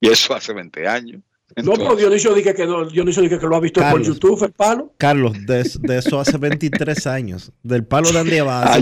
[0.00, 1.22] Y eso hace 20 años.
[1.56, 4.06] No, pero Dionisio dije que, no, Dionisio dije que lo ha visto por Carlos.
[4.06, 4.92] YouTube, el palo.
[4.98, 7.50] Carlos, de, de eso hace 23 años.
[7.62, 8.78] Del palo de Andy Abad, Ah,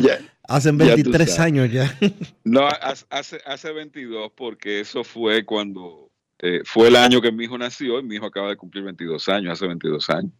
[0.48, 1.40] hacen ya tú 23 sabes.
[1.40, 1.98] años ya.
[2.44, 7.44] No, hace- hace, hace 22 porque eso fue cuando eh, fue el año que mi
[7.44, 10.32] hijo nació y mi hijo acaba de cumplir 22 años, hace 22 años.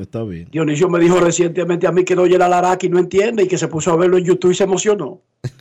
[0.00, 0.48] Está bien.
[0.50, 3.58] Dionisio me dijo recientemente a mí que no oye la Laraki no entiende y que
[3.58, 5.20] se puso a verlo en YouTube y se emocionó.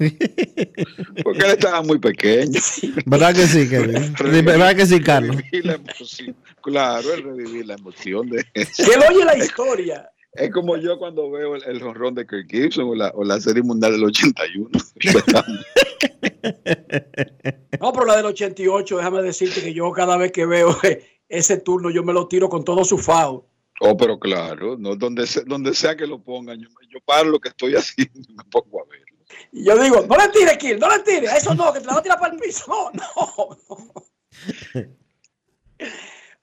[1.24, 2.60] Porque él estaba muy pequeño.
[3.06, 4.14] ¿Verdad que sí, Kevin?
[4.46, 5.36] ¿Verdad que sí, Carlos?
[5.38, 6.36] Revivir la emoción.
[6.62, 8.84] Claro, el revivir la emoción de eso.
[8.86, 10.10] Que él oye la historia.
[10.36, 13.40] Es como yo cuando veo el, el jonrón de Kirk Gibson o la, o la
[13.40, 14.70] serie mundial del 81.
[14.96, 15.46] Yo estaba-
[17.80, 20.76] No, pero la del 88, déjame decirte que yo cada vez que veo
[21.30, 23.48] ese turno yo me lo tiro con todo su FAO.
[23.80, 27.40] Oh, pero claro, no, donde, se- donde sea que lo pongan, yo, yo paro lo
[27.40, 29.02] que estoy haciendo y me pongo a ver.
[29.52, 31.28] Y yo digo, no le tire, Kill, no le tire.
[31.28, 32.66] A eso no, que te la va a tirar para el piso.
[32.68, 34.88] No, no.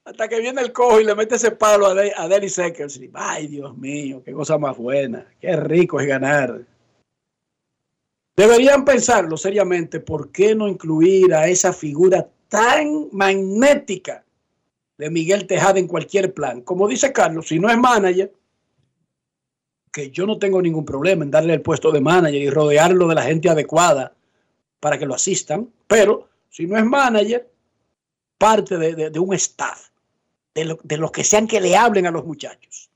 [0.04, 3.10] Hasta que viene el cojo y le mete ese palo a, De- a Dennis Eckersley.
[3.14, 5.26] Ay, Dios mío, qué cosa más buena.
[5.40, 6.60] Qué rico es ganar.
[8.36, 14.24] Deberían pensarlo seriamente, ¿por qué no incluir a esa figura tan magnética
[14.96, 16.62] de Miguel Tejada en cualquier plan?
[16.62, 18.32] Como dice Carlos, si no es manager,
[19.92, 23.14] que yo no tengo ningún problema en darle el puesto de manager y rodearlo de
[23.16, 24.14] la gente adecuada
[24.78, 27.46] para que lo asistan, pero si no es manager,
[28.38, 29.89] parte de un staff,
[30.54, 32.90] de, lo- de los que sean que le hablen a los muchachos.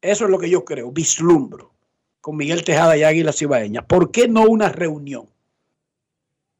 [0.00, 1.72] Eso es lo que yo creo, vislumbro
[2.20, 3.86] con Miguel Tejada y Águila Cibaeña.
[3.86, 5.28] ¿Por qué no una reunión?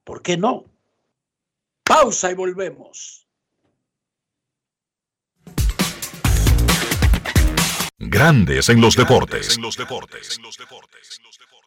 [0.05, 0.65] ¿Por qué no?
[1.85, 3.27] Pausa y volvemos.
[7.99, 9.59] Grandes en los deportes.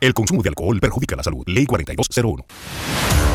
[0.00, 1.42] El consumo de alcohol perjudica la salud.
[1.46, 2.44] Ley 4201.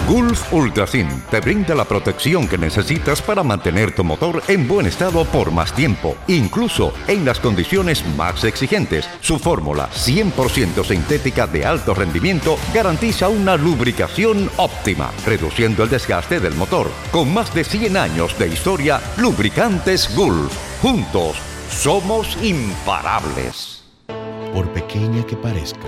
[0.08, 5.24] Gulf Ultrasin te brinda la protección que necesitas para mantener tu motor en buen estado
[5.26, 9.08] por más tiempo, incluso en las condiciones más exigentes.
[9.22, 16.56] Su fórmula 100% sintética de alto rendimiento garantiza una lubricación óptima, reduciendo el desgaste del
[16.56, 16.92] motor.
[17.12, 20.54] Con más de 100 años de historia, Lubricantes Gulf.
[20.82, 21.38] Juntos,
[21.70, 23.84] somos imparables.
[24.54, 25.88] Por pequeña que parezca,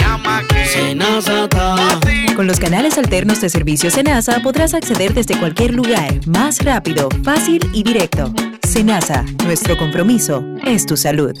[2.35, 7.61] Con los canales alternos de servicio Senasa podrás acceder desde cualquier lugar, más rápido, fácil
[7.73, 8.33] y directo.
[8.65, 11.33] Senasa, nuestro compromiso es tu salud.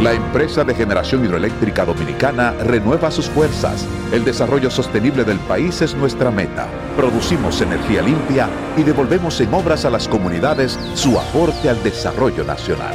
[0.00, 3.86] La empresa de generación hidroeléctrica dominicana renueva sus fuerzas.
[4.12, 6.68] El desarrollo sostenible del país es nuestra meta.
[6.96, 12.94] Producimos energía limpia y devolvemos en obras a las comunidades su aporte al desarrollo nacional.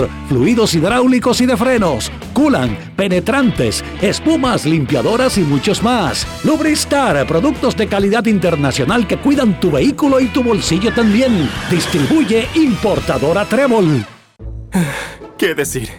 [0.29, 6.25] fluidos hidráulicos y de frenos, culan, penetrantes, espumas, limpiadoras y muchos más.
[6.43, 11.49] Lubristar, productos de calidad internacional que cuidan tu vehículo y tu bolsillo también.
[11.69, 14.05] Distribuye importadora Trébol.
[15.37, 15.89] ¿Qué decir?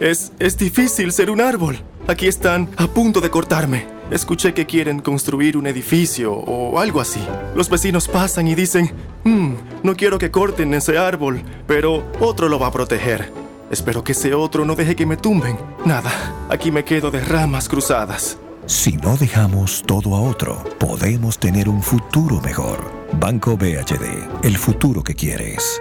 [0.00, 1.78] Es, es difícil ser un árbol.
[2.06, 3.86] Aquí están a punto de cortarme.
[4.10, 7.20] Escuché que quieren construir un edificio o algo así.
[7.56, 8.92] Los vecinos pasan y dicen,
[9.24, 13.32] "Hmm, no quiero que corten ese árbol, pero otro lo va a proteger.
[13.70, 15.58] Espero que ese otro no deje que me tumben.
[15.84, 18.38] Nada, aquí me quedo de ramas cruzadas.
[18.66, 22.90] Si no dejamos todo a otro, podemos tener un futuro mejor.
[23.18, 25.80] Banco BHD, el futuro que quieres.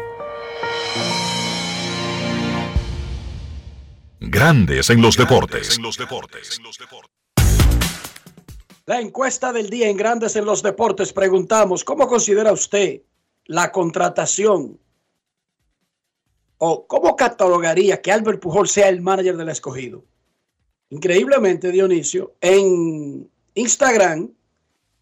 [4.19, 5.79] Grandes en los deportes.
[8.87, 13.01] La encuesta del día en Grandes en los Deportes preguntamos, ¿cómo considera usted
[13.45, 14.79] la contratación
[16.57, 20.03] o cómo catalogaría que Albert Pujol sea el manager del escogido?
[20.89, 24.29] Increíblemente, Dionisio, en Instagram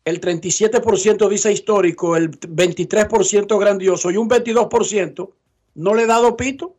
[0.06, 5.30] el 37% dice histórico, el 23% grandioso y un 22%
[5.76, 6.76] no le he dado pito.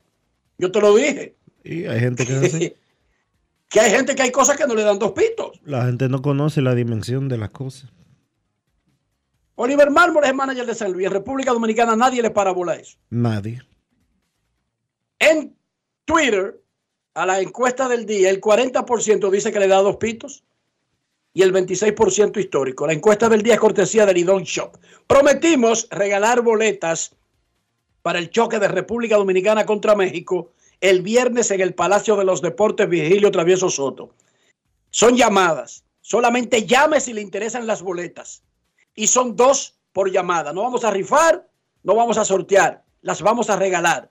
[0.59, 1.35] Yo te lo dije.
[1.65, 2.75] Y hay gente que así.
[3.71, 5.61] que hay gente que hay cosas que no le dan dos pitos.
[5.65, 7.91] La gente no conoce la dimensión de las cosas.
[9.57, 11.07] Oliver Mármol es manager de San Luis.
[11.07, 12.99] En República Dominicana nadie le para bola a eso.
[13.09, 13.63] Nadie.
[15.25, 15.57] En
[16.05, 16.61] Twitter,
[17.15, 20.45] a la encuesta del día, el 40% dice que le da dos pitos
[21.33, 22.87] y el 26% histórico.
[22.87, 24.77] La encuesta del día es cortesía del Lidón Shop.
[25.07, 27.17] Prometimos regalar boletas
[28.03, 30.53] para el choque de República Dominicana contra México
[30.83, 34.11] el viernes en el Palacio de los Deportes Virgilio Travieso Soto.
[34.91, 35.85] Son llamadas.
[36.03, 38.43] Solamente llame si le interesan las boletas.
[38.95, 40.53] Y son dos por llamada.
[40.53, 41.49] No vamos a rifar,
[41.83, 44.11] no vamos a sortear, las vamos a regalar.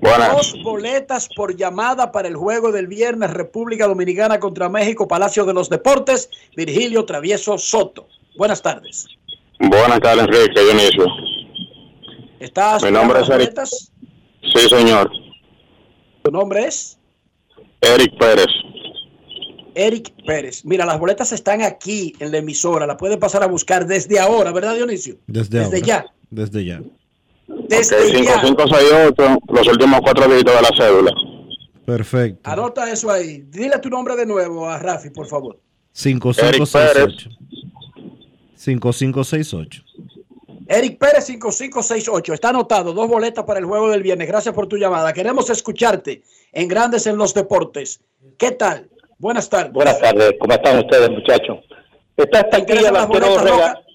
[0.00, 5.52] Dos boletas por llamada para el juego del viernes República Dominicana contra México, Palacio de
[5.52, 8.08] los Deportes, Virgilio Travieso Soto.
[8.36, 9.06] Buenas tardes.
[9.58, 11.04] Buenas tardes, Enrique Dionisio.
[12.38, 13.46] ¿Estás Mi nombre las es Eric.
[13.48, 13.92] boletas?
[14.54, 15.10] Sí, señor.
[16.22, 16.98] ¿Tu nombre es?
[17.82, 18.46] Eric Pérez.
[19.74, 20.64] Eric Pérez.
[20.64, 22.86] Mira, las boletas están aquí en la emisora.
[22.86, 25.16] La puede pasar a buscar desde ahora, ¿verdad, Dionisio?
[25.26, 25.86] Desde, Desde ahora.
[25.86, 26.06] ya.
[26.30, 26.80] Desde ya.
[27.70, 28.40] Desde Ok, ya.
[28.40, 31.12] 5568, los últimos cuatro dígitos de la cédula.
[31.86, 32.50] Perfecto.
[32.50, 33.44] Anota eso ahí.
[33.48, 35.56] Dile tu nombre de nuevo a Rafi, por favor.
[35.92, 37.30] 5568.
[38.56, 39.84] 5568.
[40.66, 42.34] Eric Pérez 5568.
[42.34, 42.92] Está anotado.
[42.92, 44.26] Dos boletas para el juego del viernes.
[44.26, 45.12] Gracias por tu llamada.
[45.12, 46.22] Queremos escucharte
[46.52, 48.00] en Grandes en los Deportes.
[48.36, 48.88] ¿Qué tal?
[49.18, 49.72] Buenas tardes.
[49.72, 51.58] Buenas tardes, ¿cómo están ustedes, muchachos?
[52.16, 53.89] Esta ¿Te interesan estampilla la las quiero regalar.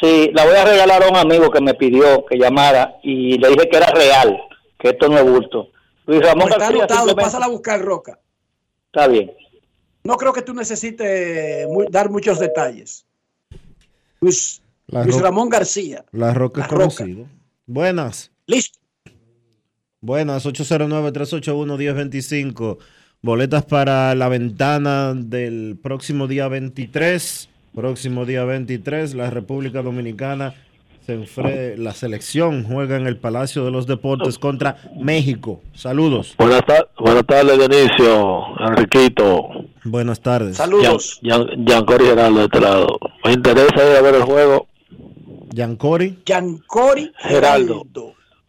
[0.00, 3.48] Sí, la voy a regalar a un amigo que me pidió que llamara y le
[3.50, 4.36] dije que era real,
[4.78, 5.68] que esto no es bulto.
[6.06, 6.98] Luis Ramón Está García anotado.
[7.00, 8.18] simplemente- Pásala a buscar, Roca.
[8.86, 9.32] Está bien.
[10.02, 13.06] No creo que tú necesites dar muchos detalles.
[14.20, 16.04] Luis, La Luis Ramón García.
[16.12, 16.94] La Roca es La Roca.
[16.96, 17.26] conocido.
[17.66, 18.30] Buenas.
[18.46, 18.78] Listo.
[20.00, 22.78] Buenas, 809-381-1025.
[23.22, 27.48] Boletas para la ventana del próximo día 23.
[27.74, 30.54] Próximo día 23, la República Dominicana
[31.06, 35.60] se la selección juega en el Palacio de los Deportes contra México.
[35.74, 36.34] Saludos.
[36.38, 39.48] Buenas, tar- buenas tardes, Dionisio, Enriquito.
[39.84, 40.56] Buenas tardes.
[40.56, 42.98] Gian- Giancory Geraldo de este lado.
[43.24, 44.66] Me interesa ir a ver el juego.
[45.50, 46.18] Yancori.
[46.24, 47.84] Yancori Geraldo.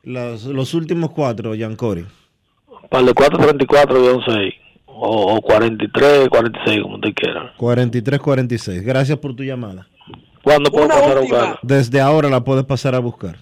[0.03, 2.05] Los, los últimos cuatro, Yancori.
[2.89, 4.53] Para el 434-6.
[4.97, 7.53] O, o 43, 46, como usted quiera.
[7.57, 8.81] 4346.
[8.83, 9.87] Gracias por tu llamada.
[10.41, 11.37] ¿Cuándo puedo Una pasar a última.
[11.39, 11.59] buscar?
[11.63, 13.37] Desde ahora la puedes pasar a buscar.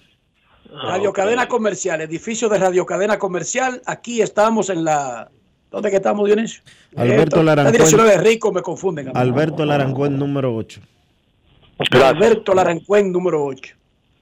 [0.82, 3.80] Radio Cadena Comercial, edificio de Radio Cadena Comercial.
[3.86, 5.30] Aquí estamos en la.
[5.70, 6.62] ¿Dónde que estamos, Dionisio?
[6.96, 9.06] Alberto Esto, La dirección de Rico me confunden.
[9.08, 9.18] amigo.
[9.20, 10.80] Alberto Larancuén, número 8.
[12.04, 13.74] Alberto Larancuén, número 8.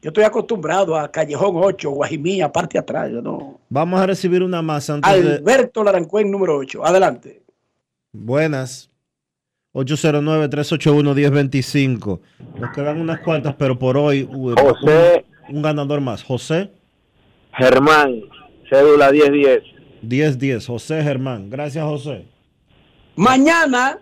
[0.02, 3.12] Yo estoy acostumbrado a Callejón 8, Guajimía, parte atrás.
[3.12, 3.60] Yo no.
[3.68, 5.36] Vamos a recibir una más antes de...
[5.36, 6.84] Alberto Larancuén, número 8.
[6.84, 7.40] Adelante.
[8.10, 8.90] Buenas.
[9.74, 12.18] 809-381-1025.
[12.58, 15.24] Nos quedan unas cuantas, pero por hoy uh, José.
[15.48, 16.24] Un, un ganador más.
[16.24, 16.72] José
[17.54, 18.22] Germán,
[18.68, 19.62] cédula 1010.
[20.02, 20.66] 1010.
[20.66, 21.48] José Germán.
[21.48, 22.26] Gracias, José.
[23.14, 24.00] Mañana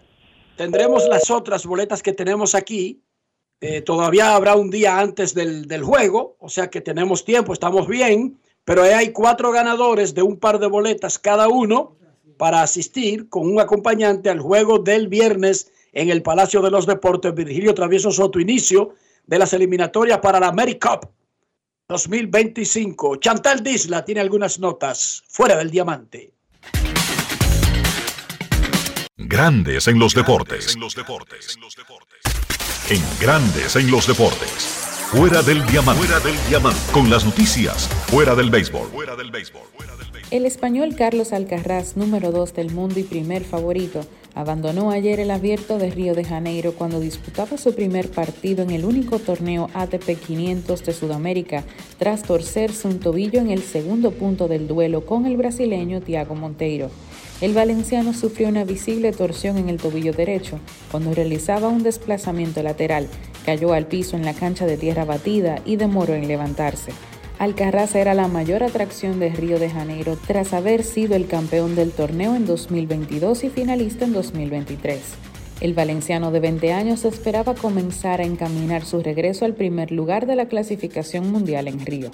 [0.56, 3.02] tendremos las otras boletas que tenemos aquí.
[3.60, 7.86] Eh, todavía habrá un día antes del, del juego, o sea que tenemos tiempo, estamos
[7.86, 11.96] bien, pero hay cuatro ganadores de un par de boletas cada uno
[12.38, 17.34] para asistir con un acompañante al juego del viernes en el Palacio de los Deportes.
[17.34, 18.94] Virgilio Travieso Soto, inicio
[19.26, 21.04] de las eliminatorias para la AmeriCup
[21.88, 23.16] 2025.
[23.16, 26.32] Chantal Disla tiene algunas notas fuera del diamante.
[29.18, 30.74] Grandes en los deportes.
[30.74, 30.80] En
[33.20, 34.50] Grandes en los deportes.
[35.12, 36.02] Fuera del diamante.
[36.04, 36.80] Fuera del diamante.
[36.92, 37.86] Con las noticias.
[38.08, 38.88] Fuera del béisbol.
[38.88, 39.62] Fuera del béisbol.
[40.32, 44.00] El español Carlos Alcaraz, número 2 del mundo y primer favorito,
[44.34, 48.84] abandonó ayer el abierto de Río de Janeiro cuando disputaba su primer partido en el
[48.84, 51.64] único torneo ATP 500 de Sudamérica,
[51.98, 56.90] tras torcerse un tobillo en el segundo punto del duelo con el brasileño Thiago Monteiro.
[57.40, 60.60] El valenciano sufrió una visible torsión en el tobillo derecho
[60.90, 63.08] cuando realizaba un desplazamiento lateral,
[63.46, 66.92] cayó al piso en la cancha de tierra batida y demoró en levantarse.
[67.38, 71.92] Alcaraz era la mayor atracción de Río de Janeiro tras haber sido el campeón del
[71.92, 75.00] torneo en 2022 y finalista en 2023.
[75.62, 80.36] El valenciano de 20 años esperaba comenzar a encaminar su regreso al primer lugar de
[80.36, 82.10] la clasificación mundial en Río.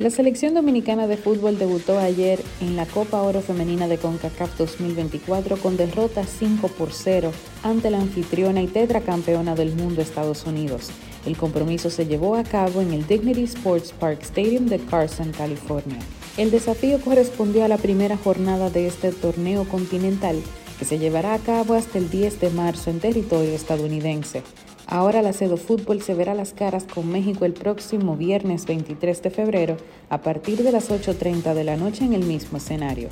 [0.00, 5.56] La selección dominicana de fútbol debutó ayer en la Copa Oro Femenina de CONCACAF 2024
[5.56, 7.30] con derrota 5 por 0
[7.62, 10.90] ante la anfitriona y tetracampeona del mundo Estados Unidos.
[11.26, 16.00] El compromiso se llevó a cabo en el Dignity Sports Park Stadium de Carson, California.
[16.36, 20.42] El desafío correspondió a la primera jornada de este torneo continental
[20.76, 24.42] que se llevará a cabo hasta el 10 de marzo en territorio estadounidense.
[24.86, 29.30] Ahora la Cedo Fútbol se verá las caras con México el próximo viernes 23 de
[29.30, 29.76] febrero
[30.10, 33.08] a partir de las 8.30 de la noche en el mismo escenario.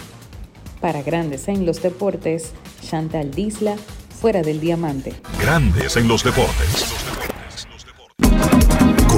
[0.81, 3.77] Para Grandes en los Deportes, Chantal Disla,
[4.21, 5.13] fuera del diamante.
[5.41, 6.93] Grandes en los deportes.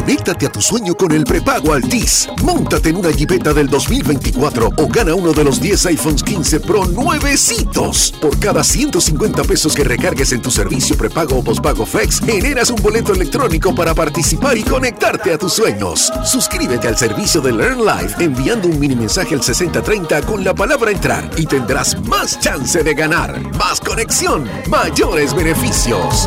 [0.05, 2.29] Conéctate a tu sueño con el prepago Altis.
[2.43, 6.85] Móntate en una Jeepeta del 2024 o gana uno de los 10 iPhones 15 Pro
[6.85, 8.13] nuevecitos.
[8.21, 12.83] Por cada 150 pesos que recargues en tu servicio prepago o pospago Flex, generas un
[12.83, 16.13] boleto electrónico para participar y conectarte a tus sueños.
[16.23, 20.91] Suscríbete al servicio de Learn Life enviando un mini mensaje al 6030 con la palabra
[20.91, 23.41] entrar y tendrás más chance de ganar.
[23.57, 26.27] Más conexión, mayores beneficios.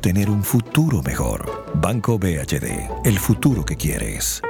[0.00, 1.64] tener un futuro mejor.
[1.74, 4.40] Banco BHD, el futuro que quieres.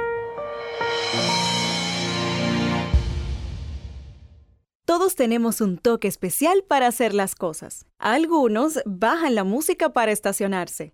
[4.85, 7.87] Todos tenemos un toque especial para hacer las cosas.
[7.97, 10.93] Algunos bajan la música para estacionarse.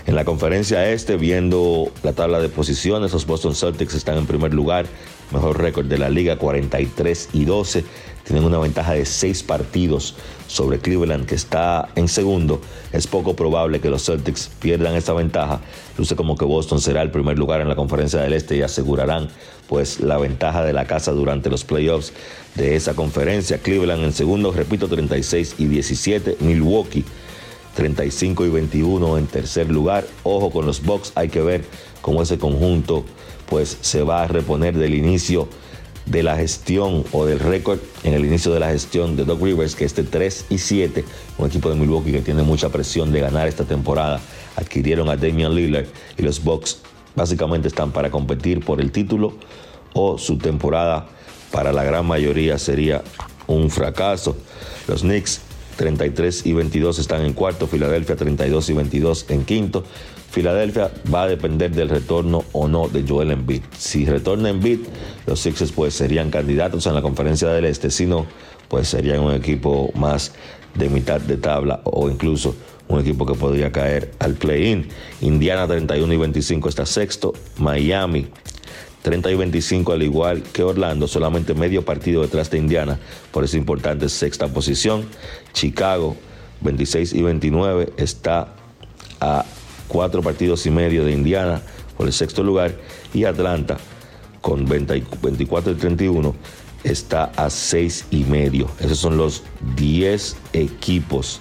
[0.05, 4.53] En la conferencia este, viendo la tabla de posiciones, los Boston Celtics están en primer
[4.53, 4.85] lugar,
[5.31, 7.83] mejor récord de la liga, 43 y 12.
[8.23, 10.15] Tienen una ventaja de 6 partidos
[10.47, 12.59] sobre Cleveland, que está en segundo.
[12.91, 15.61] Es poco probable que los Celtics pierdan esa ventaja.
[15.97, 19.29] Luce como que Boston será el primer lugar en la conferencia del Este y asegurarán
[19.67, 22.13] pues la ventaja de la casa durante los playoffs
[22.55, 23.59] de esa conferencia.
[23.59, 26.37] Cleveland en segundo, repito, 36 y 17.
[26.41, 27.05] Milwaukee
[27.77, 30.03] 35 y 21 en tercer lugar.
[30.23, 31.63] Ojo con los Bucks, hay que ver
[32.01, 33.05] cómo ese conjunto
[33.47, 35.47] pues se va a reponer del inicio
[36.07, 39.75] de la gestión o del récord en el inicio de la gestión de Doug Rivers,
[39.75, 41.05] que este 3 y 7,
[41.37, 44.21] un equipo de Milwaukee que tiene mucha presión de ganar esta temporada,
[44.55, 45.85] adquirieron a Damian Lillard
[46.17, 46.79] y los Bucks
[47.15, 49.35] básicamente están para competir por el título
[49.93, 51.09] o su temporada
[51.51, 53.03] para la gran mayoría sería
[53.45, 54.35] un fracaso.
[54.87, 55.41] Los Knicks
[55.77, 59.83] 33 y 22 están en cuarto, Filadelfia 32 y 22 en quinto.
[60.29, 63.61] Filadelfia va a depender del retorno o no de Joel Embiid.
[63.77, 64.79] Si retorna Embiid,
[65.25, 68.25] los Sixers pues serían candidatos en la conferencia del Este, si no,
[68.67, 70.33] pues serían un equipo más
[70.75, 72.55] de mitad de tabla o incluso
[72.89, 74.87] un equipo que podría caer al play-in.
[75.21, 78.27] Indiana 31 y 25 está sexto, Miami
[79.07, 82.99] 30 y 25 al igual que Orlando, solamente medio partido detrás de Indiana,
[83.31, 85.05] por eso importante sexta posición.
[85.53, 86.17] Chicago
[86.59, 88.53] 26 y 29 está
[89.21, 89.45] a
[89.87, 91.61] cuatro partidos y medio de Indiana
[91.95, 92.75] por el sexto lugar
[93.13, 93.77] y Atlanta
[94.41, 96.35] con 24 y 31
[96.83, 98.69] está a seis y medio.
[98.81, 99.43] Esos son los
[99.77, 101.39] 10 equipos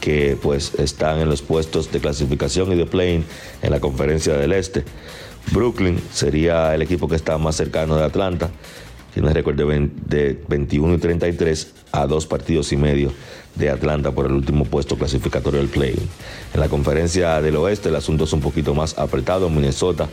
[0.00, 3.26] que pues están en los puestos de clasificación y de playing
[3.60, 4.84] en la conferencia del Este.
[5.52, 8.50] Brooklyn sería el equipo que está más cercano de Atlanta.
[9.12, 13.12] Tiene récord de, 21 y 33 a dos partidos y medio
[13.54, 15.94] de Atlanta por el último puesto clasificatorio del play.
[16.52, 19.48] En la conferencia del oeste el asunto es un poquito más apretado.
[19.48, 20.08] Minnesota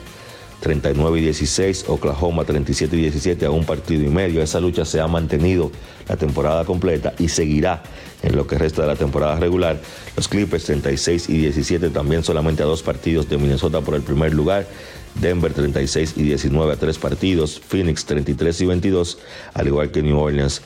[0.62, 4.44] 39 y 16, Oklahoma 37 y 17 a un partido y medio.
[4.44, 5.72] Esa lucha se ha mantenido
[6.08, 7.82] la temporada completa y seguirá
[8.22, 9.82] en lo que resta de la temporada regular.
[10.16, 14.34] Los Clippers 36 y 17 también solamente a dos partidos de Minnesota por el primer
[14.34, 14.68] lugar.
[15.16, 17.60] Denver 36 y 19 a tres partidos.
[17.60, 19.18] Phoenix 33 y 22,
[19.54, 20.62] al igual que New Orleans.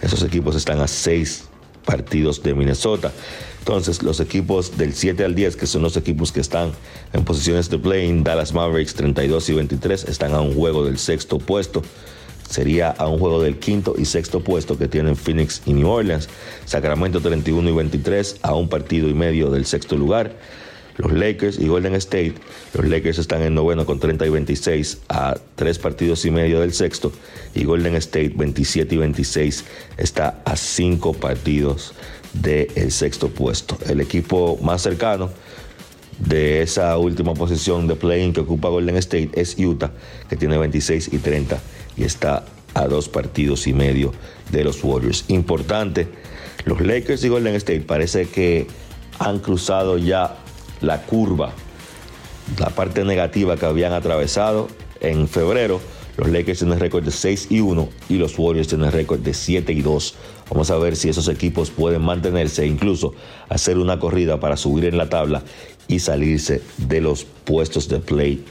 [0.00, 1.44] Esos equipos están a seis
[1.84, 3.12] partidos de Minnesota.
[3.58, 6.72] Entonces, los equipos del 7 al 10, que son los equipos que están
[7.12, 11.38] en posiciones de play Dallas Mavericks 32 y 23, están a un juego del sexto
[11.38, 11.82] puesto.
[12.48, 16.28] Sería a un juego del quinto y sexto puesto que tienen Phoenix y New Orleans.
[16.64, 20.32] Sacramento 31 y 23 a un partido y medio del sexto lugar.
[21.00, 22.34] Los Lakers y Golden State,
[22.74, 26.74] los Lakers están en noveno con 30 y 26 a tres partidos y medio del
[26.74, 27.10] sexto
[27.54, 29.64] y Golden State 27 y 26
[29.96, 31.94] está a cinco partidos
[32.34, 33.78] del sexto puesto.
[33.88, 35.30] El equipo más cercano
[36.18, 39.92] de esa última posición de play-in que ocupa Golden State es Utah,
[40.28, 41.58] que tiene 26 y 30
[41.96, 42.44] y está
[42.74, 44.12] a dos partidos y medio
[44.52, 45.24] de los Warriors.
[45.28, 46.08] Importante,
[46.66, 48.66] los Lakers y Golden State parece que
[49.18, 50.36] han cruzado ya
[50.80, 51.52] la curva,
[52.58, 54.68] la parte negativa que habían atravesado
[55.00, 55.80] en febrero.
[56.16, 59.72] Los Lakers tienen récord de 6 y 1 y los Warriors tienen récord de 7
[59.72, 60.14] y 2.
[60.50, 63.14] Vamos a ver si esos equipos pueden mantenerse e incluso
[63.48, 65.42] hacer una corrida para subir en la tabla
[65.88, 68.44] y salirse de los puestos de play.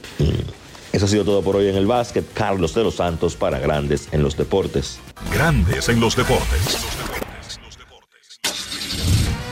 [0.92, 2.24] Eso ha sido todo por hoy en el básquet.
[2.34, 4.98] Carlos de los Santos para Grandes en los Deportes.
[5.32, 6.78] Grandes en los deportes.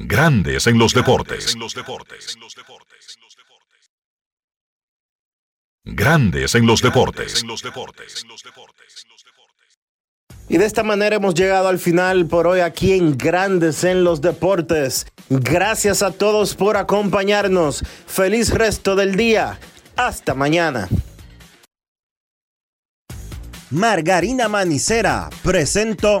[0.00, 1.56] Grandes en los deportes.
[5.84, 7.44] Grandes en los deportes.
[10.48, 14.20] Y de esta manera hemos llegado al final por hoy aquí en Grandes en los
[14.20, 15.08] Deportes.
[15.30, 17.82] Gracias a todos por acompañarnos.
[18.06, 19.58] Feliz resto del día.
[19.96, 20.88] Hasta mañana.
[23.70, 26.20] Margarina Manicera presento.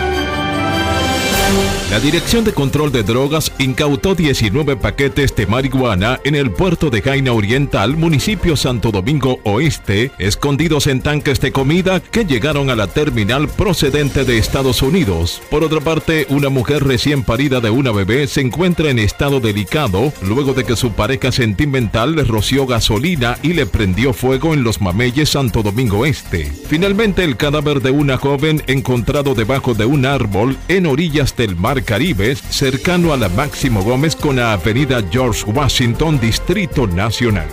[1.91, 7.01] La Dirección de Control de Drogas incautó 19 paquetes de marihuana en el puerto de
[7.01, 12.87] Jaina Oriental, municipio Santo Domingo Oeste, escondidos en tanques de comida que llegaron a la
[12.87, 15.41] terminal procedente de Estados Unidos.
[15.49, 20.13] Por otra parte, una mujer recién parida de una bebé se encuentra en estado delicado
[20.21, 24.79] luego de que su pareja sentimental le roció gasolina y le prendió fuego en los
[24.79, 26.45] mameyes Santo Domingo Este.
[26.45, 31.83] Finalmente, el cadáver de una joven encontrado debajo de un árbol en orillas del mar
[31.83, 37.47] Caribe, cercano a la Máximo Gómez con la avenida George Washington, Distrito Nacional.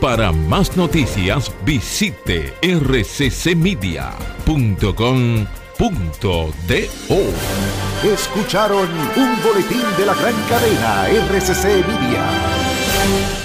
[0.00, 4.12] Para más noticias, visite rccmedia.com.do.
[8.02, 13.37] Escucharon un boletín de la gran cadena RCC Media.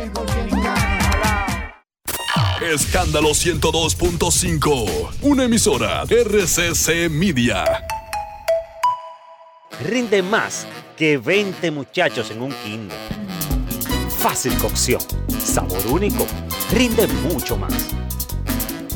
[2.60, 7.64] Escándalo 102.5, una emisora RCC Media.
[9.82, 12.98] Rinde más que 20 muchachos en un kinder.
[14.18, 15.00] Fácil cocción,
[15.42, 16.26] sabor único,
[16.70, 17.72] rinde mucho más.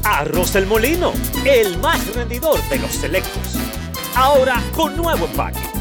[0.04, 1.14] Arroz El Molino,
[1.46, 3.56] el más rendidor de los selectos.
[4.14, 5.73] Ahora con nuevo empaque.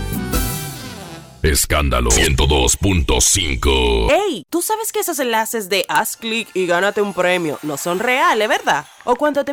[1.44, 4.12] Escándalo 102.5.
[4.30, 4.46] ¡Ey!
[4.50, 8.48] ¿Tú sabes que esos enlaces de haz clic y gánate un premio no son reales,
[8.48, 8.86] verdad?
[9.04, 9.52] ¿O cuánto te